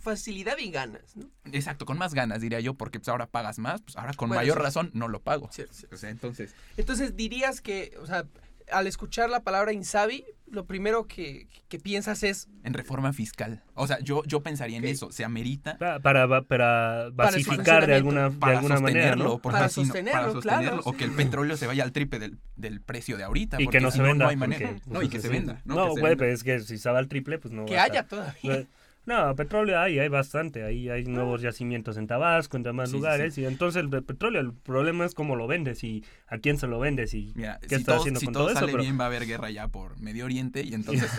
facilidad 0.00 0.56
y 0.58 0.70
ganas, 0.70 1.16
¿no? 1.16 1.26
exacto, 1.52 1.84
con 1.86 1.98
más 1.98 2.14
ganas 2.14 2.40
diría 2.40 2.60
yo, 2.60 2.74
porque 2.74 2.98
pues 3.00 3.08
ahora 3.08 3.26
pagas 3.26 3.58
más, 3.58 3.82
pues 3.82 3.96
ahora 3.96 4.12
con 4.14 4.28
Bueno, 4.28 4.40
mayor 4.40 4.58
sí. 4.58 4.62
razón 4.62 4.90
no 4.94 5.08
lo 5.08 5.20
pago. 5.22 5.46
O 5.92 5.96
sea, 5.96 6.10
entonces, 6.10 6.54
Entonces 6.76 7.16
dirías 7.16 7.60
que, 7.60 7.96
o 8.00 8.06
sea, 8.06 8.26
al 8.70 8.86
escuchar 8.86 9.28
la 9.30 9.40
palabra 9.42 9.72
Insabi, 9.72 10.24
lo 10.52 10.66
primero 10.66 11.08
que, 11.08 11.48
que 11.68 11.78
piensas 11.80 12.22
es 12.22 12.48
en 12.62 12.74
reforma 12.74 13.12
fiscal. 13.12 13.62
O 13.74 13.86
sea, 13.86 13.98
yo, 14.00 14.22
yo 14.26 14.42
pensaría 14.42 14.76
en 14.76 14.84
eso, 14.84 15.10
se 15.10 15.24
amerita 15.24 15.78
Pa- 15.78 15.98
Para, 15.98 16.28
para, 16.28 16.42
para 16.42 17.10
basificar 17.10 17.86
de 17.86 17.94
alguna, 17.94 18.28
de 18.28 18.36
para 18.36 18.58
alguna 18.58 18.78
manera, 18.78 19.16
Para 19.42 19.68
sostenerlo, 19.68 20.12
para 20.12 20.30
claro, 20.30 20.32
sostenerlo, 20.32 20.82
o 20.84 20.92
sí. 20.92 20.98
que 20.98 21.04
el 21.04 21.12
petróleo 21.12 21.56
se 21.56 21.66
vaya 21.66 21.82
al 21.82 21.92
triple 21.92 22.18
del, 22.18 22.38
del 22.56 22.80
precio 22.82 23.16
de 23.16 23.24
ahorita. 23.24 23.60
Y 23.60 23.64
porque 23.64 23.78
que 23.78 23.82
no 23.82 23.90
si 23.90 23.96
se 23.96 24.02
venda. 24.04 24.24
No, 24.26 24.30
hay 24.30 24.36
manera. 24.36 24.68
porque, 24.72 24.90
no, 24.90 25.00
y 25.02 25.06
que 25.06 25.12
pues, 25.12 25.22
se 25.22 25.28
venda. 25.30 25.60
No, 25.64 25.90
güey, 25.90 26.16
pero 26.16 26.30
es 26.30 26.44
que 26.44 26.60
si 26.60 26.76
se 26.78 26.90
va 26.90 26.98
al 26.98 27.08
triple, 27.08 27.38
pues 27.38 27.52
no 27.52 27.64
que 27.64 27.78
haya 27.78 28.00
estar. 28.00 28.08
todavía. 28.42 28.66
No, 29.04 29.34
petróleo 29.34 29.80
hay, 29.80 29.98
hay 29.98 30.08
bastante. 30.08 30.62
Ahí 30.62 30.88
hay 30.88 31.04
nuevos 31.04 31.42
yacimientos 31.42 31.96
en 31.96 32.06
Tabasco, 32.06 32.56
en 32.56 32.62
demás 32.62 32.88
Sí, 32.88 32.92
sí, 32.92 32.96
lugares. 32.98 33.36
Y 33.38 33.44
entonces 33.46 33.82
el 33.82 33.90
petróleo, 33.90 34.40
el 34.40 34.52
problema 34.52 35.04
es 35.04 35.14
cómo 35.14 35.34
lo 35.34 35.48
vendes 35.48 35.82
y 35.82 36.04
a 36.28 36.38
quién 36.38 36.56
se 36.56 36.68
lo 36.68 36.78
vendes 36.78 37.12
y 37.14 37.32
Mira, 37.34 37.58
qué 37.62 37.68
si 37.70 37.74
estás 37.76 37.86
todo, 37.86 37.96
haciendo 38.02 38.20
si 38.20 38.26
con 38.26 38.32
todo 38.34 38.42
todo 38.44 38.50
eso. 38.52 38.60
sale 38.60 38.72
Pero 38.72 38.84
bien, 38.84 38.98
va 39.00 39.04
a 39.04 39.06
haber 39.08 39.26
guerra 39.26 39.50
ya 39.50 39.66
por 39.66 39.98
Medio 40.00 40.24
Oriente 40.24 40.62
y 40.62 40.74
entonces 40.74 41.10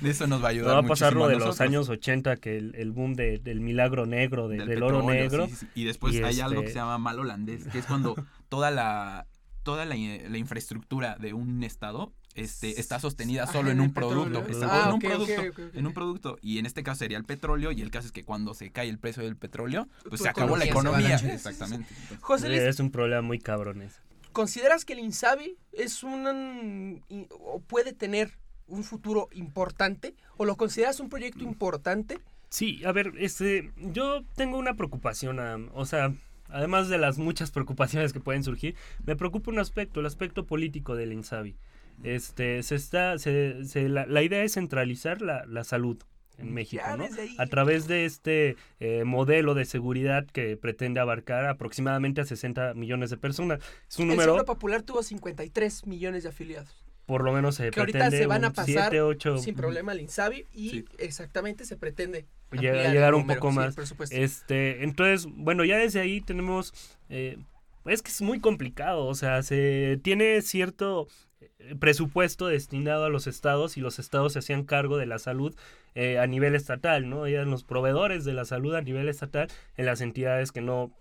de 0.00 0.10
eso 0.10 0.26
nos 0.26 0.42
va 0.42 0.48
a 0.48 0.50
ayudar 0.50 0.68
no 0.74 0.80
va 0.82 0.86
a 0.86 0.88
pasar 0.88 1.12
lo 1.14 1.28
de 1.28 1.36
los 1.36 1.60
años 1.60 1.88
80, 1.88 2.36
que 2.38 2.56
el, 2.56 2.74
el 2.74 2.90
boom 2.90 3.14
de- 3.14 3.38
del 3.38 3.60
milagro 3.60 4.06
negro, 4.06 4.48
de- 4.48 4.56
del, 4.58 4.66
del 4.68 4.82
oro 4.82 5.02
negro. 5.04 5.46
sí. 5.46 5.66
Y 5.76 5.84
después 5.84 6.14
Y 6.14 6.22
hay 6.24 6.40
algo 6.40 6.62
que 6.62 6.66
este- 6.66 6.72
se 6.72 6.78
llama 6.80 6.98
mal 6.98 7.20
holandés, 7.20 7.64
que 7.68 7.78
es 7.78 7.86
cuando 7.86 8.16
toda 8.48 8.70
la 8.72 9.26
toda 9.62 9.84
la, 9.84 9.94
la 9.94 10.38
infraestructura 10.38 11.16
de 11.20 11.32
un 11.34 11.62
estado 11.62 12.12
este, 12.34 12.80
está 12.80 13.00
sostenida 13.00 13.44
Ah, 13.44 13.52
solo 13.52 13.70
en 13.70 13.80
un 13.80 13.92
producto. 13.92 14.40
está- 14.48 14.84
Ah, 14.84 14.88
en 14.88 14.94
un 14.94 15.00
producto. 15.00 15.70
En 15.74 15.86
un 15.86 15.92
producto. 15.92 16.38
Y 16.42 16.58
en 16.58 16.66
este 16.66 16.82
caso 16.82 17.00
sería 17.00 17.18
el 17.18 17.24
petróleo. 17.24 17.72
Y 17.72 17.82
el 17.82 17.90
caso 17.90 18.06
es 18.06 18.12
que 18.12 18.24
cuando 18.24 18.54
se 18.54 18.70
cae 18.70 18.88
el 18.88 18.98
precio 18.98 19.22
del 19.22 19.36
petróleo, 19.36 19.88
pues 20.08 20.18
Tu 20.20 20.24
se 20.24 20.28
acabó 20.28 20.56
la 20.56 20.64
economía. 20.64 21.16
Exactamente. 21.16 21.88
Entonces, 21.92 22.18
José 22.20 22.42
Sí, 22.46 22.48
Luis, 22.52 22.62
es 22.62 22.80
un 22.80 22.90
problema 22.90 23.22
muy 23.22 23.38
cabrón 23.38 23.82
ese. 23.82 23.98
¿consideras 24.32 24.84
que 24.84 24.92
el 24.92 25.00
Insabi 25.00 25.56
es 25.72 26.04
un 26.04 27.02
o 27.30 27.60
puede 27.60 27.92
tener 27.92 28.38
un 28.68 28.84
futuro 28.84 29.28
importante 29.32 30.14
o 30.36 30.44
lo 30.44 30.56
consideras 30.56 31.00
un 31.00 31.08
proyecto 31.08 31.42
importante? 31.42 32.20
Sí, 32.48 32.80
a 32.84 32.92
ver, 32.92 33.12
este, 33.18 33.72
yo 33.76 34.22
tengo 34.36 34.56
una 34.56 34.74
preocupación, 34.74 35.40
am, 35.40 35.68
o 35.74 35.84
sea, 35.84 36.14
además 36.48 36.88
de 36.88 36.98
las 36.98 37.18
muchas 37.18 37.50
preocupaciones 37.50 38.12
que 38.12 38.20
pueden 38.20 38.44
surgir, 38.44 38.76
me 39.04 39.16
preocupa 39.16 39.50
un 39.50 39.58
aspecto, 39.58 39.98
el 39.98 40.06
aspecto 40.06 40.46
político 40.46 40.94
del 40.94 41.12
INSABI. 41.12 41.56
Este, 42.02 42.62
se 42.62 42.74
está, 42.74 43.18
se, 43.18 43.64
se- 43.64 43.88
la, 43.88 44.06
la 44.06 44.22
idea 44.22 44.42
es 44.42 44.54
centralizar 44.54 45.20
la, 45.22 45.44
la 45.46 45.64
salud 45.64 45.98
en 46.38 46.54
México, 46.54 46.82
¿no? 46.96 47.04
A 47.38 47.46
través 47.46 47.86
de 47.86 48.06
este 48.06 48.56
eh, 48.78 49.04
modelo 49.04 49.52
de 49.54 49.66
seguridad 49.66 50.26
que 50.26 50.56
pretende 50.56 50.98
abarcar 50.98 51.44
aproximadamente 51.44 52.22
a 52.22 52.24
60 52.24 52.72
millones 52.74 53.10
de 53.10 53.18
personas. 53.18 53.60
Es 53.88 53.98
un 53.98 54.04
El 54.04 54.08
número, 54.12 54.32
Seguro 54.32 54.44
Popular 54.46 54.80
tuvo 54.82 55.02
53 55.02 55.86
millones 55.86 56.22
de 56.22 56.30
afiliados. 56.30 56.74
por 57.04 57.24
lo 57.24 57.32
menos 57.32 57.56
se 57.56 57.70
Que 57.70 57.80
ahorita 57.80 57.98
pretende 57.98 58.18
se 58.18 58.26
van 58.26 58.44
a 58.46 58.52
pasar 58.54 58.90
7, 58.90 59.02
8, 59.02 59.38
sin 59.38 59.54
problema 59.54 59.92
al 59.92 60.00
Insabi 60.00 60.46
y 60.54 60.70
Sí. 60.70 60.84
exactamente 60.98 61.66
se 61.66 61.76
pretende 61.76 62.24
Llega- 62.52 62.68
ampliar 62.70 62.86
el 62.86 62.92
llegar 62.92 63.14
un 63.14 63.20
número, 63.22 63.40
poco 63.40 63.52
más. 63.52 63.76
Este, 64.10 64.82
entonces, 64.84 65.26
bueno, 65.30 65.64
ya 65.66 65.76
desde 65.76 66.00
ahí 66.00 66.22
tenemos, 66.22 66.72
eh, 67.10 67.36
es 67.84 68.00
que 68.00 68.10
es 68.10 68.22
muy 68.22 68.40
complicado, 68.40 69.04
o 69.06 69.14
sea, 69.14 69.42
se 69.42 69.98
tiene 70.02 70.40
cierto 70.40 71.06
presupuesto 71.78 72.46
destinado 72.46 73.04
a 73.04 73.08
los 73.08 73.26
estados 73.26 73.76
y 73.76 73.80
los 73.80 73.98
estados 73.98 74.34
se 74.34 74.40
hacían 74.40 74.64
cargo 74.64 74.96
de 74.96 75.06
la 75.06 75.18
salud 75.18 75.54
eh, 75.94 76.18
a 76.18 76.26
nivel 76.26 76.54
estatal, 76.54 77.08
¿no? 77.08 77.26
Eran 77.26 77.50
los 77.50 77.64
proveedores 77.64 78.24
de 78.24 78.34
la 78.34 78.44
salud 78.44 78.74
a 78.74 78.82
nivel 78.82 79.08
estatal 79.08 79.48
en 79.76 79.86
las 79.86 80.00
entidades 80.00 80.52
que 80.52 80.60
no, 80.60 80.92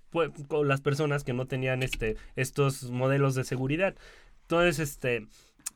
con 0.48 0.68
las 0.68 0.82
personas 0.82 1.24
que 1.24 1.34
no 1.34 1.46
tenían 1.46 1.84
este, 1.84 2.16
estos 2.36 2.90
modelos 2.92 3.36
de 3.36 3.44
seguridad. 3.44 3.96
Entonces, 4.44 4.80
este, 4.80 5.28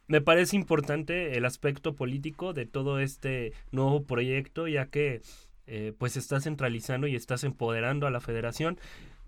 me 0.07 0.21
parece 0.21 0.55
importante 0.55 1.37
el 1.37 1.45
aspecto 1.45 1.95
político 1.95 2.53
de 2.53 2.65
todo 2.65 2.99
este 2.99 3.53
nuevo 3.71 4.03
proyecto, 4.03 4.67
ya 4.67 4.87
que 4.87 5.21
eh, 5.67 5.93
pues 5.97 6.17
estás 6.17 6.43
centralizando 6.43 7.07
y 7.07 7.15
estás 7.15 7.43
empoderando 7.43 8.07
a 8.07 8.11
la 8.11 8.19
federación 8.19 8.77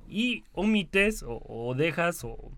y 0.07 0.43
omites 0.53 1.23
o, 1.23 1.41
o 1.45 1.73
dejas 1.75 2.23
o 2.23 2.51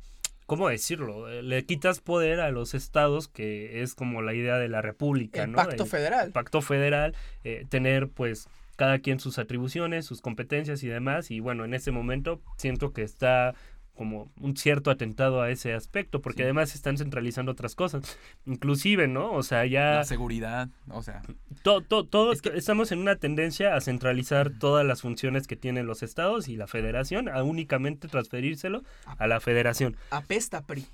cómo 0.47 0.67
decirlo 0.69 1.29
Eh, 1.29 1.43
le 1.43 1.63
quitas 1.65 1.99
poder 1.99 2.39
a 2.39 2.49
los 2.49 2.73
estados 2.73 3.27
que 3.27 3.83
es 3.83 3.93
como 3.93 4.23
la 4.23 4.33
idea 4.33 4.57
de 4.57 4.67
la 4.69 4.81
república 4.81 5.43
el 5.43 5.51
¿no? 5.51 5.57
pacto 5.57 5.83
El- 5.83 5.89
federal. 5.89 6.31
pacto 6.31 6.61
federal, 6.63 7.13
eh, 7.43 7.65
tener 7.69 8.07
pues 8.09 8.47
cada 8.75 8.99
quien 8.99 9.19
sus 9.19 9.37
atribuciones, 9.39 10.05
sus 10.05 10.21
competencias 10.21 10.83
y 10.83 10.87
demás. 10.87 11.31
Y 11.31 11.39
bueno, 11.39 11.65
en 11.65 11.73
ese 11.73 11.91
momento 11.91 12.41
siento 12.57 12.93
que 12.93 13.01
está 13.03 13.53
como 13.97 14.31
un 14.39 14.55
cierto 14.55 14.91
atentado 14.91 15.41
a 15.41 15.49
ese 15.49 15.73
aspecto, 15.73 16.21
porque 16.21 16.37
Sí. 16.39 16.43
además 16.43 16.75
están 16.75 16.97
centralizando 16.97 17.51
otras 17.51 17.75
cosas. 17.75 18.17
Inclusive, 18.45 19.07
¿no? 19.07 19.31
O 19.33 19.43
sea, 19.43 19.65
ya 19.65 19.95
La 19.95 20.03
seguridad, 20.05 20.69
o 20.89 21.01
sea, 21.03 21.21
to- 21.63 21.81
to- 21.81 22.05
todo- 22.05 22.31
Es 22.31 22.41
que- 22.41 22.55
estamos 22.55 22.91
en 22.91 22.99
una 22.99 23.15
tendencia 23.17 23.75
a 23.75 23.81
centralizar 23.81 24.51
todas 24.51 24.85
las 24.85 25.01
funciones 25.01 25.47
que 25.47 25.55
tienen 25.55 25.85
los 25.87 26.03
estados 26.03 26.47
y 26.47 26.55
la 26.55 26.67
federación, 26.67 27.27
a 27.27 27.43
únicamente 27.43 28.07
transferírselo 28.07 28.83
a 29.17 29.27
la 29.27 29.39
federación. 29.39 29.97
Apesta 30.11 30.61
PRI. 30.61 30.85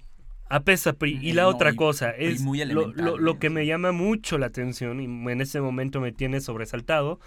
A 0.49 0.59
PESA 0.59 0.93
PRI. 0.93 1.17
Y 1.21 1.33
la 1.33 1.43
no, 1.43 1.49
otra 1.49 1.71
y- 1.71 1.75
cosa 1.75 2.11
es 2.11 2.41
muy 2.41 2.63
lo, 2.65 2.87
lo- 2.93 3.17
lo 3.17 3.39
que 3.39 3.49
me 3.49 3.65
llama 3.65 3.91
mucho 3.91 4.37
la 4.37 4.45
atención 4.47 4.99
y 5.01 5.05
en 5.05 5.41
ese 5.41 5.61
momento 5.61 5.99
me 5.99 6.11
tiene 6.11 6.41
sobresaltado. 6.41 7.19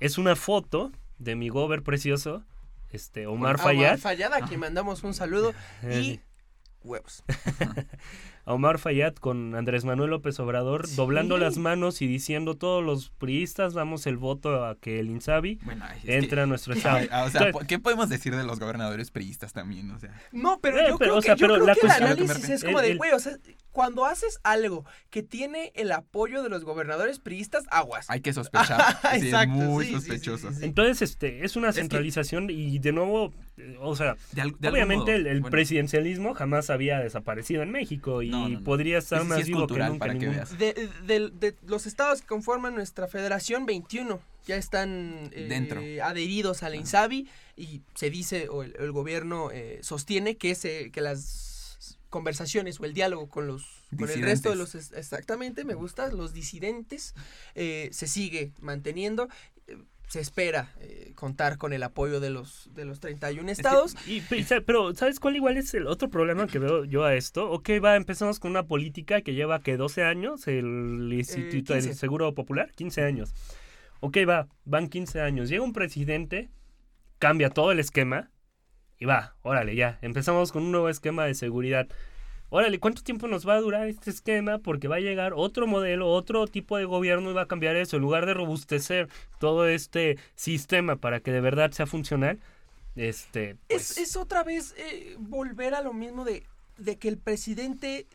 Es 0.00 0.18
una 0.18 0.36
foto 0.36 0.92
de 1.18 1.34
mi 1.34 1.48
gober 1.48 1.82
precioso, 1.82 2.44
este 2.90 3.26
Omar 3.26 3.58
Fayad. 3.58 3.98
Fayad, 3.98 4.32
a 4.32 4.40
quien 4.46 4.60
mandamos 4.60 5.02
un 5.04 5.14
saludo. 5.14 5.54
Y 5.82 6.20
huevos. 6.82 7.24
a 8.48 8.54
Omar 8.54 8.78
Fayad 8.78 9.14
con 9.16 9.54
Andrés 9.54 9.84
Manuel 9.84 10.10
López 10.10 10.40
Obrador 10.40 10.86
Sí. 10.86 10.96
doblando 10.96 11.36
las 11.36 11.58
manos 11.58 12.00
y 12.00 12.06
diciendo 12.06 12.56
todos 12.56 12.82
los 12.82 13.10
priistas 13.10 13.74
damos 13.74 14.06
el 14.06 14.16
voto 14.16 14.64
a 14.64 14.76
que 14.76 14.98
el 15.00 15.10
Insabi 15.10 15.58
Bueno, 15.64 15.84
entre 16.04 16.36
que- 16.36 16.40
a 16.40 16.46
nuestro 16.46 16.72
estado. 16.74 17.06
Ah, 17.10 17.24
o 17.24 17.30
sea, 17.30 17.42
Entonces, 17.42 17.52
po- 17.52 17.66
¿qué 17.66 17.78
podemos 17.78 18.08
decir 18.08 18.34
de 18.34 18.44
los 18.44 18.58
gobernadores 18.58 19.10
priistas 19.10 19.52
también? 19.52 19.90
O 19.90 19.98
sea, 19.98 20.12
No, 20.32 20.58
pero 20.60 20.78
Eh, 20.78 20.86
yo 20.88 20.98
pero, 20.98 21.10
creo 21.10 21.16
o 21.16 21.22
sea, 21.22 21.34
que, 21.34 21.40
yo 21.42 21.46
pero 21.46 21.54
creo 21.56 21.66
la 21.66 21.74
que 21.74 21.80
el 21.80 21.86
cuestión- 21.86 22.08
análisis 22.10 22.48
es 22.48 22.64
como 22.64 22.80
El- 22.80 22.88
de, 22.88 22.94
güey, 22.96 23.10
o 23.12 23.18
sea, 23.18 23.36
cuando 23.70 24.06
haces 24.06 24.40
algo 24.42 24.84
que 25.10 25.22
tiene 25.22 25.70
el 25.74 25.92
apoyo 25.92 26.42
de 26.42 26.48
los 26.48 26.64
gobernadores 26.64 27.20
priistas, 27.20 27.64
aguas. 27.70 28.08
hay 28.08 28.20
que 28.22 28.32
sospechar. 28.32 28.78
Sí, 29.20 29.26
Exacto, 29.26 29.52
es 29.54 29.68
muy 29.68 29.84
sí, 29.86 29.92
sospechoso. 29.92 30.48
sí, 30.48 30.54
sí, 30.54 30.60
sí. 30.60 30.64
Entonces, 30.66 31.02
este, 31.02 31.44
es 31.44 31.54
una 31.56 31.68
que- 31.68 31.74
centralización 31.74 32.48
y 32.50 32.78
de 32.78 32.92
nuevo, 32.92 33.32
eh, 33.58 33.76
o 33.80 33.94
sea, 33.94 34.16
De 34.32 34.40
al- 34.40 34.50
de 34.58 34.68
algún 34.68 34.70
obviamente 34.72 35.12
modo, 35.12 35.12
el, 35.12 35.26
el 35.26 35.40
bueno, 35.42 35.50
presidencialismo 35.52 36.34
jamás 36.34 36.70
había 36.70 36.98
desaparecido 37.00 37.62
en 37.62 37.70
México 37.70 38.22
y 38.22 38.30
No, 38.30 38.37
no, 38.40 38.48
no. 38.48 38.64
podría 38.64 38.98
estar 38.98 39.18
Ese 39.18 39.24
sí 39.24 39.28
más 39.28 39.40
es 39.40 39.46
vivo 39.46 39.58
que 39.58 39.62
cultural, 39.66 39.92
nunca 39.92 40.06
para 40.06 40.18
que 40.18 40.28
veas. 40.28 40.58
De, 40.58 40.88
de- 41.06 41.30
de 41.30 41.54
los 41.66 41.86
estados 41.86 42.20
que 42.22 42.26
conforman 42.26 42.74
nuestra 42.74 43.08
federación, 43.08 43.66
21 43.66 44.20
ya 44.46 44.56
están 44.56 45.30
eh, 45.32 45.46
Dentro. 45.48 45.80
adheridos 46.02 46.62
a 46.62 46.70
la 46.70 46.76
INSABI 46.76 47.28
y 47.56 47.82
se 47.94 48.08
dice, 48.10 48.48
o 48.48 48.62
el, 48.62 48.74
el 48.78 48.92
gobierno 48.92 49.50
eh, 49.52 49.80
sostiene 49.82 50.36
que, 50.36 50.52
ese, 50.52 50.90
que 50.90 51.00
las 51.02 51.98
conversaciones 52.08 52.80
o 52.80 52.84
el 52.86 52.94
diálogo 52.94 53.28
con 53.28 53.46
los 53.46 53.66
con 53.98 54.08
el 54.08 54.22
resto 54.22 54.48
de 54.50 54.56
los 54.56 54.74
exactamente 54.74 55.64
me 55.64 55.74
gusta 55.74 56.08
los 56.08 56.32
disidentes 56.32 57.14
eh, 57.54 57.88
se 57.92 58.06
sigue 58.06 58.52
manteniendo 58.60 59.28
se 60.08 60.20
espera 60.20 60.74
eh, 60.80 61.12
contar 61.14 61.58
con 61.58 61.72
el 61.72 61.82
apoyo 61.82 62.18
de 62.18 62.30
los 62.30 62.70
de 62.74 62.86
los 62.86 62.98
31 62.98 63.50
estados 63.50 63.94
Y, 64.06 64.22
pero, 64.66 64.94
¿sabes 64.94 65.20
cuál 65.20 65.36
igual 65.36 65.58
es 65.58 65.74
el 65.74 65.86
otro 65.86 66.08
problema 66.08 66.46
que 66.46 66.58
veo 66.58 66.84
yo 66.84 67.04
a 67.04 67.14
esto? 67.14 67.50
Ok, 67.50 67.70
va, 67.84 67.94
empezamos 67.94 68.40
con 68.40 68.50
una 68.50 68.66
política 68.66 69.20
que 69.20 69.34
lleva, 69.34 69.60
que 69.60 69.76
12 69.76 70.02
años, 70.02 70.48
el 70.48 71.10
Instituto 71.12 71.74
del 71.74 71.82
15. 71.82 71.94
Seguro 71.94 72.34
Popular, 72.34 72.72
15 72.74 73.02
años. 73.02 73.34
Ok, 74.00 74.18
va, 74.28 74.48
van 74.64 74.88
15 74.88 75.20
años. 75.20 75.50
Llega 75.50 75.62
un 75.62 75.74
presidente, 75.74 76.50
cambia 77.18 77.50
todo 77.50 77.70
el 77.70 77.78
esquema 77.78 78.30
y 78.98 79.04
va, 79.04 79.36
órale, 79.42 79.76
ya, 79.76 79.98
empezamos 80.00 80.52
con 80.52 80.62
un 80.64 80.72
nuevo 80.72 80.88
esquema 80.88 81.24
de 81.26 81.34
seguridad. 81.34 81.86
Órale, 82.50 82.80
¿cuánto 82.80 83.02
tiempo 83.02 83.28
nos 83.28 83.46
va 83.46 83.54
a 83.54 83.60
durar 83.60 83.88
este 83.88 84.10
esquema? 84.10 84.58
Porque 84.58 84.88
va 84.88 84.96
a 84.96 85.00
llegar 85.00 85.34
otro 85.36 85.66
modelo, 85.66 86.10
otro 86.10 86.46
tipo 86.46 86.78
de 86.78 86.86
gobierno 86.86 87.30
y 87.30 87.34
va 87.34 87.42
a 87.42 87.48
cambiar 87.48 87.76
eso. 87.76 87.96
En 87.96 88.02
lugar 88.02 88.24
de 88.24 88.32
robustecer 88.32 89.08
todo 89.38 89.68
este 89.68 90.18
sistema 90.34 90.96
para 90.96 91.20
que 91.20 91.30
de 91.30 91.42
verdad 91.42 91.72
sea 91.72 91.86
funcional, 91.86 92.38
este... 92.96 93.50
Es, 93.50 93.58
pues, 93.68 93.98
es 93.98 94.16
otra 94.16 94.44
vez 94.44 94.74
eh, 94.78 95.16
volver 95.18 95.74
a 95.74 95.82
lo 95.82 95.92
mismo 95.92 96.24
de, 96.24 96.44
de 96.78 96.96
que 96.96 97.08
el 97.08 97.18
presidente 97.18 98.06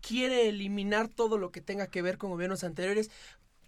quiere 0.00 0.48
eliminar 0.48 1.06
todo 1.06 1.38
lo 1.38 1.52
que 1.52 1.60
tenga 1.60 1.86
que 1.86 2.02
ver 2.02 2.18
con 2.18 2.30
gobiernos 2.30 2.64
anteriores 2.64 3.10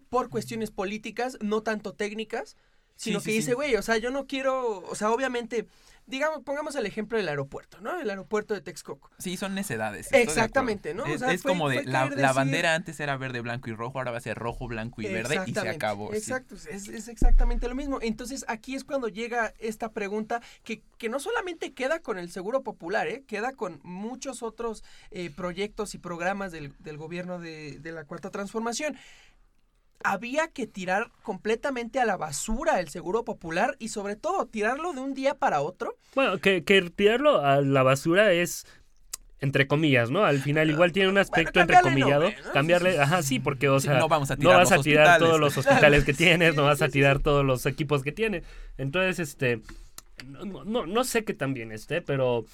por 0.09 0.31
cuestiones 0.31 0.73
políticas, 0.73 1.39
no 1.41 1.63
tanto 1.63 1.93
técnicas, 1.93 2.57
sino 2.99 3.21
Sí, 3.21 3.27
que 3.27 3.31
sí, 3.31 3.37
dice, 3.39 3.51
sí. 3.53 3.55
güey, 3.55 3.77
o 3.77 3.83
sea, 3.83 3.97
yo 3.97 4.11
no 4.11 4.27
quiero, 4.27 4.81
o 4.81 4.95
sea, 4.97 5.11
obviamente, 5.13 5.67
digamos, 6.07 6.43
pongamos 6.43 6.75
el 6.75 6.85
ejemplo 6.87 7.17
del 7.19 7.29
aeropuerto, 7.29 7.81
¿no? 7.81 8.01
El 8.01 8.09
aeropuerto 8.11 8.55
de 8.55 8.61
Texcoco. 8.61 9.11
Sí, 9.19 9.37
son 9.37 9.55
necedades. 9.55 10.09
Exactamente. 10.13 10.95
¿no? 10.95 11.05
O 11.05 11.07
Es, 11.07 11.21
sea, 11.21 11.33
es 11.33 11.43
fue- 11.43 11.51
como 11.53 11.69
de 11.69 11.85
la, 11.85 12.33
bandera 12.33 12.75
antes 12.75 12.99
era 12.99 13.17
verde, 13.19 13.41
blanco 13.41 13.71
y 13.71 13.75
rojo, 13.75 13.99
ahora 13.99 14.11
va 14.11 14.17
a 14.17 14.21
ser 14.21 14.37
rojo, 14.37 14.67
blanco 14.67 15.01
y 15.03 15.05
verde 15.07 15.39
y 15.47 15.53
se 15.55 15.69
acabó. 15.69 16.13
Exacto, 16.15 16.55
es, 16.57 16.89
es 16.89 17.09
exactamente 17.09 17.69
lo 17.69 17.75
mismo. 17.75 17.99
Entonces 18.03 18.45
aquí 18.49 18.75
es 18.75 18.85
cuando 18.85 19.09
llega 19.09 19.53
esta 19.61 19.93
pregunta 19.93 20.41
que, 20.65 20.83
que 20.97 21.09
no 21.09 21.21
solamente 21.21 21.75
queda 21.75 22.01
con 22.01 22.19
el 22.19 22.31
Seguro 22.33 22.63
Popular, 22.63 23.07
¿eh? 23.07 23.23
queda 23.29 23.53
con 23.53 23.79
muchos 23.85 24.43
otros 24.43 24.83
eh, 25.11 25.31
proyectos 25.31 25.95
y 25.95 25.99
programas 25.99 26.51
del, 26.53 26.73
del 26.79 26.97
gobierno 26.97 27.39
de, 27.39 27.79
de 27.81 27.93
la 27.93 28.05
Cuarta 28.05 28.31
Transformación. 28.31 28.97
Había 30.05 30.49
que 30.49 30.67
tirar 30.67 31.11
completamente 31.23 32.01
a 32.01 32.05
la 32.07 32.17
basura 32.17 32.81
el 32.81 32.89
Seguro 32.89 33.25
Popular 33.25 33.77
y 33.79 33.89
sobre 33.89 34.17
todo 34.17 34.47
tirarlo 34.47 34.93
de 34.93 35.01
un 35.01 35.15
día 35.15 35.35
para 35.35 35.61
otro. 35.61 35.97
Bueno, 36.15 36.39
que, 36.39 36.65
que 36.65 36.83
tirarlo 36.91 37.41
a 37.45 37.61
la 37.61 37.83
basura 37.83 38.33
es 38.33 38.67
entre 39.41 39.69
comillas, 39.69 40.11
¿no? 40.11 40.25
Al 40.25 40.41
final 40.41 40.69
igual 40.69 40.91
tiene 40.93 41.09
un 41.09 41.19
aspecto 41.19 41.61
cambiarle 41.61 41.93
entrecomillado. 41.93 42.23
nombre, 42.25 42.43
¿no? 42.45 42.53
Cambiarle, 42.53 42.99
ajá, 42.99 43.23
sí, 43.23 43.39
porque, 43.39 43.69
o 43.69 43.79
Sí, 43.79 43.87
sea, 43.87 43.99
no 43.99 44.09
vamos 44.09 44.31
a 44.33 44.37
no 44.37 44.41
tirar 44.41 44.57
vas 44.57 44.73
a 44.73 44.79
tirar 44.81 45.11
hospitales. 45.11 45.19
todos 45.19 45.41
los 45.41 45.57
hospitales 45.59 46.05
que 46.05 46.15
Sí, 46.15 46.25
tienes, 46.25 46.55
no 46.57 46.63
sí, 46.63 46.67
vas 46.67 46.83
a 46.83 46.89
tirar 46.89 47.19
sí. 47.19 47.23
todos 47.23 47.45
los 47.45 47.65
equipos 47.67 48.03
que 48.03 48.13
tienes. 48.13 48.45
Entonces, 48.79 49.21
este, 49.21 49.63
no, 50.27 50.65
no, 50.65 50.87
no 50.87 51.05
sé 51.05 51.25
qué 51.25 51.35
tan 51.35 51.55
bien 51.55 51.73
esté, 51.73 52.03
pero 52.03 52.47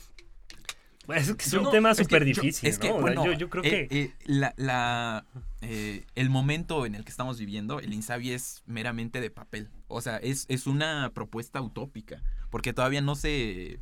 es 1.09 1.35
que 1.35 1.45
es 1.45 1.53
un 1.53 1.65
No, 1.65 1.71
tema 1.71 1.95
súper 1.95 2.25
difícil, 2.25 2.69
es 2.69 2.79
que, 2.79 2.89
¿no? 2.89 3.01
Bueno, 3.01 3.25
yo, 3.25 3.33
yo 3.33 3.51
creo 3.51 3.63
eh, 3.65 3.89
que... 3.89 4.01
eh, 4.03 4.13
la, 4.25 4.55
la, 4.57 5.27
eh, 5.61 6.05
el 6.15 6.31
momento 6.31 6.87
en 6.87 6.95
el 6.95 7.05
que 7.05 7.11
estamos 7.11 7.39
viviendo, 7.39 7.81
el 7.81 7.93
Insabi 7.93 8.31
es 8.33 8.63
meramente 8.67 9.21
de 9.21 9.31
papel. 9.31 9.69
O 9.89 10.01
sea, 10.01 10.17
es, 10.19 10.47
es 10.49 10.67
una 10.67 11.11
propuesta 11.15 11.61
utópica. 11.61 12.23
Porque 12.51 12.73
todavía 12.73 13.01
no 13.01 13.17
se. 13.17 13.81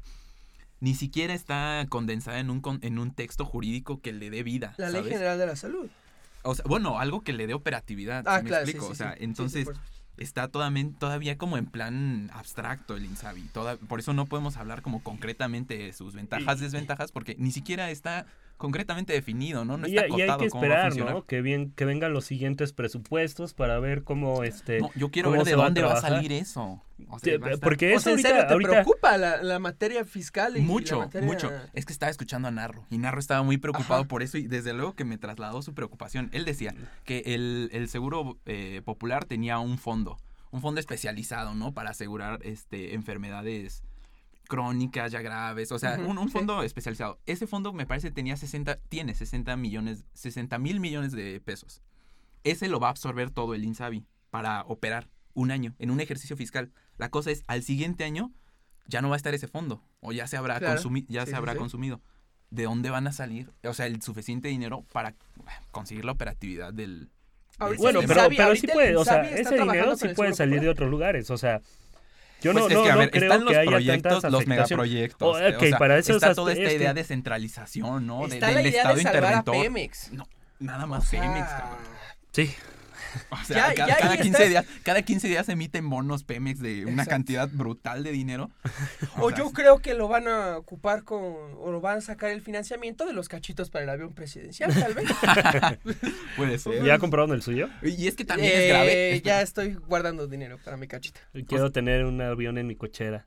Ni 0.80 0.94
siquiera 0.94 1.32
está 1.34 1.86
condensada 1.88 2.40
en 2.40 2.50
un, 2.50 2.60
con- 2.60 2.80
en 2.82 2.98
un 2.98 3.14
texto 3.14 3.44
jurídico 3.44 4.00
que 4.00 4.12
le 4.12 4.30
dé 4.30 4.42
vida. 4.42 4.74
La 4.78 4.90
Ley. 4.90 5.04
General 5.04 5.38
de 5.38 5.46
la 5.46 5.56
Salud. 5.56 5.88
O 6.42 6.54
sea, 6.56 6.64
bueno, 6.66 6.98
algo 6.98 7.20
que 7.20 7.32
le 7.32 7.46
dé 7.46 7.54
operatividad. 7.54 8.24
Ah, 8.26 8.38
¿sí 8.38 8.44
me 8.44 8.48
claro, 8.48 8.64
explico? 8.64 8.86
sí, 8.86 8.92
o 8.92 8.94
sea, 8.96 9.08
sí. 9.10 9.12
Sí, 9.14 9.18
sí, 9.20 9.24
entonces 9.26 9.64
por- 9.66 9.76
está 10.16 10.50
todamen- 10.50 10.96
todavía 10.98 11.38
como 11.38 11.56
en 11.56 11.66
plan 11.66 12.30
abstracto 12.32 12.96
el 12.96 13.04
Insabi. 13.04 13.42
Toda, 13.52 13.76
por 13.76 13.98
eso 14.00 14.12
no 14.12 14.26
podemos 14.26 14.56
hablar 14.56 14.82
como 14.82 15.02
concretamente 15.02 15.76
de 15.78 15.92
sus 15.92 16.14
ventajas, 16.14 16.60
desventajas, 16.60 17.12
porque 17.12 17.34
ni 17.38 17.50
siquiera 17.52 17.90
está 17.90 18.26
concretamente 18.62 19.12
definido, 19.12 19.64
¿no? 19.64 19.76
No 19.76 19.88
y, 19.88 19.96
está 19.96 20.08
y 20.08 20.12
hay 20.12 20.22
acotado 20.22 20.38
que 20.38 20.48
cómo 20.50 20.68
va 20.68 20.74
a 20.84 20.88
esperar. 20.88 21.12
¿no? 21.14 21.26
Que, 21.26 21.42
bien, 21.42 21.72
que 21.72 21.84
vengan 21.84 22.12
los 22.12 22.24
siguientes 22.24 22.72
presupuestos 22.72 23.54
para 23.54 23.80
ver 23.80 24.04
cómo, 24.04 24.44
este... 24.44 24.78
No, 24.80 24.90
yo 24.94 25.10
quiero 25.10 25.30
cómo 25.30 25.38
ver 25.38 25.44
de 25.46 25.50
se 25.50 25.56
va 25.56 25.64
a 25.64 25.66
dónde 25.66 25.82
va 25.82 25.88
a 25.88 25.90
trabajar. 25.94 26.12
salir 26.18 26.32
eso. 26.32 26.80
O 27.08 27.18
sea, 27.18 27.34
a 27.34 27.56
porque 27.60 27.92
O 27.92 27.96
eso 27.96 28.00
sea, 28.04 28.12
¿en 28.12 28.18
ahorita, 28.18 28.28
serio 28.28 28.46
te 28.46 28.52
ahorita- 28.52 28.70
preocupa 28.70 29.18
la, 29.18 29.42
la 29.42 29.58
materia 29.58 30.04
fiscal? 30.04 30.56
Y 30.56 30.60
Mucho, 30.60 31.00
la 31.00 31.04
materia- 31.06 31.26
mucho. 31.26 31.50
Es 31.72 31.84
que 31.84 31.92
estaba 31.92 32.10
escuchando 32.10 32.46
a 32.46 32.50
Narro 32.52 32.86
y 32.90 32.98
Narro 32.98 33.18
estaba 33.18 33.42
muy 33.42 33.58
preocupado 33.58 34.02
Ajá. 34.02 34.08
por 34.08 34.22
eso 34.22 34.38
y 34.38 34.46
desde 34.46 34.72
luego 34.72 34.94
que 34.94 35.04
me 35.04 35.18
trasladó 35.18 35.60
su 35.62 35.74
preocupación. 35.74 36.30
Él 36.32 36.44
decía 36.44 36.74
que 37.04 37.22
el, 37.26 37.68
el 37.72 37.88
seguro 37.88 38.38
eh, 38.46 38.80
popular 38.84 39.24
tenía 39.24 39.58
un 39.58 39.78
fondo, 39.78 40.16
un 40.52 40.60
fondo 40.62 40.78
especializado, 40.78 41.54
¿no? 41.54 41.72
Para 41.74 41.90
asegurar 41.90 42.38
este, 42.44 42.94
enfermedades 42.94 43.82
crónicas 44.52 45.10
ya 45.12 45.22
graves, 45.22 45.72
o 45.72 45.78
sea, 45.78 45.98
un, 45.98 46.18
un 46.18 46.28
sí. 46.28 46.32
fondo 46.34 46.62
especializado. 46.62 47.18
Ese 47.24 47.46
fondo 47.46 47.72
me 47.72 47.86
parece 47.86 48.10
tenía 48.10 48.36
60, 48.36 48.76
tiene 48.90 49.14
60 49.14 49.56
millones, 49.56 50.04
60 50.12 50.58
mil 50.58 50.78
millones 50.78 51.12
de 51.12 51.40
pesos. 51.40 51.80
Ese 52.44 52.68
lo 52.68 52.78
va 52.78 52.88
a 52.88 52.90
absorber 52.90 53.30
todo 53.30 53.54
el 53.54 53.64
INSABI 53.64 54.04
para 54.30 54.62
operar 54.64 55.08
un 55.32 55.50
año 55.50 55.74
en 55.78 55.90
un 55.90 56.00
ejercicio 56.00 56.36
fiscal. 56.36 56.70
La 56.98 57.08
cosa 57.10 57.30
es, 57.30 57.42
al 57.46 57.62
siguiente 57.62 58.04
año 58.04 58.30
ya 58.86 59.00
no 59.00 59.08
va 59.08 59.14
a 59.14 59.16
estar 59.16 59.32
ese 59.32 59.48
fondo 59.48 59.82
o 60.00 60.12
ya 60.12 60.26
se 60.26 60.36
habrá, 60.36 60.58
Claro. 60.58 60.78
consumi- 60.80 61.06
ya 61.08 61.22
Sí, 61.22 61.26
se 61.26 61.30
sí, 61.32 61.36
habrá 61.36 61.52
sí. 61.52 61.58
consumido. 61.58 62.02
¿De 62.50 62.64
dónde 62.64 62.90
van 62.90 63.06
a 63.06 63.12
salir? 63.12 63.50
O 63.64 63.72
sea, 63.72 63.86
el 63.86 64.02
suficiente 64.02 64.48
dinero 64.48 64.84
para 64.92 65.14
conseguir 65.70 66.04
la 66.04 66.12
operatividad 66.12 66.74
del... 66.74 67.08
Bueno, 67.78 68.00
pero, 68.06 68.28
pero 68.28 68.54
sí 68.56 68.66
puede, 68.66 68.96
o 68.96 69.04
sea, 69.04 69.22
ese 69.30 69.54
dinero 69.56 69.96
sí 69.96 70.08
puede 70.08 70.34
salir 70.34 70.60
de 70.60 70.68
otros 70.68 70.90
lugares, 70.90 71.30
o 71.30 71.38
sea, 71.38 71.62
yo 72.42 72.52
Pues 72.52 72.64
no, 72.64 72.68
es 72.68 72.74
no, 72.74 72.82
que, 72.82 72.90
a 72.90 72.92
no 72.94 72.98
ver, 73.00 73.10
creo 73.10 73.22
están 73.24 73.44
los 73.44 73.52
que 73.52 73.58
haya 73.58 73.70
proyectos, 73.70 74.24
los 74.24 74.46
megaproyectos. 74.46 75.36
Oh, 75.36 75.38
eh, 75.38 75.54
ok, 75.56 75.62
o 75.62 75.66
sea, 75.66 75.78
para 75.78 75.98
eso 75.98 76.12
está 76.14 76.26
esas- 76.26 76.36
toda 76.36 76.52
esta 76.52 76.64
este- 76.64 76.76
idea 76.76 76.92
de 76.94 77.04
centralización, 77.04 78.06
¿no? 78.06 78.26
De- 78.26 78.34
Está 78.34 78.46
del 78.46 78.54
la 78.56 78.60
idea 78.62 78.70
Estado 78.82 78.94
de 78.96 79.02
salvar 79.02 79.24
a 79.24 79.26
interventor. 79.38 79.62
Pemex. 79.62 80.12
No, 80.12 80.28
nada 80.58 80.84
O 80.84 80.88
más 80.88 81.08
sea, 81.08 81.20
Pemex, 81.22 81.48
cabrón. 81.48 81.78
Sí, 82.32 82.54
O 83.30 83.36
sea, 83.44 83.68
Ya- 83.68 83.74
ca- 83.74 83.86
ya 83.88 83.96
cada, 83.98 84.12
ahí 84.12 84.18
15 84.18 84.30
estás- 84.44 84.48
días, 84.48 84.66
cada 84.82 85.02
15 85.02 85.28
días 85.28 85.48
emiten 85.48 85.88
bonos 85.90 86.24
Pemex 86.24 86.60
de 86.60 86.82
una 86.82 86.90
Exacto. 87.02 87.10
cantidad 87.10 87.48
brutal 87.52 88.02
de 88.04 88.12
dinero. 88.12 88.50
O 89.18 89.28
sea, 89.28 89.38
yo 89.38 89.50
creo 89.52 89.78
que 89.80 89.94
lo 89.94 90.08
van 90.08 90.26
a 90.28 90.56
ocupar 90.56 91.04
con, 91.04 91.22
o 91.22 91.70
lo 91.70 91.80
van 91.80 91.98
a 91.98 92.00
sacar 92.00 92.30
el 92.30 92.40
financiamiento 92.40 93.04
de 93.06 93.12
los 93.12 93.28
cachitos 93.28 93.70
para 93.70 93.84
el 93.84 93.90
avión 93.90 94.14
presidencial, 94.14 94.72
tal 94.74 94.94
vez. 94.94 95.08
Puede 96.36 96.58
ser. 96.58 96.84
¿ya 96.84 96.98
compraron 96.98 97.32
el 97.32 97.42
suyo? 97.42 97.68
Y 97.82 98.06
es 98.08 98.16
que 98.16 98.24
también 98.24 98.52
Eh, 98.52 98.62
es 98.64 98.68
grave. 98.70 99.22
Ya 99.24 99.42
estoy 99.42 99.74
guardando 99.74 100.26
dinero 100.26 100.58
para 100.64 100.76
mi 100.76 100.86
cachita. 100.88 101.20
Quiero 101.46 101.70
tener 101.72 102.04
un 102.04 102.20
avión 102.20 102.58
en 102.58 102.66
mi 102.66 102.76
cochera. 102.76 103.26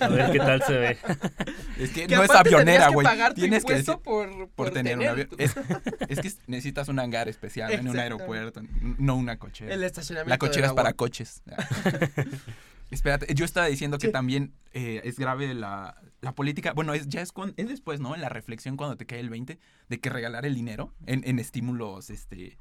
A 0.00 0.08
ver 0.08 0.30
qué 0.32 0.38
tal 0.38 0.62
se 0.62 0.72
ve. 0.74 0.98
Es 1.78 1.90
que 1.90 2.06
Que 2.06 2.16
no 2.16 2.22
es 2.24 2.30
avionera, 2.30 2.88
que 2.88 2.92
güey. 2.94 3.04
pagar 3.06 3.32
tu 3.34 3.40
Tienes 3.40 3.64
que 3.64 3.72
decir 3.74 3.94
por, 4.04 4.28
por 4.30 4.48
por 4.50 4.70
tener 4.70 4.98
un 4.98 5.06
avión. 5.06 5.28
Es, 5.38 5.54
es 6.08 6.20
que 6.20 6.30
necesitas 6.46 6.88
un 6.88 6.98
hangar 6.98 7.28
especial 7.28 7.72
en 7.72 7.88
un 7.88 7.98
aeropuerto, 7.98 8.60
no 8.98 9.16
una 9.20 9.38
cochera. 9.38 9.72
el 9.74 9.82
estacionamiento. 9.84 10.30
La 10.30 10.38
cochera 10.38 10.66
es 10.68 10.72
para 10.72 10.92
coches. 10.94 11.42
Espérate, 12.90 13.32
yo 13.34 13.44
estaba 13.44 13.66
diciendo 13.66 13.98
que 13.98 14.08
Sí. 14.08 14.12
también 14.12 14.52
eh, 14.72 15.00
es 15.04 15.16
grave 15.18 15.54
la, 15.54 15.96
la 16.20 16.32
política. 16.32 16.72
Bueno, 16.72 16.92
es, 16.92 17.06
ya 17.08 17.20
es, 17.20 17.30
cuan- 17.32 17.54
es 17.56 17.68
después, 17.68 18.00
¿no? 18.00 18.16
En 18.16 18.20
la 18.20 18.28
reflexión 18.28 18.76
cuando 18.76 18.96
te 18.96 19.06
cae 19.06 19.20
el 19.20 19.30
20 19.30 19.58
de 19.88 20.00
que 20.00 20.10
regalar 20.10 20.44
el 20.44 20.56
dinero 20.56 20.92
en, 21.06 21.22
en 21.24 21.38
estímulos 21.38 22.10
este, 22.10 22.58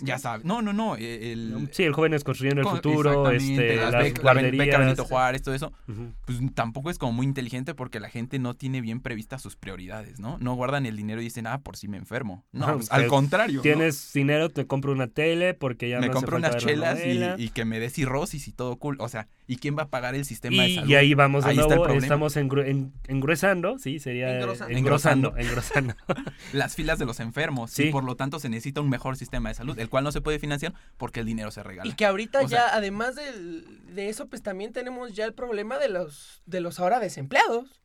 Ya 0.00 0.18
sabes. 0.18 0.44
No, 0.44 0.62
no, 0.62 0.72
no. 0.72 0.96
eh, 0.96 1.32
El, 1.32 1.68
Sí, 1.72 1.82
el 1.84 1.92
joven 1.92 2.14
es 2.14 2.24
construyendo 2.24 2.62
el 2.62 2.68
futuro, 2.68 3.30
este, 3.30 3.76
las 3.76 3.92
las 3.92 4.02
beca 4.02 4.22
guarderías. 4.22 4.78
Benito 4.78 5.04
Juárez, 5.04 5.42
todo 5.42 5.54
eso. 5.54 5.72
Ujú. 5.88 6.12
Pues 6.24 6.38
tampoco 6.54 6.90
es 6.90 6.98
como 6.98 7.12
muy 7.12 7.26
inteligente 7.26 7.74
porque 7.74 8.00
la 8.00 8.08
gente 8.08 8.38
no 8.38 8.54
tiene 8.54 8.80
bien 8.80 9.00
previstas 9.00 9.42
sus 9.42 9.56
prioridades, 9.56 10.18
¿no? 10.20 10.38
No 10.38 10.54
guardan 10.54 10.86
el 10.86 10.96
dinero 10.96 11.20
y 11.20 11.24
dicen, 11.24 11.46
ah, 11.46 11.60
por 11.60 11.76
si 11.76 11.88
me 11.88 11.96
enfermo. 11.96 12.44
No, 12.52 12.74
pues, 12.74 12.88
que 12.88 12.94
al 12.96 13.06
contrario. 13.08 13.56
¿no? 13.56 13.62
Tienes 13.62 14.12
dinero, 14.12 14.48
te 14.48 14.66
compro 14.66 14.92
una 14.92 15.08
tele 15.08 15.54
porque 15.54 15.88
ya 15.88 16.00
me 16.00 16.06
no 16.06 16.12
hace 16.12 16.14
compro 16.14 16.40
falta 16.40 16.48
unas 16.50 16.64
chelas 16.64 17.00
y, 17.38 17.42
y 17.44 17.48
que 17.50 17.64
me 17.64 17.78
dé 17.80 17.90
cirrosis 17.90 18.48
y 18.48 18.52
todo 18.52 18.76
cool. 18.76 18.96
O 19.00 19.08
sea, 19.08 19.28
¿y 19.46 19.56
quién 19.56 19.76
va 19.76 19.82
a 19.84 19.88
pagar 19.88 20.14
el 20.14 20.24
sistema 20.24 20.62
de 20.62 20.68
Y, 20.68 20.74
salud? 20.76 20.88
y 20.90 20.94
ahí 20.94 21.14
vamos 21.14 21.44
de 21.44 21.50
Ahí 21.50 21.58
está 21.58 21.74
el 21.74 21.80
nuevo, 21.80 21.94
estamos 21.98 22.36
engru- 22.36 22.66
en- 22.66 22.92
engruesando, 23.08 23.78
sí, 23.78 23.98
sería 23.98 24.36
Engrosando. 24.36 24.76
engrosando, 24.78 25.36
engrosando. 25.36 25.94
Las 26.52 26.74
filas 26.74 26.98
de 26.98 27.06
los 27.06 27.20
enfermos. 27.20 27.70
Sí. 27.70 27.84
Y 27.84 27.90
por 27.92 28.04
lo 28.04 28.16
tanto 28.16 28.38
se 28.38 28.48
necesita 28.48 28.80
un 28.80 28.88
mejor 28.88 29.16
sistema 29.16 29.48
de 29.48 29.54
salud, 29.54 29.78
el 29.78 29.88
cual 29.88 30.04
no 30.04 30.12
se 30.12 30.20
puede 30.20 30.38
financiar 30.38 30.74
porque 30.96 31.20
el 31.20 31.26
dinero 31.26 31.50
se 31.50 31.62
regala. 31.62 31.90
Y 31.90 31.94
que 31.94 32.06
ahorita 32.06 32.40
O 32.42 32.48
ya, 32.48 32.74
además 32.74 33.16
del- 33.16 33.80
de 33.94 34.08
eso, 34.08 34.28
pues 34.28 34.42
también 34.42 34.72
tenemos 34.72 35.12
ya 35.14 35.24
el 35.24 35.34
problema 35.34 35.78
de 35.78 35.88
los, 35.88 36.42
de 36.46 36.60
los 36.60 36.78
ahora 36.80 37.00
desempleados. 37.00 37.80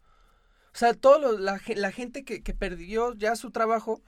O 0.73 0.77
sea, 0.79 0.93
todo 0.93 1.19
lo- 1.19 1.37
la, 1.39 1.59
la 1.75 1.91
gente 1.91 2.23
que, 2.23 2.43
que 2.43 2.53
perdió 2.53 3.13
ya 3.15 3.35
su 3.35 3.49
trabajo 3.51 4.01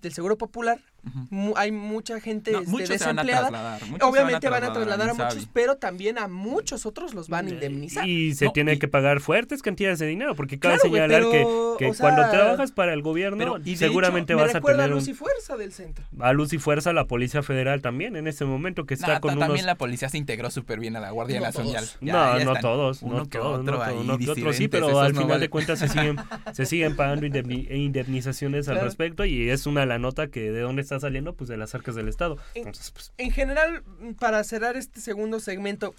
del 0.00 0.12
Seguro 0.12 0.38
Popular, 0.38 0.80
Ujú. 1.06 1.26
mu- 1.30 1.54
hay 1.56 1.70
mucha 1.72 2.20
gente 2.20 2.50
No, 2.52 2.58
este, 2.58 2.70
muchos 2.70 2.88
se 2.88 3.04
van 3.06 3.18
a 3.18 3.22
desempleada. 3.22 3.48
trasladar. 3.48 4.02
Obviamente 4.02 4.48
van 4.48 4.64
a 4.64 4.72
trasladar 4.72 5.10
a 5.10 5.14
muchos, 5.14 5.48
pero 5.52 5.76
también 5.76 6.18
a 6.18 6.28
muchos 6.28 6.84
otros 6.86 7.14
los 7.14 7.28
van 7.28 7.46
a 7.46 7.50
indemnizar. 7.50 8.06
Y 8.06 8.34
se 8.34 8.46
No, 8.46 8.52
tiene 8.52 8.74
y- 8.74 8.78
que 8.78 8.88
pagar 8.88 9.20
fuertes 9.20 9.62
cantidades 9.62 9.98
de 10.00 10.06
dinero, 10.06 10.34
porque 10.34 10.58
cabe 10.58 10.74
Claro, 10.76 10.90
señalar 10.90 11.22
pero, 11.22 11.30
que, 11.78 11.84
que 11.84 11.90
o 11.90 11.94
cuando 11.94 12.22
sea, 12.22 12.30
trabajas 12.30 12.72
para 12.72 12.92
el 12.92 13.02
gobierno, 13.02 13.38
pero- 13.38 13.58
y 13.64 13.76
seguramente 13.76 14.34
Me 14.34 14.42
vas 14.42 14.54
a 14.54 14.58
a 14.58 14.60
tener 14.60 14.88
un- 14.88 14.96
Luz 14.98 15.08
y 15.08 15.14
Fuerza 15.14 15.56
del 15.56 15.72
centro. 15.72 16.04
a 16.20 16.32
luz 16.32 16.52
y 16.52 16.58
fuerza 16.58 16.92
la 16.92 17.06
Policía 17.06 17.42
Federal 17.42 17.80
también 17.80 18.16
en 18.16 18.26
este 18.26 18.44
momento 18.44 18.84
que 18.84 18.94
está 18.94 19.14
Nah, 19.14 19.20
con 19.20 19.32
unos... 19.34 19.46
También 19.46 19.66
la 19.66 19.76
policía 19.76 20.08
se 20.08 20.18
integró 20.18 20.50
súper 20.50 20.80
bien 20.80 20.96
a 20.96 21.00
la 21.00 21.10
Guardia 21.12 21.38
No 21.40 21.46
Nacional. 21.46 21.72
todos. 21.74 21.96
Ya- 22.00 22.12
no, 22.12 22.38
ya 22.38 22.44
no 22.44 22.54
todos, 22.56 23.02
uno 23.02 23.18
no 23.18 23.24
que 23.28 23.38
todos, 23.38 23.60
otro 23.60 23.76
no 23.76 23.82
ahí 23.82 23.92
todos, 23.92 24.04
uno 24.04 24.18
que 24.18 24.30
otro 24.30 24.52
sí, 24.52 24.68
pero 24.68 25.00
al 25.00 25.14
no 25.14 25.22
final 25.22 25.40
de 25.40 25.48
cuentas 25.48 25.78
se 25.78 25.88
siguen, 25.88 26.16
se 26.52 26.66
siguen 26.66 26.96
pagando 26.96 27.24
indemni- 27.26 27.66
indemnizaciones 27.70 28.68
al 28.68 28.80
respecto 28.80 29.24
y 29.24 29.48
es 29.50 29.66
una 29.66 29.86
la 29.86 29.98
nota 29.98 30.28
que 30.28 30.50
de 30.50 30.60
dónde 30.60 30.82
está 30.94 31.00
saliendo, 31.00 31.34
pues 31.34 31.48
de 31.48 31.56
las 31.56 31.74
arcas 31.74 31.94
del 31.94 32.08
Estado. 32.08 32.36
En- 32.54 32.58
Entonces, 32.66 32.90
pues, 32.90 33.12
En 33.18 33.30
general, 33.30 33.82
para 34.18 34.42
cerrar 34.44 34.76
este 34.76 35.00
segundo 35.00 35.38
segmento, 35.40 35.94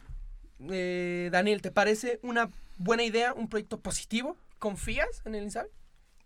eh, 0.70 1.30
Daniel, 1.32 1.62
¿te 1.62 1.72
parece 1.72 2.20
una 2.24 2.50
buena 2.78 3.04
idea, 3.04 3.34
un 3.34 3.48
proyecto 3.50 3.80
positivo? 3.80 4.36
¿Confías 4.58 5.22
en 5.26 5.36
el 5.36 5.44
INSABI? 5.44 5.70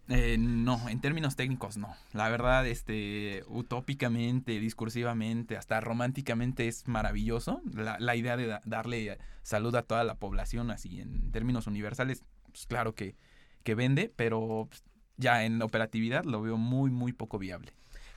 Eh, 0.09 0.35
no, 0.37 0.89
en 0.89 0.99
términos 0.99 1.35
técnicos 1.37 1.77
no. 1.77 1.95
La 2.13 2.27
verdad, 2.29 2.67
este, 2.67 3.43
utópicamente, 3.47 4.59
discursivamente, 4.59 5.55
hasta 5.55 5.79
románticamente 5.79 6.67
es 6.67 6.87
maravilloso. 6.87 7.61
La, 7.73 7.97
la 7.99 8.15
idea 8.15 8.35
de 8.35 8.47
da- 8.47 8.61
darle 8.65 9.17
salud 9.43 9.73
a 9.75 9.83
toda 9.83 10.03
la 10.03 10.15
población, 10.15 10.71
así 10.71 10.99
en 10.99 11.31
términos 11.31 11.67
universales, 11.67 12.23
pues 12.51 12.65
claro 12.65 12.95
que, 12.95 13.15
que 13.63 13.75
vende, 13.75 14.11
pero 14.13 14.67
pues, 14.69 14.83
ya 15.17 15.45
en 15.45 15.61
operatividad 15.61 16.25
lo 16.25 16.41
veo 16.41 16.57
muy, 16.57 16.89
muy 16.91 17.13
poco 17.13 17.37
viable. 17.39 17.71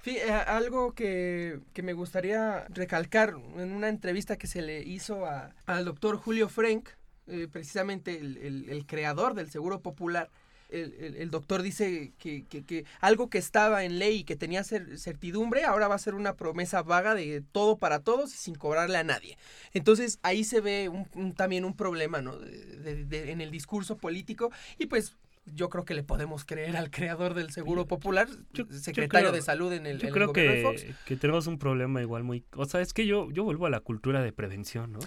Sí, 0.07 0.19
eh, 0.19 0.31
algo 0.31 0.93
que, 0.95 1.59
que 1.73 1.83
me 1.83 1.93
gustaría 1.93 2.65
recalcar 2.69 3.35
en 3.57 3.73
una 3.73 3.89
entrevista 3.89 4.37
que 4.39 4.47
se 4.47 4.63
le 4.63 4.83
hizo 4.85 5.27
a- 5.27 5.53
al 5.67 5.85
doctor 5.85 6.17
Julio 6.17 6.49
Frank, 6.49 6.91
eh, 7.27 7.49
precisamente 7.51 8.17
el, 8.21 8.69
el- 8.71 8.87
creador 8.87 9.35
del 9.35 9.51
Seguro 9.51 9.81
Popular, 9.81 10.31
el, 10.71 11.17
el- 11.17 11.31
doctor 11.33 11.61
dice 11.61 12.13
que, 12.21 12.45
que- 12.45 12.85
algo 13.01 13.29
que 13.31 13.39
estaba 13.39 13.83
en 13.83 13.99
ley 13.99 14.19
y 14.19 14.25
que 14.25 14.37
tenía 14.37 14.61
cer- 14.63 14.97
certidumbre, 14.97 15.65
ahora 15.65 15.89
va 15.89 15.97
a 15.97 15.99
ser 15.99 16.15
una 16.15 16.37
promesa 16.37 16.83
vaga 16.85 17.17
de 17.17 17.43
todo 17.51 17.77
para 17.77 17.99
todos 17.99 18.33
y 18.33 18.37
sin 18.37 18.55
cobrarle 18.55 18.99
a 18.99 19.03
nadie. 19.05 19.37
Entonces 19.73 20.21
ahí 20.23 20.45
se 20.45 20.61
ve 20.61 20.89
un- 20.89 21.35
también 21.35 21.65
un 21.65 21.75
problema 21.75 22.23
¿no? 22.23 22.35
En 22.45 23.41
el 23.41 23.51
discurso 23.51 23.97
político 23.97 24.53
y 24.79 24.87
pues... 24.87 25.17
Yo 25.47 25.69
creo 25.71 25.85
que 25.85 25.95
le 25.95 26.03
podemos 26.03 26.45
creer 26.45 26.77
al 26.77 26.91
creador 26.91 27.35
del 27.35 27.51
Seguro 27.51 27.87
Popular, 27.87 28.29
Yo- 28.53 28.67
yo 28.69 28.79
secretario 28.79 29.29
creo- 29.29 29.33
de 29.33 29.43
salud 29.43 29.73
en 29.73 29.87
el, 29.87 29.99
yo 29.99 30.03
en 30.03 30.07
el 30.09 30.13
creo 30.15 30.27
gobierno 30.29 30.53
de 30.55 30.63
Fox. 30.63 30.83
que, 30.83 30.95
que 31.07 31.17
tenemos 31.17 31.47
un 31.47 31.59
problema 31.59 32.03
igual 32.03 32.25
muy... 32.25 32.45
O 32.57 32.65
sea, 32.67 32.81
es 32.81 32.93
que 32.93 33.07
yo, 33.07 33.31
yo 33.31 33.45
vuelvo 33.45 33.67
a 33.67 33.71
la 33.71 33.81
cultura 33.81 34.23
de 34.23 34.33
prevención, 34.33 34.93
¿no? 34.93 34.99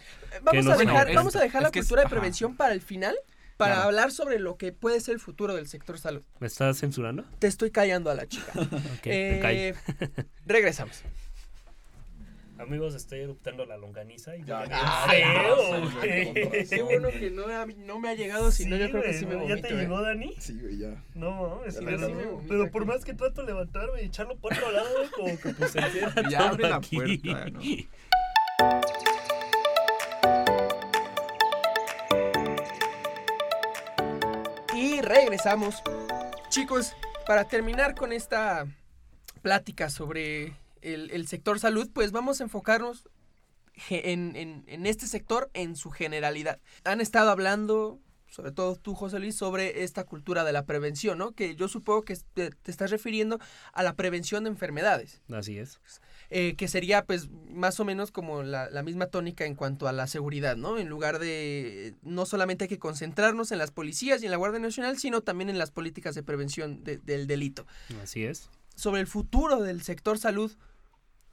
Vamos, 0.44 0.66
no 0.66 0.72
a 0.72 0.78
dejar, 0.78 1.14
vamos 1.14 1.36
a 1.36 1.42
dejar 1.42 1.62
la 1.64 1.72
que 1.72 1.80
es- 1.80 1.86
cultura 1.86 2.02
de 2.02 2.06
ajá. 2.08 2.16
prevención 2.16 2.56
para 2.56 2.74
el 2.74 2.82
final, 2.82 3.16
para 3.58 3.74
Claro. 3.76 3.88
hablar 3.90 4.12
sobre 4.14 4.40
lo 4.40 4.56
que 4.56 4.72
puede 4.72 5.02
ser 5.02 5.16
el 5.16 5.20
futuro 5.20 5.54
del 5.54 5.68
sector 5.68 6.00
salud. 6.00 6.24
¿Me 6.40 6.48
estás 6.48 6.78
censurando? 6.80 7.26
Te 7.40 7.48
estoy 7.48 7.72
callando 7.72 8.10
a 8.10 8.16
la 8.16 8.26
chica. 8.26 8.54
Eh, 9.04 9.74
regresamos. 10.46 11.04
Amigos, 12.60 12.94
estoy 12.94 13.22
eruptando 13.22 13.66
la 13.66 13.78
longaniza 13.78 14.36
y 14.36 14.44
Ya, 14.44 14.66
feo, 15.10 15.82
güey. 15.94 16.34
Qué 16.68 16.82
bueno 16.82 17.08
que 17.10 17.32
no, 17.32 17.48
ha- 17.48 17.66
no 17.66 18.00
me 18.00 18.10
ha 18.10 18.16
llegado, 18.16 18.52
si 18.52 18.66
no 18.66 18.76
yo 18.76 18.90
creo 18.92 19.02
que 19.02 19.14
sí 19.14 19.26
me. 19.26 19.48
¿Ya 19.48 19.56
te 19.62 19.70
eh. 19.70 19.78
llegó, 19.78 20.02
Dani? 20.02 20.36
Sí, 20.40 20.60
güey, 20.62 20.78
ya. 20.78 21.02
No, 21.16 21.56
mames, 21.58 21.80
pero, 21.84 21.98
sí 22.08 22.14
vomito 22.14 22.44
pero 22.50 22.64
aquí. 22.64 22.72
por 22.72 22.86
más 22.86 23.06
que 23.06 23.14
trato 23.14 23.42
de 23.42 23.48
levantarme 23.48 24.02
y 24.02 24.06
echarlo 24.08 24.36
por 24.36 24.54
otro 24.54 24.72
lado, 24.72 24.90
como 25.16 25.40
que 25.40 25.54
pues 25.54 25.72
se 25.72 25.80
Ya 26.30 26.38
todo 26.40 26.48
abre 26.50 26.70
la 26.70 26.82
puerta, 26.82 27.50
¿no? 27.50 27.62
Y 34.76 35.02
regresamos. 35.02 35.82
Chicos, 36.50 36.96
para 37.26 37.46
terminar 37.46 37.96
con 37.96 38.12
esta 38.14 38.66
plática 39.42 39.90
sobre 39.90 40.54
el, 40.82 41.12
el 41.12 41.28
sector 41.28 41.60
salud, 41.60 41.90
pues 41.94 42.12
vamos 42.12 42.40
a 42.40 42.44
enfocarnos 42.44 43.08
en, 43.90 44.36
en- 44.36 44.64
en 44.68 44.86
este 44.86 45.08
sector 45.08 45.50
en 45.54 45.76
su 45.76 45.90
generalidad. 45.90 46.60
Han 46.84 47.00
estado 47.02 47.30
hablando, 47.32 48.00
sobre 48.28 48.52
todo 48.52 48.76
tú, 48.76 48.94
José 48.94 49.20
Luis, 49.20 49.36
sobre 49.36 49.84
esta 49.84 50.04
cultura 50.04 50.44
de 50.44 50.52
la 50.52 50.66
prevención, 50.66 51.18
¿no? 51.18 51.32
Que 51.32 51.56
yo 51.56 51.68
supongo 51.68 52.04
que 52.04 52.18
te, 52.34 52.50
te 52.52 52.72
estás 52.72 52.92
refiriendo 52.92 53.40
a 53.74 53.84
la 53.84 53.96
prevención 53.96 54.44
de 54.44 54.50
enfermedades. 54.50 55.22
Así 55.32 55.58
es. 55.58 55.80
eh, 56.30 56.56
que 56.58 56.68
sería 56.68 57.06
pues 57.06 57.30
más 57.50 57.80
o 57.80 57.86
menos 57.86 58.12
como 58.12 58.44
la, 58.44 58.70
la 58.70 58.84
misma 58.84 59.08
tónica 59.08 59.46
en 59.46 59.56
cuanto 59.56 59.88
a 59.88 59.94
la 59.94 60.06
seguridad, 60.08 60.58
¿no? 60.58 60.78
En 60.78 60.90
lugar 60.90 61.18
de 61.20 61.96
no 62.04 62.26
solamente 62.26 62.66
hay 62.66 62.70
que 62.70 62.78
concentrarnos 62.80 63.52
en 63.54 63.58
las 63.60 63.72
policías 63.72 64.22
y 64.22 64.26
en 64.26 64.32
la 64.32 64.38
Guardia 64.38 64.60
Nacional, 64.60 64.98
sino 65.00 65.22
también 65.22 65.50
en 65.50 65.58
las 65.58 65.72
políticas 65.72 66.14
de 66.16 66.22
prevención 66.24 66.84
de- 66.84 66.98
del 66.98 67.26
delito. 67.28 67.66
Así 68.04 68.26
es. 68.26 68.50
Sobre 68.76 69.02
el 69.02 69.08
futuro 69.08 69.62
del 69.64 69.82
sector 69.82 70.20
salud, 70.20 70.56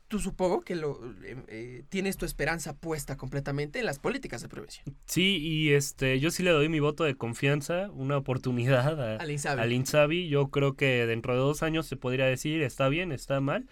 tú 0.08 0.18
supongo 0.20 0.60
que 0.60 0.76
lo 0.76 1.00
eh, 1.24 1.36
eh, 1.48 1.82
tienes 1.88 2.16
tu 2.16 2.24
esperanza 2.26 2.76
puesta 2.76 3.16
completamente 3.16 3.78
en 3.80 3.86
las 3.86 3.98
políticas 3.98 4.40
de 4.42 4.48
prevención. 4.48 4.84
Sí, 5.06 5.38
y 5.38 5.70
este, 5.72 6.20
yo 6.20 6.30
sí 6.30 6.42
le 6.42 6.50
doy 6.50 6.68
mi 6.68 6.80
voto 6.80 7.04
de 7.04 7.14
confianza, 7.16 7.90
una 7.90 8.16
oportunidad 8.16 9.00
a- 9.00 9.16
Al 9.16 9.30
INSABI. 9.30 9.60
al 9.62 9.72
Insabi. 9.72 10.28
Yo 10.28 10.48
creo 10.50 10.74
que 10.74 11.06
dentro 11.06 11.32
de 11.34 11.40
dos 11.40 11.62
años 11.62 11.86
se 11.86 11.96
podría 11.96 12.26
decir 12.26 12.62
está 12.62 12.88
bien, 12.88 13.10
está 13.12 13.40
mal, 13.40 13.66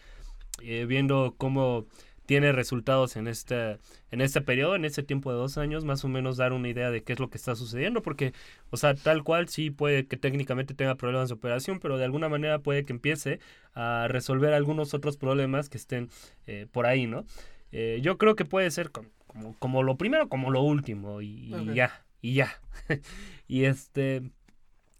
eh, 0.62 0.86
viendo 0.86 1.34
cómo 1.38 1.86
tiene 2.26 2.52
resultados 2.52 3.16
en 3.16 3.28
este, 3.28 3.78
en 4.10 4.20
este 4.20 4.40
periodo, 4.40 4.76
en 4.76 4.84
este 4.84 5.02
tiempo 5.02 5.30
de 5.30 5.36
dos 5.36 5.58
años, 5.58 5.84
más 5.84 6.04
o 6.04 6.08
menos 6.08 6.36
dar 6.36 6.52
una 6.52 6.68
idea 6.68 6.90
de 6.90 7.02
qué 7.02 7.12
es 7.12 7.20
lo 7.20 7.28
que 7.28 7.36
está 7.36 7.54
sucediendo, 7.54 8.02
porque, 8.02 8.32
o 8.70 8.76
sea, 8.76 8.94
tal 8.94 9.22
cual 9.24 9.48
sí 9.48 9.70
puede 9.70 10.06
que 10.06 10.16
técnicamente 10.16 10.74
tenga 10.74 10.94
problemas 10.94 11.28
de 11.28 11.34
operación, 11.34 11.80
pero 11.80 11.98
de 11.98 12.04
alguna 12.04 12.28
manera 12.28 12.58
puede 12.60 12.84
que 12.84 12.92
empiece 12.92 13.40
a 13.74 14.06
resolver 14.08 14.52
algunos 14.54 14.94
otros 14.94 15.16
problemas 15.16 15.68
que 15.68 15.76
estén 15.76 16.08
eh, 16.46 16.66
por 16.72 16.86
ahí, 16.86 17.06
¿no? 17.06 17.26
Eh, 17.72 18.00
yo 18.02 18.16
creo 18.18 18.36
que 18.36 18.44
puede 18.44 18.70
ser 18.70 18.90
com- 18.90 19.08
como, 19.26 19.58
como 19.58 19.82
lo 19.82 19.96
primero, 19.96 20.28
como 20.28 20.50
lo 20.50 20.62
último, 20.62 21.20
y, 21.20 21.52
ya, 21.74 22.04
y 22.22 22.34
ya. 22.34 22.60
y 23.48 23.64
este... 23.64 24.22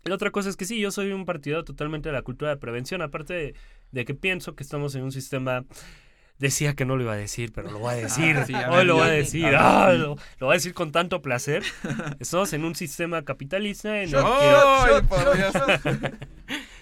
La 0.04 0.16
otra 0.16 0.30
cosa 0.30 0.50
es 0.50 0.56
que 0.56 0.66
sí, 0.66 0.78
yo 0.78 0.90
soy 0.90 1.12
un 1.12 1.24
partidario 1.24 1.64
totalmente 1.64 2.10
de 2.10 2.12
la 2.12 2.20
cultura 2.20 2.50
de 2.50 2.58
prevención, 2.58 3.00
aparte 3.00 3.32
de, 3.32 3.54
de 3.90 4.04
que 4.04 4.12
pienso 4.12 4.54
que 4.54 4.62
estamos 4.62 4.94
en 4.94 5.02
un 5.02 5.12
sistema... 5.12 5.64
Decía 6.44 6.74
que 6.74 6.84
no 6.84 6.96
lo 6.96 7.04
iba 7.04 7.14
a 7.14 7.16
decir, 7.16 7.52
pero 7.54 7.70
lo 7.70 7.78
voy 7.78 7.94
a 7.94 7.96
decir. 8.02 8.36
sí, 8.46 8.52
a 8.52 8.68
Hoy 8.70 8.76
ver, 8.76 8.86
lo 8.86 8.96
voy 8.96 9.08
a 9.08 9.12
decir. 9.12 9.46
A 9.46 9.86
ah, 9.86 9.92
sí. 9.92 9.96
lo, 9.96 10.08
lo 10.08 10.46
voy 10.46 10.50
a 10.50 10.52
decir 10.52 10.74
con 10.74 10.92
tanto 10.92 11.22
placer. 11.22 11.62
Estamos 12.20 12.52
en 12.52 12.66
un 12.66 12.74
sistema 12.74 13.24
capitalista 13.24 14.02
en 14.02 14.14
el 14.14 14.22
que... 14.22 16.12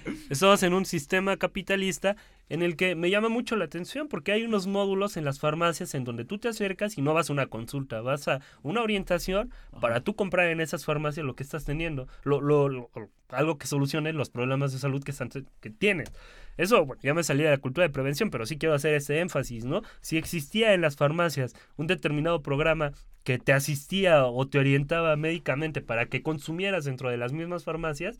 Estamos 0.30 0.64
en 0.64 0.72
un 0.74 0.84
sistema 0.84 1.36
capitalista 1.36 2.16
en 2.48 2.62
el 2.62 2.76
que 2.76 2.94
me 2.94 3.10
llama 3.10 3.28
mucho 3.28 3.56
la 3.56 3.64
atención 3.64 4.08
porque 4.08 4.32
hay 4.32 4.42
unos 4.44 4.66
módulos 4.66 5.16
en 5.16 5.24
las 5.24 5.40
farmacias 5.40 5.94
en 5.94 6.04
donde 6.04 6.24
tú 6.24 6.38
te 6.38 6.48
acercas 6.48 6.98
y 6.98 7.02
no 7.02 7.14
vas 7.14 7.30
a 7.30 7.32
una 7.32 7.46
consulta, 7.46 8.00
vas 8.02 8.28
a 8.28 8.40
una 8.62 8.82
orientación 8.82 9.50
para 9.80 10.00
tú 10.00 10.14
comprar 10.14 10.48
en 10.48 10.60
esas 10.60 10.84
farmacias 10.84 11.24
lo 11.24 11.34
que 11.34 11.42
estás 11.42 11.64
teniendo, 11.64 12.08
lo, 12.24 12.40
lo- 12.40 12.68
lo- 12.68 12.90
algo 13.30 13.56
que 13.56 13.66
solucione 13.66 14.12
los 14.12 14.28
problemas 14.28 14.72
de 14.72 14.78
salud 14.78 15.02
que, 15.02 15.10
están, 15.12 15.30
que 15.60 15.70
tienes. 15.70 16.12
Eso, 16.58 16.84
bueno, 16.84 17.00
ya 17.02 17.14
me 17.14 17.24
salí 17.24 17.42
de 17.44 17.50
la 17.50 17.56
cultura 17.58 17.86
de 17.86 17.92
prevención, 17.92 18.28
pero 18.30 18.44
sí 18.44 18.58
quiero 18.58 18.74
hacer 18.74 18.92
ese 18.94 19.20
énfasis, 19.20 19.64
¿no? 19.64 19.80
Si 20.02 20.18
existía 20.18 20.74
en 20.74 20.82
las 20.82 20.96
farmacias 20.96 21.54
un 21.76 21.86
determinado 21.86 22.42
programa 22.42 22.92
que 23.24 23.38
te 23.38 23.52
asistía 23.54 24.26
o 24.26 24.46
te 24.48 24.58
orientaba 24.58 25.16
médicamente 25.16 25.80
para 25.80 26.06
que 26.06 26.22
consumieras 26.22 26.84
dentro 26.84 27.08
de 27.08 27.16
las 27.16 27.32
mismas 27.32 27.64
farmacias, 27.64 28.18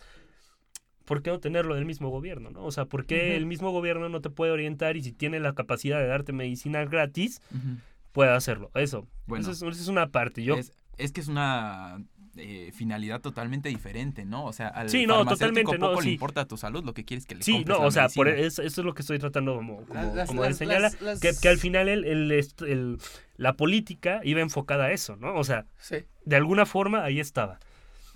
¿por 1.12 1.22
qué 1.22 1.28
no 1.28 1.40
tenerlo 1.40 1.74
del 1.74 1.84
mismo 1.84 2.08
gobierno, 2.08 2.48
no? 2.48 2.64
O 2.64 2.72
sea, 2.72 2.86
¿por 2.86 3.04
qué 3.04 3.36
el 3.36 3.44
mismo 3.44 3.70
gobierno 3.70 4.08
no 4.08 4.22
te 4.22 4.30
puede 4.30 4.50
orientar 4.50 4.96
y 4.96 5.02
si 5.02 5.12
tiene 5.12 5.40
la 5.40 5.54
capacidad 5.54 5.98
de 5.98 6.06
darte 6.06 6.32
medicina 6.32 6.86
gratis, 6.86 7.42
puede 8.12 8.30
hacerlo? 8.30 8.70
Eso. 8.74 9.06
Bueno, 9.26 9.50
eso 9.50 9.68
es, 9.68 9.88
una 9.88 10.06
parte. 10.06 10.42
Yo... 10.42 10.56
Es, 10.96 11.12
que 11.12 11.20
es 11.20 11.28
una 11.28 12.02
eh, 12.36 12.70
finalidad 12.72 13.20
totalmente 13.20 13.68
diferente, 13.68 14.24
¿no? 14.24 14.46
O 14.46 14.54
sea, 14.54 14.68
al 14.68 14.88
sí, 14.88 15.04
no, 15.04 15.26
totalmente, 15.26 15.76
poco 15.76 15.96
no, 15.96 16.00
le 16.00 16.12
importa 16.12 16.46
tu 16.46 16.56
salud, 16.56 16.82
lo 16.82 16.94
que 16.94 17.04
quieres 17.04 17.26
que 17.26 17.34
le 17.34 17.42
Sí, 17.42 17.62
no, 17.66 17.80
o 17.80 17.90
sea, 17.90 18.08
por 18.08 18.28
eso, 18.28 18.62
es 18.62 18.78
lo 18.78 18.94
que 18.94 19.02
estoy 19.02 19.18
tratando 19.18 19.54
como, 19.54 19.84
como, 20.26 20.44
de 20.44 20.54
señalar, 20.54 20.92
que, 21.20 21.32
que, 21.38 21.48
al 21.50 21.58
final 21.58 21.90
el, 21.90 22.06
el, 22.06 22.32
el, 22.32 22.98
la 23.36 23.52
política 23.52 24.22
iba 24.24 24.40
enfocada 24.40 24.84
a 24.84 24.92
eso, 24.92 25.16
¿no? 25.16 25.34
O 25.34 25.44
sea, 25.44 25.66
de 26.24 26.36
alguna 26.36 26.64
forma 26.64 27.04
ahí 27.04 27.20
estaba. 27.20 27.60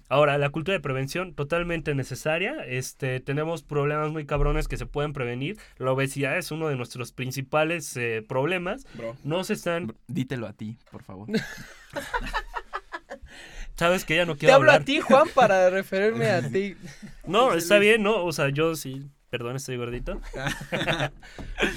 Ahora, 0.09 0.39
la 0.39 0.51
cultura 0.51 0.75
de 0.75 0.81
prevención 0.81 1.35
totalmente 1.35 1.95
necesaria. 1.95 2.65
Este, 2.67 3.21
tenemos 3.21 3.63
problemas 3.63 4.11
muy 4.13 4.25
cabrones 4.27 4.69
que 4.69 4.77
se 4.77 4.87
pueden 4.87 5.13
prevenir. 5.13 5.59
La 5.79 5.93
obesidad 5.93 6.39
es 6.39 6.51
uno 6.51 6.69
de 6.69 6.77
nuestros 6.77 7.13
principales 7.13 7.97
eh, 7.97 8.25
problemas. 8.27 8.87
No 9.25 9.45
se 9.45 9.55
están. 9.55 9.95
Dítelo 10.07 10.47
a 10.47 10.53
ti, 10.53 10.79
por 10.91 11.03
favor. 11.03 11.29
Sabes 13.77 14.05
que 14.07 14.17
ya 14.17 14.25
no 14.25 14.37
quiero 14.37 14.53
Te 14.53 14.55
hablo 14.55 14.73
a 14.73 14.81
ti, 14.81 15.01
Juan, 15.01 15.29
para 15.35 15.69
referirme 15.69 16.31
a 16.31 16.49
ti. 16.51 16.77
No, 17.27 17.53
está 17.55 17.79
bien, 17.79 18.03
no, 18.03 18.25
o 18.25 18.33
sea, 18.33 18.49
yo 18.49 18.75
sí, 18.75 19.07
perdón, 19.29 19.57
estoy 19.57 19.77
gordito. 19.77 20.21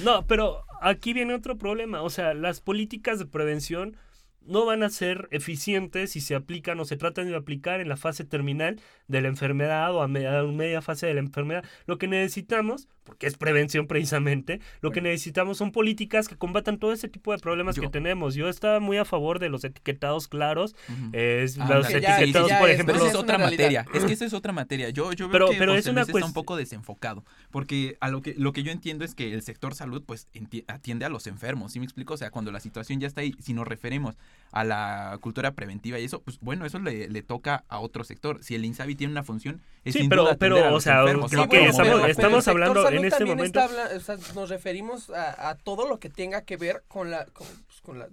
no, 0.04 0.26
pero 0.26 0.64
aquí 0.82 1.12
viene 1.12 1.34
otro 1.34 1.58
problema, 1.58 2.02
o 2.02 2.10
sea, 2.10 2.34
las 2.34 2.62
políticas 2.62 3.20
de 3.20 3.26
prevención 3.26 3.98
no 4.46 4.66
van 4.66 4.84
a 4.84 4.90
ser 4.90 5.28
eficientes 5.32 6.12
si 6.12 6.22
se 6.22 6.36
aplican 6.36 6.80
o 6.80 6.86
se 6.86 6.98
tratan 6.98 7.28
de 7.28 7.36
aplicar 7.36 7.82
en 7.82 7.90
la 7.90 7.98
fase 7.98 8.24
terminal 8.24 8.82
de 9.08 9.22
la 9.22 9.28
enfermedad 9.28 9.94
o 9.94 10.02
a 10.02 10.08
media, 10.08 10.82
fase 10.82 11.08
de 11.08 11.14
la 11.14 11.20
enfermedad. 11.20 11.64
Lo 11.86 11.98
que 11.98 12.08
necesitamos, 12.08 12.88
porque 13.04 13.28
es 13.28 13.38
prevención 13.38 13.88
precisamente, 13.88 14.60
lo 14.82 14.92
que 14.92 15.02
necesitamos 15.02 15.58
son 15.58 15.72
políticas 15.72 16.28
que 16.28 16.36
combatan 16.36 16.80
todo 16.80 16.94
ese 16.94 17.08
tipo 17.08 17.32
de 17.32 17.40
problemas 17.40 17.80
que 17.80 17.90
tenemos. 17.90 18.36
Yo 18.36 18.50
estaba 18.50 18.80
muy 18.80 18.98
a 18.98 19.06
favor 19.06 19.40
de 19.40 19.50
los 19.50 19.64
etiquetados 19.64 20.28
claros, 20.28 20.76
los 21.12 21.90
etiquetados, 21.90 22.52
por 22.54 22.70
ejemplo. 22.70 22.96
Pero 22.96 23.08
es 23.08 23.16
otra 23.16 23.38
materia, 23.38 23.86
es 23.94 24.06
que 24.06 24.14
eso 24.14 24.26
es 24.26 24.34
otra 24.34 24.54
materia. 24.54 24.90
Yo, 24.90 25.14
yo 25.14 25.30
veo 25.30 25.50
que 25.50 25.78
es 25.78 25.88
una 25.88 26.02
está 26.02 26.26
un 26.26 26.34
poco 26.34 26.56
desenfocado, 26.56 27.24
porque 27.52 27.98
a 28.00 28.10
lo 28.10 28.22
que, 28.22 28.34
lo 28.38 28.52
que 28.52 28.64
yo 28.64 28.72
entiendo 28.72 29.06
es 29.06 29.16
que 29.16 29.34
el 29.34 29.42
sector 29.44 29.76
salud 29.76 30.04
pues 30.06 30.28
atiende 30.68 31.06
a 31.06 31.10
los 31.10 31.28
enfermos, 31.28 31.74
¿sí 31.74 31.80
me 31.80 31.86
explico? 31.86 32.14
O 32.16 32.18
sea, 32.18 32.32
cuando 32.32 32.52
la 32.52 32.60
situación 32.60 33.00
ya 33.00 33.08
está 33.08 33.22
ahí, 33.22 33.36
si 33.40 33.54
nos 33.54 33.68
referimos 33.68 34.16
a 34.52 34.64
la 34.64 35.18
cultura 35.22 35.52
preventiva 35.52 36.00
y 36.00 36.06
eso, 36.06 36.22
pues 36.22 36.40
bueno, 36.42 36.66
eso 36.66 36.80
le, 36.80 37.08
le 37.08 37.22
toca 37.22 37.64
a 37.68 37.80
otro 37.80 38.04
sector. 38.04 38.44
Si 38.44 38.56
el 38.56 38.66
INSABI 38.66 38.96
tiene 38.96 39.12
una 39.12 39.24
función, 39.24 39.62
es 39.86 39.94
sí, 39.94 40.08
pero, 40.10 40.28
pero 40.38 40.74
o 40.74 40.82
sea, 40.82 41.04
estamos, 42.08 42.48
hablando 42.48 42.88
en 42.90 43.06
este 43.06 43.26
momento. 43.26 43.60
nos 44.36 44.50
referimos 44.50 45.10
a, 45.12 45.56
todo 45.64 45.88
lo 45.88 46.00
que 46.00 46.10
tenga 46.10 46.42
que 46.44 46.58
ver 46.58 46.84
con 46.88 47.12
la, 47.12 47.26
con, 47.26 47.48
pues, 47.86 47.98
la 47.98 48.08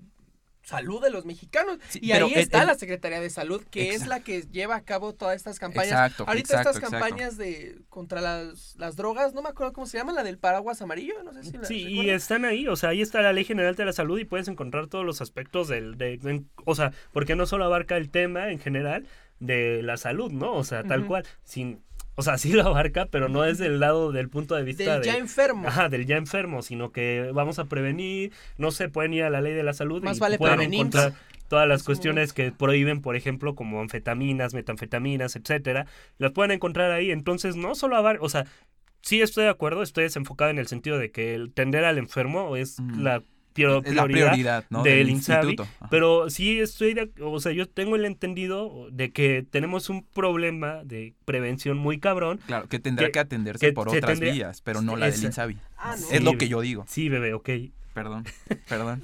salud 0.67 1.01
de 1.01 1.11
los 1.11 1.25
mexicanos. 1.25 1.79
y 1.95 2.11
ahí 2.11 2.35
está 2.35 2.65
la 2.65 2.75
Secretaría 2.75 3.21
de 3.21 3.31
Salud, 3.31 3.63
que 3.71 3.91
es 3.91 4.07
la 4.09 4.21
que 4.21 4.43
lleva 4.43 4.75
a 4.75 4.81
cabo 4.81 5.15
todas 5.15 5.37
estas 5.37 5.61
campañas. 5.61 5.93
Exacto, 5.93 6.25
Ahorita 6.27 6.59
estas 6.59 6.81
campañas 6.81 7.39
de 7.39 7.79
contra 7.89 8.21
las, 8.21 8.75
las, 8.77 8.97
drogas, 8.97 9.33
no 9.33 9.43
me 9.43 9.49
acuerdo 9.49 9.73
cómo 9.73 9.87
se 9.87 9.97
llama, 9.97 10.13
la 10.13 10.25
del 10.25 10.39
paraguas 10.39 10.83
amarillo, 10.83 11.23
no 11.23 11.33
sé 11.33 11.45
si 11.45 11.53
Sí, 11.63 11.87
y 11.89 12.11
están 12.11 12.45
ahí, 12.45 12.67
o 12.67 12.75
sea, 12.75 12.91
ahí 12.91 13.01
está 13.01 13.23
la 13.23 13.33
Ley 13.33 13.45
General 13.45 13.77
de 13.77 13.85
la 13.85 13.93
Salud 13.93 14.19
y 14.19 14.25
puedes 14.25 14.49
encontrar 14.49 14.89
todos 14.89 15.05
los 15.05 15.21
aspectos 15.21 15.69
del, 15.69 15.97
de, 15.97 16.43
o 16.65 16.75
sea, 16.75 16.93
porque 17.13 17.37
no 17.37 17.47
solo 17.47 17.65
abarca 17.65 17.97
el 17.97 18.11
tema 18.11 18.51
en 18.51 18.59
general, 18.59 19.07
de 19.39 19.83
la 19.83 19.97
salud, 19.97 20.33
¿no? 20.33 20.55
O 20.55 20.65
sea, 20.65 20.83
tal 20.83 21.07
cual, 21.07 21.25
sin... 21.45 21.85
O 22.17 22.23
sea, 22.23 22.39
sí 22.39 22.53
lo 22.53 22.63
abarca, 22.63 23.07
pero 23.07 23.29
no 23.29 23.45
es 23.45 23.59
del 23.59 23.79
lado 23.79 24.11
del 24.11 24.29
punto 24.29 24.55
de 24.55 24.65
vista 24.65 24.95
del 24.95 25.03
ya 25.03 25.17
enfermo. 25.17 25.69
Ajá, 25.69 25.89
del 25.89 26.07
ya 26.07 26.17
enfermo, 26.17 26.63
sino 26.63 26.91
que 26.91 27.31
vamos 27.33 27.59
a 27.59 27.67
prevenir, 27.67 28.33
no 28.59 28.71
se 28.71 28.89
pueden 28.89 29.13
ir 29.13 29.23
a 29.23 29.31
la 29.31 29.41
ley 29.41 29.53
de 29.53 29.63
la 29.63 29.75
salud 29.75 30.03
Más 30.03 30.17
y 30.17 30.21
vale 30.21 30.39
pueden 30.39 30.61
encontrar 30.61 31.13
todas 31.49 31.69
las 31.69 31.83
cuestiones 31.83 32.33
que 32.33 32.51
prohíben, 32.53 33.03
por 33.03 33.17
ejemplo, 33.17 33.55
como 33.55 33.81
anfetaminas, 33.81 34.55
metanfetaminas, 34.55 35.37
etcétera, 35.37 35.87
las 36.19 36.33
pueden 36.33 36.51
encontrar 36.51 36.91
ahí. 36.91 37.11
Entonces, 37.11 37.55
no 37.55 37.75
solo 37.75 37.97
abarca, 37.97 38.25
o 38.25 38.29
sea, 38.29 38.47
sí 39.03 39.21
estoy 39.21 39.45
de 39.45 39.51
acuerdo, 39.51 39.83
estoy 39.83 40.05
desenfocado 40.05 40.51
en 40.51 40.59
el 40.59 40.67
sentido 40.67 40.99
de 40.99 41.11
que 41.11 41.35
el 41.35 41.53
tender 41.53 41.85
al 41.85 41.99
enfermo 41.99 42.57
es 42.57 42.79
la 42.97 43.23
prioridad, 43.57 44.65
del, 44.85 45.11
INSABI, 45.11 45.57
pero 45.91 46.31
sí 46.31 46.61
estoy, 46.61 47.11
o 47.21 47.41
sea, 47.41 47.53
yo 47.53 47.69
tengo 47.69 47.97
el 47.97 48.05
entendido 48.05 48.89
de 48.91 49.11
que 49.11 49.45
tenemos 49.51 49.91
un 49.91 50.05
problema 50.05 50.85
de 50.85 51.15
prevención 51.25 51.77
muy 51.77 51.99
cabrón. 51.99 52.39
Claro, 52.47 52.69
que 52.69 52.79
tendrá 52.79 53.11
que, 53.11 53.19
atenderse 53.19 53.73
por 53.73 53.89
otras 53.89 54.21
vías, 54.21 54.61
pero 54.63 54.83
no 54.83 54.97
la 54.97 55.11
del 55.11 55.25
INSABI. 55.25 55.57
Ah, 55.79 55.97
es 56.11 56.23
lo 56.23 56.39
que 56.39 56.49
yo 56.49 56.61
digo. 56.61 56.85
Sí, 56.89 57.09
bebé, 57.09 57.35
ok. 57.35 57.51
Perdón, 57.97 58.25
perdón. 58.69 59.01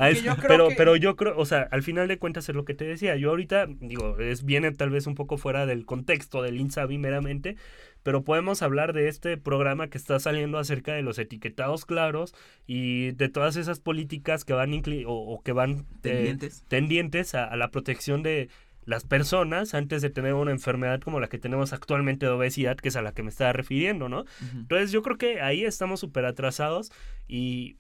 pero, 0.46 0.68
pero 0.76 0.96
yo 0.96 1.16
creo, 1.16 1.38
o 1.38 1.46
sea, 1.46 1.66
al 1.70 1.82
final 1.82 2.08
de 2.08 2.18
cuentas 2.18 2.46
es 2.50 2.54
lo 2.54 2.66
que 2.66 2.74
te 2.74 2.84
decía. 2.84 3.16
Yo 3.16 3.30
ahorita, 3.30 3.66
digo, 3.80 4.18
es 4.18 4.44
viene 4.44 4.70
tal 4.70 4.90
vez 4.90 5.06
un 5.06 5.14
poco 5.14 5.38
fuera 5.38 5.64
del 5.64 5.86
contexto 5.86 6.42
del 6.42 6.60
INSABI 6.60 6.98
meramente, 6.98 7.56
pero 8.02 8.24
podemos 8.24 8.62
hablar 8.62 8.92
de 8.92 9.08
este 9.08 9.36
programa 9.36 9.88
que 9.88 9.98
está 9.98 10.18
saliendo 10.18 10.58
acerca 10.58 10.94
de 10.94 11.02
los 11.02 11.18
etiquetados 11.18 11.84
claros 11.86 12.34
y 12.66 13.12
de 13.12 13.28
todas 13.28 13.56
esas 13.56 13.80
políticas 13.80 14.44
que 14.44 14.52
van 14.52 14.72
o, 15.06 15.42
que 15.42 15.52
van 15.52 15.86
eh, 16.04 16.36
tendientes, 16.68 17.34
a, 17.34 17.54
la 17.56 17.70
protección 17.70 18.22
de 18.22 18.48
las 18.84 19.04
personas 19.04 19.74
antes 19.74 20.02
de 20.02 20.10
tener 20.10 20.34
una 20.34 20.50
enfermedad 20.50 21.00
como 21.00 21.20
la 21.20 21.28
que 21.28 21.38
tenemos 21.38 21.72
actualmente 21.72 22.26
de 22.26 22.32
obesidad, 22.32 22.76
que 22.76 22.88
es 22.88 22.96
a 22.96 23.02
la 23.02 23.12
que 23.12 23.22
me 23.22 23.28
estaba 23.30 23.52
refiriendo, 23.52 24.08
¿no? 24.08 24.24
Entonces 24.54 24.90
yo 24.90 25.02
creo 25.02 25.18
que 25.18 25.40
ahí 25.40 25.64
estamos 25.64 26.00
súper 26.00 26.24
atrasados 26.24 26.90
y 27.28 27.76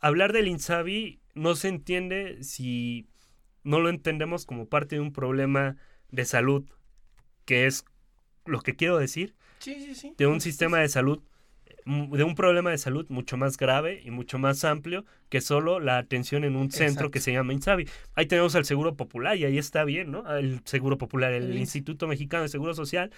hablar 0.00 0.32
del 0.32 0.48
INSABI 0.48 1.20
no 1.34 1.54
se 1.54 1.68
entiende 1.68 2.42
si 2.42 3.08
no 3.62 3.80
lo 3.80 3.90
entendemos 3.90 4.46
como 4.46 4.68
parte 4.68 4.96
de 4.96 5.02
un 5.02 5.12
problema 5.12 5.76
de 6.10 6.24
salud, 6.24 6.64
que 7.44 7.66
es 7.66 7.84
lo 8.46 8.60
que 8.60 8.76
quiero 8.76 8.96
decir, 8.96 9.34
de 10.16 10.26
un 10.26 10.40
sistema 10.40 10.78
de 10.78 10.88
salud, 10.88 11.20
mm, 11.84 12.12
de 12.12 12.24
un 12.24 12.34
problema 12.34 12.70
de 12.70 12.78
salud 12.78 13.06
mucho 13.08 13.36
más 13.36 13.56
grave 13.56 14.00
y 14.04 14.10
mucho 14.10 14.38
más 14.38 14.64
amplio 14.64 15.04
que 15.28 15.40
solo 15.40 15.80
la 15.80 15.98
atención 15.98 16.44
en 16.44 16.56
un 16.56 16.70
centro 16.70 17.10
que 17.10 17.20
se 17.20 17.32
llama 17.32 17.52
INSABI. 17.52 17.88
Ahí 18.14 18.26
tenemos 18.26 18.54
al 18.54 18.64
Seguro 18.64 18.96
Popular 18.96 19.36
y 19.36 19.44
ahí 19.44 19.58
está 19.58 19.84
bien, 19.84 20.10
¿no? 20.10 20.36
El 20.36 20.60
Seguro 20.64 20.98
Popular, 20.98 21.32
el, 21.32 21.56
Instituto 21.56 22.06
Mexicano 22.06 22.44
de 22.44 22.48
Seguro 22.48 22.74
Social. 22.74 23.10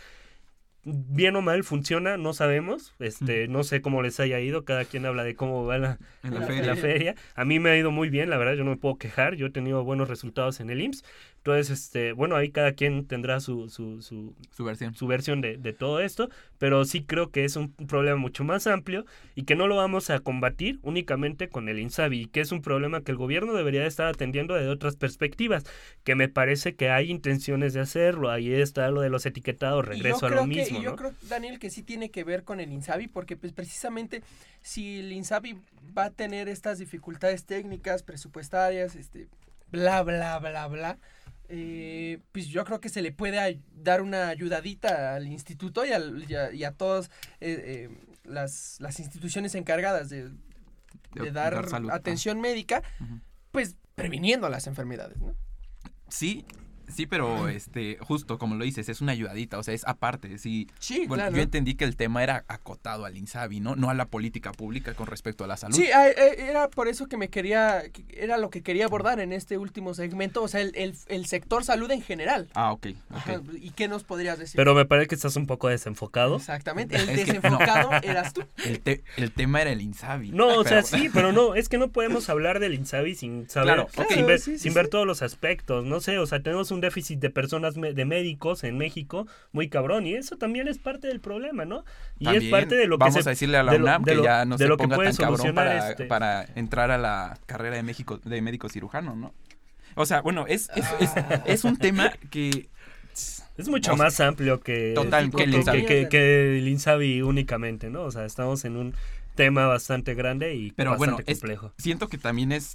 Bien 0.83 1.37
o 1.37 1.43
mal 1.43 1.63
funciona, 1.63 2.17
no 2.17 2.33
sabemos. 2.33 2.95
Este, 3.01 3.49
no 3.49 3.65
sé 3.65 3.83
cómo 3.83 4.01
les 4.01 4.19
haya 4.19 4.41
ido. 4.41 4.65
Cada 4.65 4.87
quien 4.87 5.05
habla 5.05 5.25
de 5.25 5.35
cómo 5.35 5.67
va 5.67 5.77
la, 5.77 5.99
la 6.23 6.75
feria. 6.75 7.15
A 7.35 7.45
mí 7.45 7.59
me 7.59 7.69
ha 7.69 7.77
ido 7.77 7.91
muy 7.91 8.09
bien, 8.09 8.31
la 8.31 8.39
verdad, 8.39 8.55
yo 8.55 8.65
no 8.65 8.71
me 8.71 8.77
puedo 8.79 8.97
quejar. 8.97 9.35
Yo 9.35 9.47
he 9.47 9.51
tenido 9.51 9.85
buenos 9.85 10.09
resultados 10.09 10.59
en 10.61 10.71
el 10.71 10.81
IMSS. 10.81 11.05
Entonces, 11.41 11.71
este, 11.71 12.13
bueno, 12.13 12.37
ahí 12.37 12.51
cada 12.51 12.73
quien 12.73 13.07
tendrá 13.07 13.41
su, 13.41 13.71
su, 13.71 14.03
su, 14.03 14.35
su 14.55 14.63
versión, 14.63 14.95
su 14.95 15.07
versión 15.07 15.41
de, 15.41 15.57
de, 15.57 15.73
todo 15.73 16.01
esto, 16.01 16.29
pero 16.59 16.85
sí 16.85 17.03
creo 17.03 17.31
que 17.31 17.47
es 17.47 17.57
un 17.57 17.73
problema 17.73 18.19
mucho 18.19 18.45
más 18.45 18.67
amplio 18.67 19.07
y 19.35 19.45
que 19.45 19.57
no 19.57 19.67
lo 19.67 19.77
vamos 19.77 20.11
a 20.11 20.19
combatir 20.19 20.81
únicamente 20.83 21.49
con 21.49 21.71
el 21.71 21.79
INSABI, 21.79 22.27
que 22.27 22.43
es 22.43 22.53
un 22.53 22.61
problema 22.61 23.01
que 23.01 23.13
el 23.13 23.17
gobierno 23.17 23.55
debería 23.55 23.87
estar 23.87 24.07
atendiendo 24.07 24.53
desde 24.53 24.69
otras 24.69 24.97
perspectivas, 24.97 25.65
que 26.05 26.15
me 26.15 26.29
parece 26.29 26.75
que 26.75 26.91
hay 26.91 27.11
intenciones 27.11 27.73
de 27.73 27.81
hacerlo, 27.81 28.31
ahí 28.31 28.53
está 28.53 28.91
lo 28.91 29.01
de 29.01 29.09
los 29.09 29.25
etiquetados, 29.25 29.87
regreso 29.87 30.27
a 30.27 30.31
lo 30.31 30.47
mismo. 30.47 30.79
y 30.79 30.83
yo 30.83 30.95
creo, 30.95 31.15
Daniel, 31.23 31.59
que 31.59 31.71
sí 31.71 31.83
tiene 31.83 32.11
que 32.11 32.23
ver 32.23 32.45
con 32.45 32.61
el 32.61 32.71
INSABI, 32.71 33.09
porque 33.09 33.39
pues 33.39 33.55
precisamente 33.55 34.23
si 34.61 34.99
el 34.99 35.11
INSABI 35.11 35.57
va 35.97 36.05
a 36.05 36.11
tener 36.11 36.51
estas 36.51 36.79
dificultades 36.79 37.47
técnicas, 37.47 38.03
presupuestarias, 38.03 38.95
este, 38.95 39.29
bla, 39.71 40.03
bla, 40.03 40.39
bla, 40.39 40.67
bla, 40.67 40.99
eh, 41.53 42.21
pues 42.31 42.47
yo 42.47 42.65
creo 42.65 42.81
que 42.81 42.89
se 42.89 43.03
le 43.03 43.11
puede 43.11 43.61
dar 43.75 44.03
una 44.03 44.29
ayudadita 44.29 45.17
al 45.17 45.27
instituto 45.27 45.85
y, 45.85 45.91
a, 45.91 46.73
todas 46.73 47.11
eh, 47.41 47.91
eh, 47.91 48.19
las, 48.23 48.79
instituciones 49.01 49.57
encargadas 49.57 50.11
de, 50.11 50.31
dar, 51.33 51.67
atención 51.91 52.41
médica, 52.41 52.85
pues 53.51 53.75
previniendo 53.97 54.49
las 54.49 54.69
enfermedades, 54.69 55.19
¿no? 55.19 55.35
Sí, 56.09 56.45
Sí, 56.91 57.07
pero 57.07 57.49
este, 57.49 57.99
justo 58.01 58.39
como 58.39 58.55
lo 58.55 58.65
dices, 58.65 58.89
es 58.89 59.01
una 59.01 59.13
ayudadita, 59.13 59.59
o 59.59 59.63
sea, 59.63 59.75
es 59.75 59.87
aparte. 59.87 60.39
Sí, 60.39 60.69
sí 60.79 61.07
bueno, 61.07 61.31
yo 61.31 61.43
entendí 61.43 61.75
que 61.75 61.85
el 61.85 61.97
tema 61.97 62.23
era 62.23 62.45
acotado 62.49 63.05
al 63.05 63.17
INSABI, 63.17 63.61
¿no? 63.61 63.77
No 63.77 63.91
a 63.91 63.95
la 63.95 64.07
política 64.07 64.53
pública 64.53 64.95
con 64.95 65.07
respecto 65.07 65.45
a 65.45 65.47
la 65.47 65.57
salud. 65.57 65.77
Sí, 65.77 65.85
eh, 65.85 66.37
era 66.39 66.69
por 66.69 66.89
eso 66.89 67.07
que 67.07 67.17
me 67.17 67.29
quería, 67.29 67.83
era 68.11 68.39
lo 68.39 68.51
que 68.51 68.63
quería 68.63 68.87
abordar 68.87 69.21
en 69.21 69.33
este 69.33 69.59
último 69.59 69.95
segmento, 69.95 70.43
o 70.43 70.49
sea, 70.49 70.61
el, 70.61 70.95
el, 71.07 71.27
sector 71.27 71.65
salud 71.65 71.91
en 71.91 72.03
general. 72.03 72.49
Ah, 72.55 72.73
ok. 72.73 72.89
¿Y 73.61 73.71
qué 73.71 73.89
nos 73.89 74.05
podrías 74.05 74.39
decir? 74.39 74.57
Pero 74.57 74.75
me 74.75 74.85
parece 74.85 75.09
que 75.09 75.15
estás 75.15 75.37
un 75.37 75.47
poco 75.47 75.69
desenfocado. 75.69 76.37
Exactamente, 76.37 76.97
el 76.97 77.07
desenfocado 77.17 77.91
eras 78.03 78.33
tú. 78.33 78.45
El, 78.65 79.03
el, 79.17 79.33
tema 79.33 79.63
era 79.63 79.71
el 79.71 79.81
INSABI. 79.81 80.33
No, 80.33 80.59
o 80.59 80.65
sea, 80.65 80.83
sí, 80.83 81.11
pero 81.13 81.33
no, 81.33 81.55
es 81.55 81.69
que 81.69 81.79
no 81.79 81.89
podemos 81.89 82.29
hablar 82.29 82.61
del 82.61 82.75
INSABI 82.75 83.15
sin 83.15 83.49
saber, 83.49 83.87
sin, 84.09 84.27
ver, 84.27 84.41
sin 84.41 84.75
ver 84.75 84.89
todos 84.89 85.07
los 85.07 85.23
aspectos, 85.23 85.85
no 85.85 86.01
sé, 86.01 86.19
o 86.19 86.27
sea, 86.27 86.41
tenemos 86.43 86.71
un 86.71 86.80
un 86.81 86.83
déficit 86.83 87.21
de 87.21 87.31
personas, 87.31 87.75
de 87.75 88.05
médicos 88.05 88.65
en 88.65 88.79
México 88.79 89.27
muy 89.53 89.69
cabrón 89.69 90.07
y 90.07 90.15
eso 90.15 90.37
también 90.37 90.67
es 90.67 90.79
parte 90.79 91.09
del 91.09 91.21
problema, 91.21 91.65
¿no? 91.67 91.85
Y 92.19 92.35
es 92.35 92.45
parte 92.45 92.75
de 92.75 92.87
lo 92.87 92.97
que 92.97 93.05
vamos 93.05 93.27
a 93.27 93.31
decirle 93.31 93.59
a 93.59 93.63
la 93.63 93.75
UNAM 93.75 94.05
que 94.05 94.23
ya 94.23 94.45
no 94.45 94.57
se 94.57 94.67
ponga 94.69 94.97
tan 94.97 95.17
cabrón 95.17 95.55
para, 95.55 95.91
este 95.91 96.05
para, 96.07 96.47
entrar 96.55 96.91
a 96.91 96.99
la 96.99 97.39
carrera 97.47 97.77
de 97.77 97.83
México 97.83 98.19
de 98.25 98.41
médico 98.41 98.69
cirujano, 98.69 99.15
¿no? 99.15 99.35
O 99.97 100.07
sea, 100.07 100.23
bueno, 100.23 100.47
es, 100.47 100.71
es, 100.77 100.87
es, 101.01 101.11
es 101.47 101.65
un 101.65 101.77
tema 101.77 102.13
que 102.31 102.69
es 103.59 103.69
mucho 103.69 103.97
más 103.97 104.21
amplio 104.21 104.61
que, 104.61 104.93
Total, 104.95 105.31
que, 105.31 105.45
el 106.59 106.69
Insabi. 106.69 107.23
únicamente, 107.23 107.91
¿no? 107.91 108.03
O 108.03 108.11
sea, 108.11 108.25
estamos 108.25 108.65
en 108.65 108.77
un 108.77 108.95
tema 109.35 109.67
bastante 109.67 110.15
grande 110.15 110.55
y 110.55 110.71
Pero 110.73 110.93
bastante 110.93 111.25
bueno, 111.25 111.41
complejo. 111.41 111.73
siento 111.77 112.09
que 112.09 112.19
también 112.19 112.53
es 112.53 112.75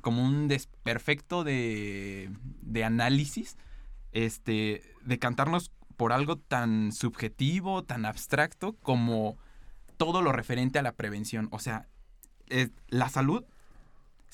como 0.00 0.24
un 0.24 0.48
desperfecto 0.48 1.44
de, 1.44 2.30
de 2.62 2.84
análisis, 2.84 3.56
este, 4.12 4.82
de 5.02 5.18
cantarnos 5.18 5.70
por 5.96 6.12
algo 6.12 6.36
tan 6.36 6.92
subjetivo, 6.92 7.84
tan 7.84 8.04
abstracto 8.04 8.74
como 8.74 9.36
todo 9.96 10.22
lo 10.22 10.32
referente 10.32 10.78
a 10.78 10.82
la 10.82 10.92
prevención. 10.92 11.48
O 11.50 11.58
sea, 11.58 11.88
la 12.88 13.08
salud 13.08 13.44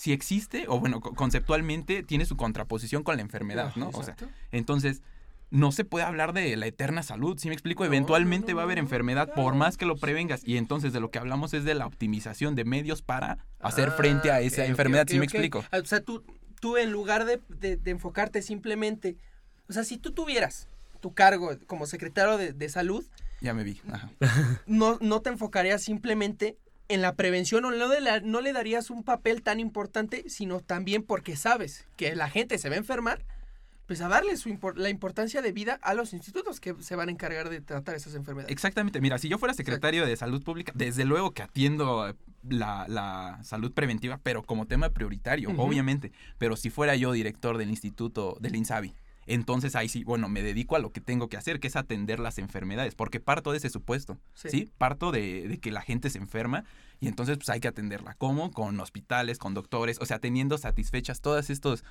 si 0.00 0.14
existe, 0.14 0.64
o 0.66 0.80
bueno, 0.80 0.98
conceptualmente 1.02 2.02
tiene 2.02 2.24
su 2.24 2.34
contraposición 2.38 3.02
con 3.02 3.16
la 3.16 3.22
enfermedad, 3.22 3.76
¿no? 3.76 3.90
O 3.92 4.02
sea, 4.02 4.16
entonces, 4.50 5.02
no 5.50 5.72
se 5.72 5.84
puede 5.84 6.04
hablar 6.04 6.32
de 6.32 6.56
la 6.56 6.66
eterna 6.66 7.02
salud, 7.02 7.38
si 7.38 7.48
me 7.48 7.54
explico, 7.54 7.84
eventualmente 7.84 8.54
va 8.54 8.62
a 8.62 8.64
haber 8.64 8.78
enfermedad 8.78 9.32
por 9.34 9.54
más 9.54 9.76
que 9.76 9.84
lo 9.84 9.96
prevengas, 9.96 10.42
y 10.44 10.56
entonces 10.56 10.92
de 10.92 11.00
lo 11.00 11.10
que 11.10 11.18
hablamos 11.18 11.52
es 11.54 11.64
de 11.64 11.74
la 11.74 11.86
optimización 11.86 12.54
de 12.54 12.64
medios 12.64 13.02
para 13.02 13.38
hacer 13.58 13.90
frente 13.90 14.30
a 14.30 14.36
ah, 14.36 14.40
esa 14.40 14.64
enfermedad, 14.64 15.06
si 15.08 15.18
me 15.18 15.24
explico. 15.24 15.64
Ah, 15.72 15.78
o 15.78 15.84
sea, 15.84 16.00
tú, 16.00 16.24
tú 16.60 16.76
en 16.76 16.92
lugar 16.92 17.24
de, 17.24 17.80
enfocarte 17.84 18.42
simplemente, 18.42 19.16
o 19.68 19.72
sea, 19.72 19.82
si 19.82 19.98
tú 19.98 20.12
tuvieras 20.12 20.68
tu 21.00 21.14
cargo 21.14 21.50
como 21.66 21.86
secretario 21.86 22.38
de, 22.38 22.68
salud, 22.68 23.04
ya 23.40 23.54
me 23.54 23.64
vi. 23.64 23.80
No, 24.66 24.98
no 25.00 25.20
te 25.20 25.30
enfocarías 25.30 25.82
simplemente 25.82 26.56
en 26.88 27.02
la 27.02 27.14
prevención 27.14 27.64
o 27.64 27.70
no, 27.70 27.88
de 27.88 28.20
no 28.22 28.40
le 28.40 28.52
darías 28.52 28.90
un 28.90 29.02
papel 29.02 29.42
tan 29.42 29.60
importante, 29.60 30.28
sino 30.28 30.60
también 30.60 31.02
porque 31.02 31.36
sabes 31.36 31.86
que 31.96 32.14
la 32.14 32.28
gente 32.28 32.58
se 32.58 32.68
va 32.68 32.74
a 32.74 32.78
enfermar, 32.78 33.24
pues 33.90 34.02
a 34.02 34.08
darle 34.08 34.36
su 34.36 34.56
la 34.76 34.88
importancia 34.88 35.42
de 35.42 35.50
vida 35.50 35.80
a 35.82 35.94
los 35.94 36.12
institutos 36.12 36.60
que 36.60 36.76
se 36.78 36.94
van 36.94 37.08
a 37.08 37.10
encargar 37.10 37.48
de 37.48 37.60
tratar 37.60 37.96
esas 37.96 38.14
enfermedades. 38.14 38.52
Exactamente, 38.52 39.00
mira, 39.00 39.18
si 39.18 39.28
yo 39.28 39.36
fuera 39.36 39.52
secretario 39.52 40.06
de 40.06 40.14
salud 40.14 40.44
pública, 40.44 40.70
desde 40.76 41.04
luego 41.04 41.32
que 41.32 41.42
atiendo 41.42 42.14
la, 42.48 43.40
salud 43.42 43.72
preventiva, 43.72 44.20
pero 44.22 44.44
como 44.44 44.68
tema 44.68 44.90
prioritario, 44.90 45.50
obviamente, 45.56 46.12
pero 46.38 46.54
si 46.54 46.70
fuera 46.70 46.94
yo 46.94 47.10
director 47.10 47.58
del 47.58 47.68
instituto 47.68 48.38
del 48.40 48.54
INSABI, 48.54 48.94
entonces 49.26 49.74
ahí 49.74 49.88
sí, 49.88 50.04
bueno, 50.04 50.28
me 50.28 50.40
dedico 50.40 50.76
a 50.76 50.78
lo 50.78 50.92
que 50.92 51.00
tengo 51.00 51.28
que 51.28 51.36
hacer, 51.36 51.58
que 51.58 51.66
es 51.66 51.74
atender 51.74 52.20
las 52.20 52.38
enfermedades, 52.38 52.94
porque 52.94 53.18
parto 53.18 53.50
de 53.50 53.58
ese 53.58 53.70
supuesto, 53.70 54.20
¿sí? 54.34 54.70
Parto 54.78 55.10
de, 55.10 55.58
que 55.60 55.72
la 55.72 55.82
gente 55.82 56.10
se 56.10 56.18
enferma 56.18 56.62
y 57.00 57.08
entonces 57.08 57.38
pues 57.38 57.48
hay 57.48 57.58
que 57.58 57.66
atenderla. 57.66 58.14
¿Cómo? 58.14 58.52
Con 58.52 58.78
hospitales, 58.78 59.38
con 59.38 59.52
doctores, 59.52 59.98
o 60.00 60.06
sea, 60.06 60.20
teniendo 60.20 60.58
satisfechas 60.58 61.20
todos 61.20 61.50
estos, 61.50 61.82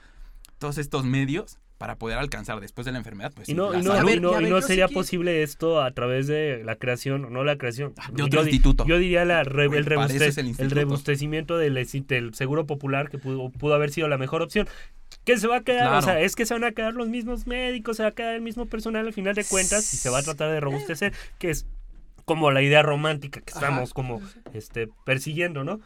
todos 0.60 0.78
estos 0.78 1.06
medios 1.06 1.58
para 1.80 1.96
poder 1.96 2.18
alcanzar 2.18 2.60
después 2.60 2.86
de 2.86 2.92
la 2.92 2.98
enfermedad. 2.98 3.32
Pues, 3.34 3.48
y 3.48 3.54
no, 3.54 3.74
y 3.74 3.82
no, 3.82 4.62
sería 4.62 4.90
posible 4.90 5.44
esto 5.44 5.82
a 5.82 5.92
través 5.92 6.28
de 6.28 6.62
la 6.66 6.76
creación, 6.76 7.32
no 7.32 7.46
la 7.46 7.58
creación. 7.58 7.94
Ah, 7.98 8.10
de 8.12 8.24
otro 8.24 8.44
instituto. 8.44 8.86
Yo 8.86 9.00
diría 9.00 9.24
la 9.24 9.42
el, 9.42 9.74
el, 9.74 9.86
rebustecimiento 9.86 11.58
del, 11.58 11.74
del, 11.74 12.34
seguro 12.34 12.68
popular 12.68 13.10
que 13.10 13.18
pudo, 13.18 13.50
pudo 13.50 13.74
haber 13.74 13.92
sido 13.92 14.10
la 14.10 14.18
mejor 14.18 14.42
opción. 14.42 14.68
¿Qué 15.24 15.38
se 15.38 15.48
va 15.48 15.58
a 15.58 15.62
quedar? 15.62 15.94
O 15.96 16.02
sea, 16.02 16.20
es 16.20 16.36
que 16.36 16.46
se 16.46 16.54
van 16.54 16.66
a 16.66 16.74
quedar 16.74 16.94
los 16.94 17.08
mismos 17.08 17.48
médicos, 17.48 17.98
se 17.98 18.04
va 18.04 18.10
a 18.10 18.12
quedar 18.14 18.36
el 18.36 18.42
mismo 18.42 18.66
personal 18.66 19.08
al 19.08 19.14
final 19.14 19.34
de 19.34 19.46
cuentas 19.46 19.94
y 19.94 19.98
se 19.98 20.10
va 20.10 20.20
a 20.20 20.24
tratar 20.24 20.52
de 20.52 20.60
robustecer, 20.60 21.14
que 21.40 21.50
es 21.50 21.66
como 22.26 22.52
la 22.52 22.62
idea 22.62 22.84
romántica 22.84 23.40
que 23.40 23.54
estamos 23.54 23.94
como 23.94 24.22
este 24.54 24.90
persiguiendo, 25.06 25.64
¿no? 25.64 25.80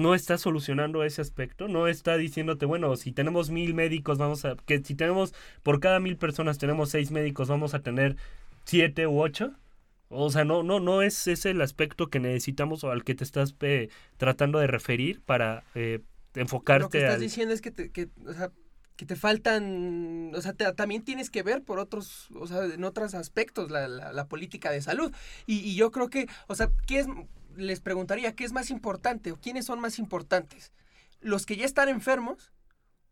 No 0.00 0.14
está 0.14 0.38
solucionando 0.38 1.04
ese 1.04 1.20
aspecto, 1.22 1.68
no 1.68 1.86
está 1.86 2.16
diciéndote, 2.16 2.66
bueno, 2.66 2.96
si 2.96 3.12
tenemos 3.12 3.50
mil 3.50 3.74
médicos, 3.74 4.18
vamos 4.18 4.44
a, 4.44 4.56
que 4.56 4.82
si 4.82 4.94
tenemos, 4.94 5.34
por 5.62 5.80
cada 5.80 6.00
mil 6.00 6.16
personas 6.16 6.58
tenemos 6.58 6.90
seis 6.90 7.10
médicos, 7.10 7.48
vamos 7.48 7.74
a 7.74 7.80
tener 7.80 8.16
siete 8.64 9.06
u 9.06 9.20
ocho. 9.20 9.52
O 10.08 10.30
sea, 10.30 10.44
no, 10.44 10.64
no, 10.64 10.80
no 10.80 11.02
es 11.02 11.28
ese 11.28 11.50
el 11.50 11.60
aspecto 11.60 12.08
que 12.08 12.18
necesitamos 12.18 12.82
o 12.82 12.90
al 12.90 13.04
que 13.04 13.14
te 13.14 13.22
estás 13.22 13.54
eh, 13.60 13.90
tratando 14.16 14.58
de 14.58 14.66
referir 14.66 15.20
para 15.20 15.62
eh, 15.76 16.00
enfocarte. 16.34 16.82
Lo 16.82 16.90
que 16.90 16.98
estás 16.98 17.20
diciendo 17.20 17.54
es 17.54 17.60
que, 17.60 17.70
te, 17.70 17.90
que, 17.90 18.08
o 18.26 18.32
sea, 18.32 18.50
que 18.96 19.06
te 19.06 19.14
faltan, 19.14 20.32
o 20.34 20.40
sea, 20.42 20.52
también 20.52 21.02
tienes 21.02 21.30
que 21.30 21.44
ver 21.44 21.62
por 21.62 21.78
otros, 21.78 22.28
o 22.34 22.46
sea, 22.48 22.64
en 22.64 22.82
otros 22.82 23.14
aspectos 23.14 23.70
la, 23.70 23.86
la, 23.88 24.26
política 24.26 24.72
de 24.72 24.82
salud. 24.82 25.12
Y, 25.46 25.60
y, 25.60 25.76
yo 25.76 25.92
creo 25.92 26.10
que, 26.10 26.26
o 26.48 26.56
sea, 26.56 26.70
¿qué 26.86 26.98
es, 26.98 27.06
les 27.56 27.80
preguntaría, 27.80 28.34
¿qué 28.34 28.44
es 28.44 28.52
más 28.52 28.70
importante 28.70 29.32
o 29.32 29.40
quiénes 29.40 29.66
son 29.66 29.80
más 29.80 29.98
importantes? 29.98 30.72
¿Los 31.20 31.46
que 31.46 31.56
ya 31.56 31.64
están 31.64 31.88
enfermos 31.88 32.52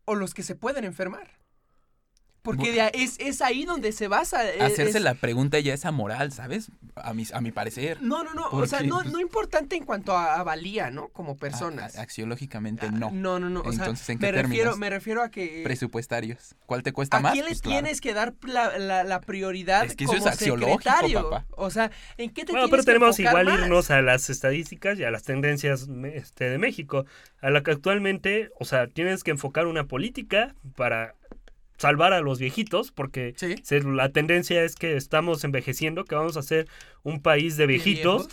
o 0.05 0.15
los 0.15 0.33
que 0.33 0.43
se 0.43 0.55
pueden 0.55 0.85
enfermar? 0.85 1.38
Porque 2.41 2.89
es, 2.93 3.17
es 3.19 3.41
ahí 3.41 3.65
donde 3.65 3.91
se 3.91 4.07
basa. 4.07 4.49
E, 4.49 4.61
hacerse 4.61 4.99
la 4.99 5.13
pregunta 5.13 5.59
ya 5.59 5.73
esa 5.73 5.91
moral, 5.91 6.31
¿sabes? 6.31 6.71
A 6.95 7.13
mi, 7.13 7.25
a 7.33 7.41
mi 7.41 7.51
parecer. 7.51 8.01
No, 8.01 8.23
no, 8.23 8.33
no. 8.33 8.47
O 8.49 8.65
sea, 8.65 8.81
no, 8.81 9.03
no 9.03 9.19
importante 9.19 9.75
en 9.75 9.85
cuanto 9.85 10.17
a, 10.17 10.41
valía, 10.43 10.89
¿no? 10.89 11.09
Como 11.09 11.37
personas. 11.37 11.97
axiológicamente 11.97 12.87
ah, 12.87 12.91
no. 12.91 13.11
No, 13.11 13.39
no, 13.39 13.49
no. 13.49 13.63
Entonces, 13.65 14.07
¿en 14.09 14.19
qué 14.19 14.27
me 14.27 14.41
refiero, 14.41 14.77
me 14.77 14.89
refiero 14.89 15.21
a 15.21 15.29
que. 15.29 15.61
Presupuestarios. 15.63 16.55
¿Cuál 16.65 16.83
te 16.83 16.93
cuesta 16.93 17.19
más? 17.19 17.31
¿A 17.31 17.33
quién 17.33 17.45
les 17.45 17.61
pues 17.61 17.73
tienes 17.73 18.01
que 18.01 18.13
dar 18.13 18.33
la, 18.43 19.03
la, 19.03 19.21
prioridad 19.21 19.85
es 19.85 19.95
que 19.95 20.05
eso 20.05 20.15
es 20.15 20.35
secretario? 20.35 21.29
Papá. 21.29 21.45
O 21.51 21.69
sea, 21.69 21.91
¿en 22.17 22.31
qué 22.31 22.45
te 22.45 22.51
bueno, 22.51 22.69
pero 22.69 22.83
tenemos 22.83 23.19
igual 23.19 23.49
irnos 23.49 23.91
a 23.91 24.01
las 24.01 24.29
estadísticas 24.29 24.97
y 24.97 25.03
a 25.03 25.11
las 25.11 25.23
tendencias 25.23 25.87
este, 26.13 26.49
de 26.49 26.57
México. 26.57 27.05
A 27.41 27.49
la 27.49 27.63
que 27.63 27.71
actualmente, 27.71 28.49
o 28.59 28.65
sea, 28.65 28.87
tienes 28.87 29.23
que 29.23 29.31
enfocar 29.31 29.67
una 29.67 29.85
política 29.85 30.55
para 30.75 31.15
salvar 31.79 32.11
a 32.13 32.19
los 32.19 32.39
viejitos, 32.39 32.91
porque 32.91 33.33
la 33.85 34.09
tendencia 34.09 34.63
es 34.63 34.75
que 34.75 34.97
estamos 34.97 35.43
envejeciendo, 35.43 36.03
que 36.03 36.13
vamos 36.13 36.35
a 36.35 36.41
ser 36.41 36.67
un 37.03 37.21
país 37.21 37.57
de 37.57 37.65
viejitos. 37.65 38.27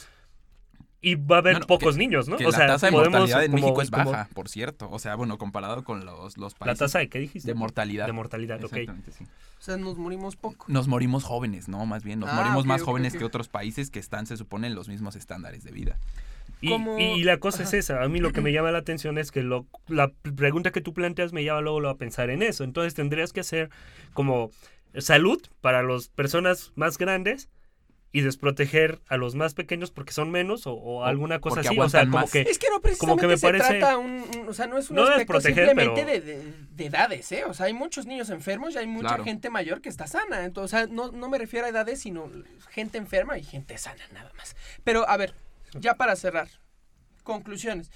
Y 1.03 1.15
va 1.15 1.37
a 1.37 1.39
haber 1.39 1.61
pocos 1.67 1.97
niños, 1.97 2.27
¿no? 2.27 2.35
o 2.35 2.51
sea, 2.51 2.61
la 2.61 2.67
tasa 2.67 2.87
de 2.87 2.93
mortalidad 2.93 3.45
en 3.45 3.55
México 3.55 3.81
es 3.81 3.91
baja, 3.91 4.29
por 4.35 4.49
cierto. 4.49 4.89
O 4.91 4.99
sea, 4.99 5.15
bueno, 5.15 5.39
comparado 5.39 5.85
con 5.85 6.05
los, 6.05 6.37
los 6.37 6.55
países. 6.55 6.81
¿La 6.81 6.87
tasa 6.87 6.99
de 6.99 7.09
qué 7.09 7.21
dijiste? 7.21 7.47
De 7.47 7.55
mortalidad. 7.55 8.07
De 8.07 8.13
mortalidad, 8.13 8.65
ok. 8.65 8.77
Sí. 9.17 9.25
O 9.25 9.63
sea, 9.63 9.77
nos 9.77 9.99
morimos 9.99 10.35
poco. 10.35 10.65
Nos 10.69 10.89
morimos 10.89 11.23
jóvenes, 11.23 11.69
¿no? 11.69 11.87
Más 11.87 12.03
bien, 12.03 12.19
nos 12.19 12.31
ah, 12.31 12.35
morimos 12.35 12.67
más 12.67 12.83
jóvenes 12.83 13.15
que 13.15 13.25
otros 13.25 13.47
países 13.49 13.91
que 13.91 14.01
están, 14.01 14.27
se 14.27 14.37
supone, 14.37 14.67
en 14.67 14.75
los 14.75 14.89
mismos 14.89 15.15
estándares 15.15 15.63
de 15.63 15.71
vida. 15.71 15.99
Y, 16.61 17.23
la 17.25 17.39
cosa 17.39 17.65
es 17.65 17.75
esa, 17.75 18.03
a 18.03 18.09
mí 18.09 18.19
lo 18.19 18.33
que 18.33 18.41
me 18.41 18.53
llama 18.53 18.71
la 18.71 18.79
atención 18.79 19.19
es 19.19 19.31
que 19.31 19.43
lo, 19.43 19.67
la 19.89 20.13
pregunta 20.37 20.73
que 20.73 20.81
tú 20.81 20.95
planteas 20.95 21.33
me 21.33 21.43
lleva 21.43 21.61
luego, 21.61 21.87
a 21.89 21.99
pensar 21.99 22.31
en 22.31 22.43
eso. 22.43 22.65
Entonces 22.65 22.95
tendrías 22.95 23.33
que 23.33 23.41
hacer 23.41 23.71
como 24.15 24.51
salud 24.99 25.43
para 25.61 25.83
las 25.83 26.09
personas 26.09 26.73
más 26.75 26.97
grandes 26.99 27.51
y 28.13 28.23
desproteger 28.23 29.03
a 29.09 29.19
los 29.19 29.35
más 29.35 29.53
pequeños 29.53 29.91
porque 29.91 30.15
son 30.15 30.31
menos 30.31 30.63
o, 30.65 31.05
alguna 31.05 31.39
cosa 31.39 31.61
así. 31.61 31.79
O 31.79 31.89
sea, 31.91 32.09
como 32.09 32.27
que, 32.27 32.43
es 32.43 32.59
que 32.59 32.69
no 32.71 32.81
precisamente 32.81 32.99
como 32.99 33.17
que 33.17 33.27
me 33.27 33.37
se 33.37 33.47
parece, 33.47 33.79
trata 33.79 33.99
un, 33.99 34.25
o 34.49 34.55
sea, 34.55 34.67
no 34.67 34.79
es 34.79 34.89
un 34.89 34.99
aspecto 35.01 35.39
simplemente 35.39 36.05
de, 36.07 36.87
edades, 36.87 37.31
¿eh? 37.33 37.45
O 37.45 37.53
sea, 37.53 37.67
hay 37.67 37.75
muchos 37.75 38.07
niños 38.07 38.31
enfermos 38.31 38.75
y 38.75 38.79
hay 38.79 38.87
mucha 38.87 39.23
gente 39.23 39.51
mayor 39.51 39.83
que 39.83 39.91
está 39.91 40.07
sana. 40.07 40.45
Entonces, 40.45 40.73
o 40.73 40.79
sea, 40.79 40.87
no, 40.87 41.13
no 41.13 41.29
me 41.29 41.37
refiero 41.37 41.67
a 41.67 41.69
edades, 41.69 42.01
sino 42.01 42.31
gente 42.71 42.97
enferma 42.97 43.37
y 43.37 43.43
gente 43.43 43.77
sana, 43.77 44.03
nada 44.15 44.33
más. 44.39 44.57
Pero, 44.83 45.07
a 45.07 45.19
ver, 45.19 45.35
ya 45.79 45.95
para 45.95 46.17
cerrar, 46.17 46.49
conclusiones. 47.23 47.91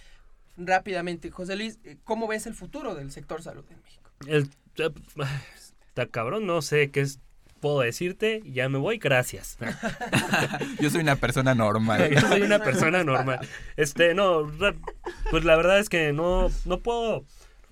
Rápidamente, 0.57 1.31
José 1.31 1.57
Luis, 1.57 1.79
¿cómo 2.05 2.27
ves 2.27 2.47
el 2.47 2.55
futuro 2.55 2.95
del 2.95 3.11
sector 3.11 3.43
salud 3.43 3.65
en 3.71 3.81
México? 3.81 4.11
El, 4.27 4.51
está 5.89 6.07
cabrón, 6.07 6.47
no 6.47 6.61
sé 6.61 6.91
qué 6.91 7.01
es, 7.01 7.19
puedo 7.61 7.81
decirte, 7.81 8.43
ya 8.45 8.69
me 8.69 8.79
voy, 8.79 8.99
gracias. 8.99 9.59
Yo 10.81 10.91
soy 10.91 11.01
una 11.01 11.17
persona 11.17 11.55
normal. 11.55 12.11
Yo 12.11 12.21
soy 12.21 12.43
una 12.43 12.59
persona 12.59 13.05
normal. 13.05 13.41
Este, 13.77 14.15
no, 14.15 14.51
pues 15.31 15.45
la 15.45 15.57
verdad 15.57 15.79
es 15.79 15.89
que 15.89 16.13
no, 16.13 16.51
no 16.65 16.81
puedo 16.81 17.25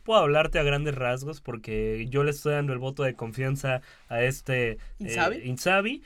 puedo 0.04 0.20
hablarte 0.20 0.58
a 0.58 0.62
grandes 0.62 0.94
rasgos 0.94 1.42
porque 1.42 2.06
yo 2.08 2.24
le 2.24 2.30
estoy 2.30 2.54
dando 2.54 2.72
el 2.72 2.78
voto 2.78 3.02
de 3.02 3.12
confianza 3.12 3.82
a 4.08 4.22
este 4.22 4.78
eh, 5.00 5.42
Insabi 5.44 6.02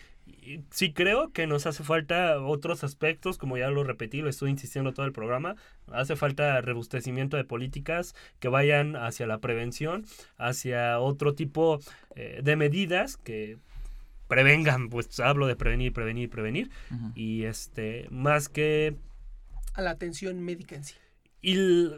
sí 0.71 0.93
creo 0.93 1.33
que 1.33 1.47
nos 1.47 1.67
hace 1.67 1.85
falta 1.85 2.41
otros 2.41 2.85
aspectos, 2.85 3.39
como 3.39 3.57
ya 3.57 3.71
lo 3.71 3.85
repetí, 3.85 4.21
lo 4.21 4.29
estoy 4.29 4.51
insistiendo 4.51 4.93
todo 4.93 5.07
el 5.07 5.13
programa, 5.13 5.57
hace 5.91 6.17
falta 6.17 6.61
rebustecimiento 6.61 7.37
de 7.37 7.45
políticas 7.45 8.15
que 8.41 8.49
vayan 8.49 8.97
hacia 8.97 9.27
la 9.27 9.39
prevención, 9.39 10.05
hacia 10.39 10.99
otro 11.01 11.35
tipo 11.35 11.81
eh, 12.17 12.41
de 12.43 12.57
medidas 12.57 13.17
que 13.17 13.59
prevengan, 14.29 14.89
pues 14.89 15.21
hablo 15.21 15.47
de 15.47 15.57
prevenir, 15.57 15.93
prevenir, 15.93 16.31
prevenir, 16.31 16.71
y 17.15 17.45
este, 17.45 18.07
más 18.11 18.49
que... 18.49 18.97
A 19.75 19.83
la 19.83 19.91
atención 19.91 20.41
médica 20.41 20.75
en 20.75 20.85
sí. 20.85 20.95
Y, 21.43 21.57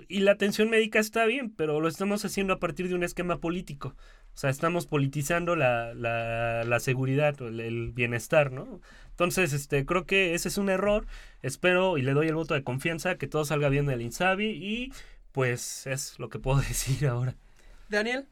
y 0.09 0.21
la 0.21 0.33
atención 0.33 0.71
médica 0.71 0.99
está 0.99 1.27
bien, 1.27 1.51
pero 1.51 1.81
lo 1.81 1.87
estamos 1.87 2.25
haciendo 2.25 2.55
a 2.55 2.59
partir 2.59 2.89
de 2.89 2.95
un 2.95 3.05
esquema 3.05 3.39
político. 3.39 3.95
O 4.35 4.37
sea, 4.37 4.51
estamos 4.51 4.87
politizando 4.87 5.55
la, 5.57 5.95
la, 5.95 6.65
la 6.65 6.81
seguridad, 6.81 7.41
o 7.41 7.49
el, 7.49 7.61
el 7.61 7.93
bienestar, 7.93 8.51
¿no? 8.53 8.81
Entonces, 9.11 9.53
este, 9.53 9.87
creo 9.87 10.07
que 10.07 10.35
ese 10.35 10.49
es 10.49 10.59
un 10.59 10.69
error. 10.69 11.07
Espero 11.43 11.99
y 11.99 12.03
le 12.03 12.15
doy 12.15 12.27
el 12.29 12.35
voto 12.35 12.55
de 12.55 12.65
confianza 12.65 13.15
que 13.17 13.29
todo 13.29 13.45
salga 13.45 13.69
bien 13.69 13.87
del 13.87 14.03
INSABI 14.03 14.47
y 14.47 14.93
pues 15.33 15.87
es 15.87 16.19
lo 16.19 16.29
que 16.29 16.39
puedo 16.41 16.59
decir 16.69 17.07
ahora. 17.07 17.37
Daniel, 17.89 18.27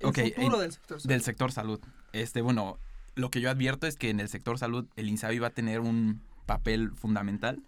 el 0.00 0.06
Ok, 0.08 0.18
futuro 0.34 0.54
en- 0.56 0.60
del 0.62 0.72
sector. 0.72 1.02
Del 1.02 1.22
sector 1.22 1.52
salud. 1.52 1.80
Este, 2.14 2.40
bueno, 2.40 2.78
lo 3.16 3.30
que 3.30 3.40
yo 3.42 3.50
advierto 3.50 3.86
es 3.86 3.96
que 3.96 4.08
en 4.08 4.20
el 4.20 4.28
sector 4.30 4.58
salud 4.58 4.86
el 4.96 5.08
INSABI 5.08 5.38
va 5.40 5.48
a 5.48 5.50
tener 5.50 5.80
un 5.80 6.22
papel 6.46 6.92
fundamental 6.92 7.60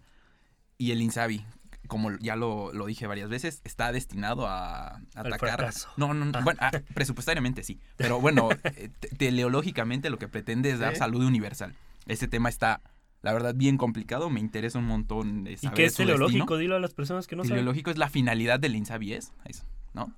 y 0.79 0.93
el 0.93 1.03
INSABI, 1.03 1.45
como 1.91 2.17
ya 2.19 2.37
lo, 2.37 2.73
lo 2.73 2.87
dije 2.87 3.07
varias 3.07 3.29
veces, 3.29 3.61
está 3.65 3.93
destinado 3.93 4.47
a 4.47 5.01
Al 5.15 5.27
atacar. 5.27 5.71
No, 5.99 6.15
no, 6.15 6.25
no, 6.25 6.43
bueno, 6.43 6.59
ah, 6.63 6.71
presupuestariamente 6.95 7.63
sí, 7.65 7.79
pero 7.97 8.19
bueno, 8.21 8.49
eh, 8.65 8.89
te- 9.01 9.09
teleológicamente 9.09 10.09
lo 10.09 10.19
que 10.19 10.29
pretende 10.29 10.71
es 10.71 10.79
dar 10.79 10.93
Sí. 10.95 11.01
salud 11.01 11.25
universal. 11.25 11.75
Este 12.07 12.29
tema 12.29 12.49
está, 12.49 12.81
la 13.23 13.33
verdad, 13.35 13.55
bien 13.55 13.77
complicado, 13.77 14.31
me 14.31 14.41
interesa 14.41 14.79
un 14.79 14.87
montón 14.87 15.47
¿Y 15.47 15.57
qué 15.57 15.85
es 15.85 15.93
destino. 15.97 16.07
teleológico? 16.07 16.57
Dilo 16.57 16.77
a 16.77 16.81
las 16.81 16.95
personas 16.95 17.27
que 17.27 17.37
no 17.37 17.43
saben. 17.43 17.57
Teleológico 17.57 17.91
es 17.91 17.99
la 17.99 18.09
finalidad 18.09 18.59
del 18.61 18.77
INSABI, 18.77 19.13
es 19.15 19.33
eso, 19.45 19.65
¿no? 19.93 20.15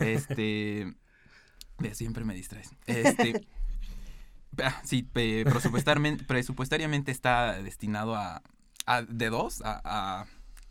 Este. 0.00 0.92
siempre 1.92 2.24
me 2.24 2.34
distraes. 2.34 2.74
Este. 2.86 3.46
ah, 4.62 4.80
sí, 4.84 5.06
presupuestarmen- 5.14 6.26
presupuestariamente 6.26 7.12
está 7.12 7.62
destinado 7.62 8.16
a. 8.16 8.42
a 8.86 9.02
de 9.02 9.28
dos, 9.30 9.62
a. 9.64 10.24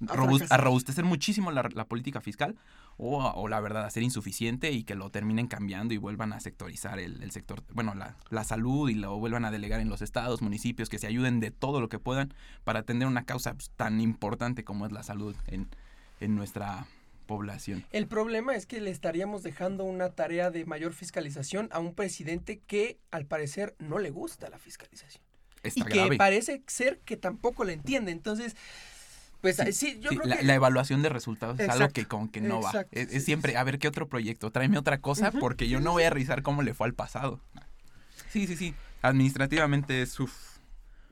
a, 0.08 0.16
robust- 0.16 0.40
fracasar. 0.40 0.60
a 0.60 0.64
robustecer 0.64 1.04
muchísimo 1.06 1.52
la, 1.52 1.68
la 1.74 1.86
política 1.86 2.22
fiscal 2.22 2.56
o, 2.98 3.48
la 3.48 3.60
verdad 3.62 3.86
a 3.86 3.90
ser 3.90 4.04
insuficiente 4.04 4.72
y 4.72 4.84
que 4.84 4.96
lo 4.96 5.10
terminen 5.10 5.48
cambiando 5.48 5.94
y 5.94 5.98
vuelvan 5.98 6.34
a 6.34 6.40
sectorizar 6.42 7.00
el, 7.00 7.24
el 7.24 7.32
sector, 7.32 7.64
bueno, 7.74 7.96
la, 7.96 8.18
la 8.30 8.44
salud 8.44 8.90
y 8.90 8.94
lo 8.94 9.18
vuelvan 9.18 9.46
a 9.46 9.52
delegar 9.52 9.80
en 9.80 9.90
los 9.90 10.02
estados, 10.02 10.42
municipios, 10.42 10.90
que 10.90 11.00
se 11.00 11.08
ayuden 11.08 11.40
de 11.40 11.52
todo 11.52 11.80
lo 11.80 11.88
que 11.88 11.98
puedan 11.98 12.34
para 12.66 12.80
atender 12.80 13.08
una 13.08 13.24
causa 13.24 13.54
pues, 13.54 13.70
tan 13.78 14.02
importante 14.02 14.66
como 14.66 14.86
es 14.86 14.92
la 14.92 15.04
salud 15.04 15.36
en, 15.48 15.70
en 16.20 16.36
nuestra 16.36 16.88
población. 17.26 17.86
El 17.92 18.08
problema 18.08 18.56
es 18.56 18.66
que 18.66 18.82
le 18.82 18.90
estaríamos 18.90 19.44
dejando 19.44 19.84
una 19.84 20.10
tarea 20.10 20.52
de 20.52 20.66
mayor 20.66 20.94
fiscalización 20.94 21.70
a 21.72 21.80
un 21.80 21.94
presidente 21.94 22.60
que 22.66 22.98
al 23.12 23.28
parecer 23.28 23.76
no 23.80 24.00
le 24.00 24.10
gusta 24.10 24.50
la 24.50 24.58
fiscalización. 24.58 25.24
Está 25.62 25.82
y 25.82 25.84
que 25.84 26.18
parece 26.18 26.64
ser 26.68 27.00
que 27.02 27.18
tampoco 27.18 27.64
la 27.66 27.74
entiende. 27.74 28.12
Entonces, 28.12 28.56
pues 29.42 29.58
sí, 29.58 29.72
Sí, 29.72 30.00
yo 30.00 30.10
sí, 30.10 30.18
creo 30.18 30.30
la, 30.30 30.38
que... 30.38 30.46
la 30.46 30.54
evaluación 30.56 31.02
de 31.02 31.10
resultados 31.10 31.60
es 31.60 31.70
algo 31.70 31.90
que 31.90 32.06
como 32.06 32.32
que 32.32 32.42
no 32.42 32.62
va. 32.62 32.86
Es, 32.92 33.24
siempre, 33.26 33.58
a 33.58 33.64
ver 33.64 33.80
qué 33.80 33.88
otro 33.88 34.08
proyecto, 34.08 34.52
tráeme 34.52 34.78
otra 34.78 35.00
cosa 35.00 35.32
porque 35.32 35.68
yo 35.70 35.80
no 35.80 35.92
voy 35.94 36.04
a 36.04 36.10
revisar 36.10 36.42
cómo 36.44 36.62
le 36.62 36.74
fue 36.74 36.88
al 36.88 36.94
pasado. 36.94 37.40
Sí, 38.30 38.48
sí, 38.48 38.56
sí. 38.56 38.76
Administrativamente 39.02 40.02
es 40.02 40.20
uf, 40.20 40.58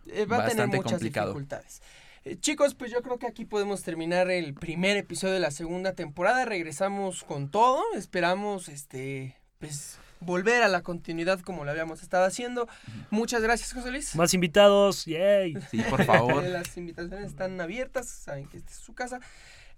eh, 0.08 0.26
va 0.26 0.38
a 0.38 0.40
tener 0.40 0.58
bastante 0.58 0.78
muchas 0.78 0.92
complicado. 0.94 1.28
dificultades. 1.30 1.82
Eh, 2.26 2.38
chicos, 2.40 2.76
pues 2.76 2.92
yo 2.92 3.02
creo 3.02 3.18
que 3.18 3.28
aquí 3.28 3.46
podemos 3.46 3.84
terminar 3.84 4.30
el 4.30 4.54
primer 4.54 4.98
episodio 4.98 5.34
de 5.34 5.40
la 5.40 5.52
segunda 5.52 5.94
temporada. 5.94 6.44
Regresamos 6.46 7.24
con 7.24 7.50
todo. 7.50 7.82
Esperamos, 7.96 8.68
este, 8.68 9.38
pues, 9.60 9.98
volver 10.20 10.64
a 10.64 10.68
la 10.68 10.82
continuidad 10.82 11.40
como 11.42 11.66
lo 11.66 11.72
habíamos 11.72 12.02
estado 12.02 12.26
haciendo. 12.26 12.68
Muchas 13.10 13.42
gracias, 13.42 13.74
José 13.74 13.92
Luis. 13.92 14.16
Más 14.16 14.34
invitados, 14.34 15.06
yay. 15.06 15.58
Sí, 15.72 15.82
por 15.90 16.04
favor. 16.04 16.44
Las 16.48 16.76
invitaciones 16.78 17.28
están 17.28 17.60
abiertas, 17.62 18.08
saben 18.08 18.48
que 18.48 18.58
esta 18.58 18.72
es 18.72 18.78
su 18.78 18.94
casa. 18.94 19.20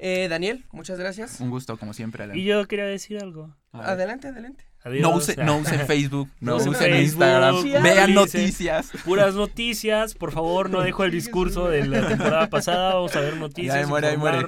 Eh, 0.02 0.28
Daniel, 0.30 0.66
muchas 0.72 0.98
gracias. 0.98 1.42
Un 1.42 1.50
gusto, 1.50 1.78
como 1.78 1.94
siempre, 1.94 2.24
Alan. 2.24 2.38
Y 2.38 2.46
yo 2.46 2.66
quería 2.68 2.86
decir 2.86 3.20
algo. 3.20 3.54
Adelante, 3.74 4.30
adelante. 4.30 4.66
Adiós. 4.84 5.02
No 5.02 5.14
usen 5.14 5.46
no 5.46 5.58
usen 5.58 5.86
Facebook, 5.86 6.30
no, 6.40 6.58
No 6.58 6.72
usen 6.72 6.96
Instagram, 6.96 7.64
vean 7.84 8.14
noticias. 8.14 8.92
Puras 9.06 9.36
noticias, 9.36 10.14
por 10.14 10.32
favor, 10.32 10.70
no 10.70 10.80
dejo 10.82 11.04
el 11.04 11.12
discurso 11.12 11.68
de 11.68 11.86
la 11.86 12.08
temporada 12.08 12.50
pasada, 12.50 12.94
vamos 12.94 13.14
a 13.16 13.20
ver 13.20 13.36
noticias, 13.36 13.76
ahí 13.76 13.86
muere, 13.86 14.08
ahí 14.08 14.18
muere. 14.18 14.46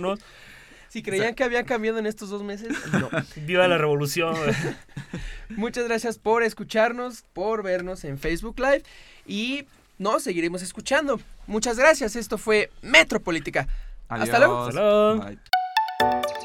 Si 0.91 1.01
creían 1.01 1.35
que 1.35 1.45
había 1.45 1.63
cambiado 1.63 1.99
en 1.99 2.05
estos 2.05 2.29
dos 2.29 2.43
meses, 2.43 2.75
no. 2.91 3.09
Viva 3.47 3.65
la 3.69 3.77
revolución. 3.77 4.35
Muchas 5.49 5.85
gracias 5.85 6.19
por 6.19 6.43
escucharnos, 6.43 7.23
por 7.31 7.63
vernos 7.63 8.03
en 8.03 8.19
Facebook 8.19 8.59
Live 8.59 8.83
y 9.25 9.65
nos 9.97 10.23
seguiremos 10.23 10.61
escuchando. 10.61 11.21
Muchas 11.47 11.77
gracias. 11.77 12.17
Esto 12.17 12.37
fue 12.37 12.71
Metropolítica. 12.81 13.69
Hasta 14.09 14.37
luego. 14.39 14.63
Adiós. 14.63 14.67
Hasta 14.67 14.81
luego. 14.81 15.25
Bye. 15.25 16.40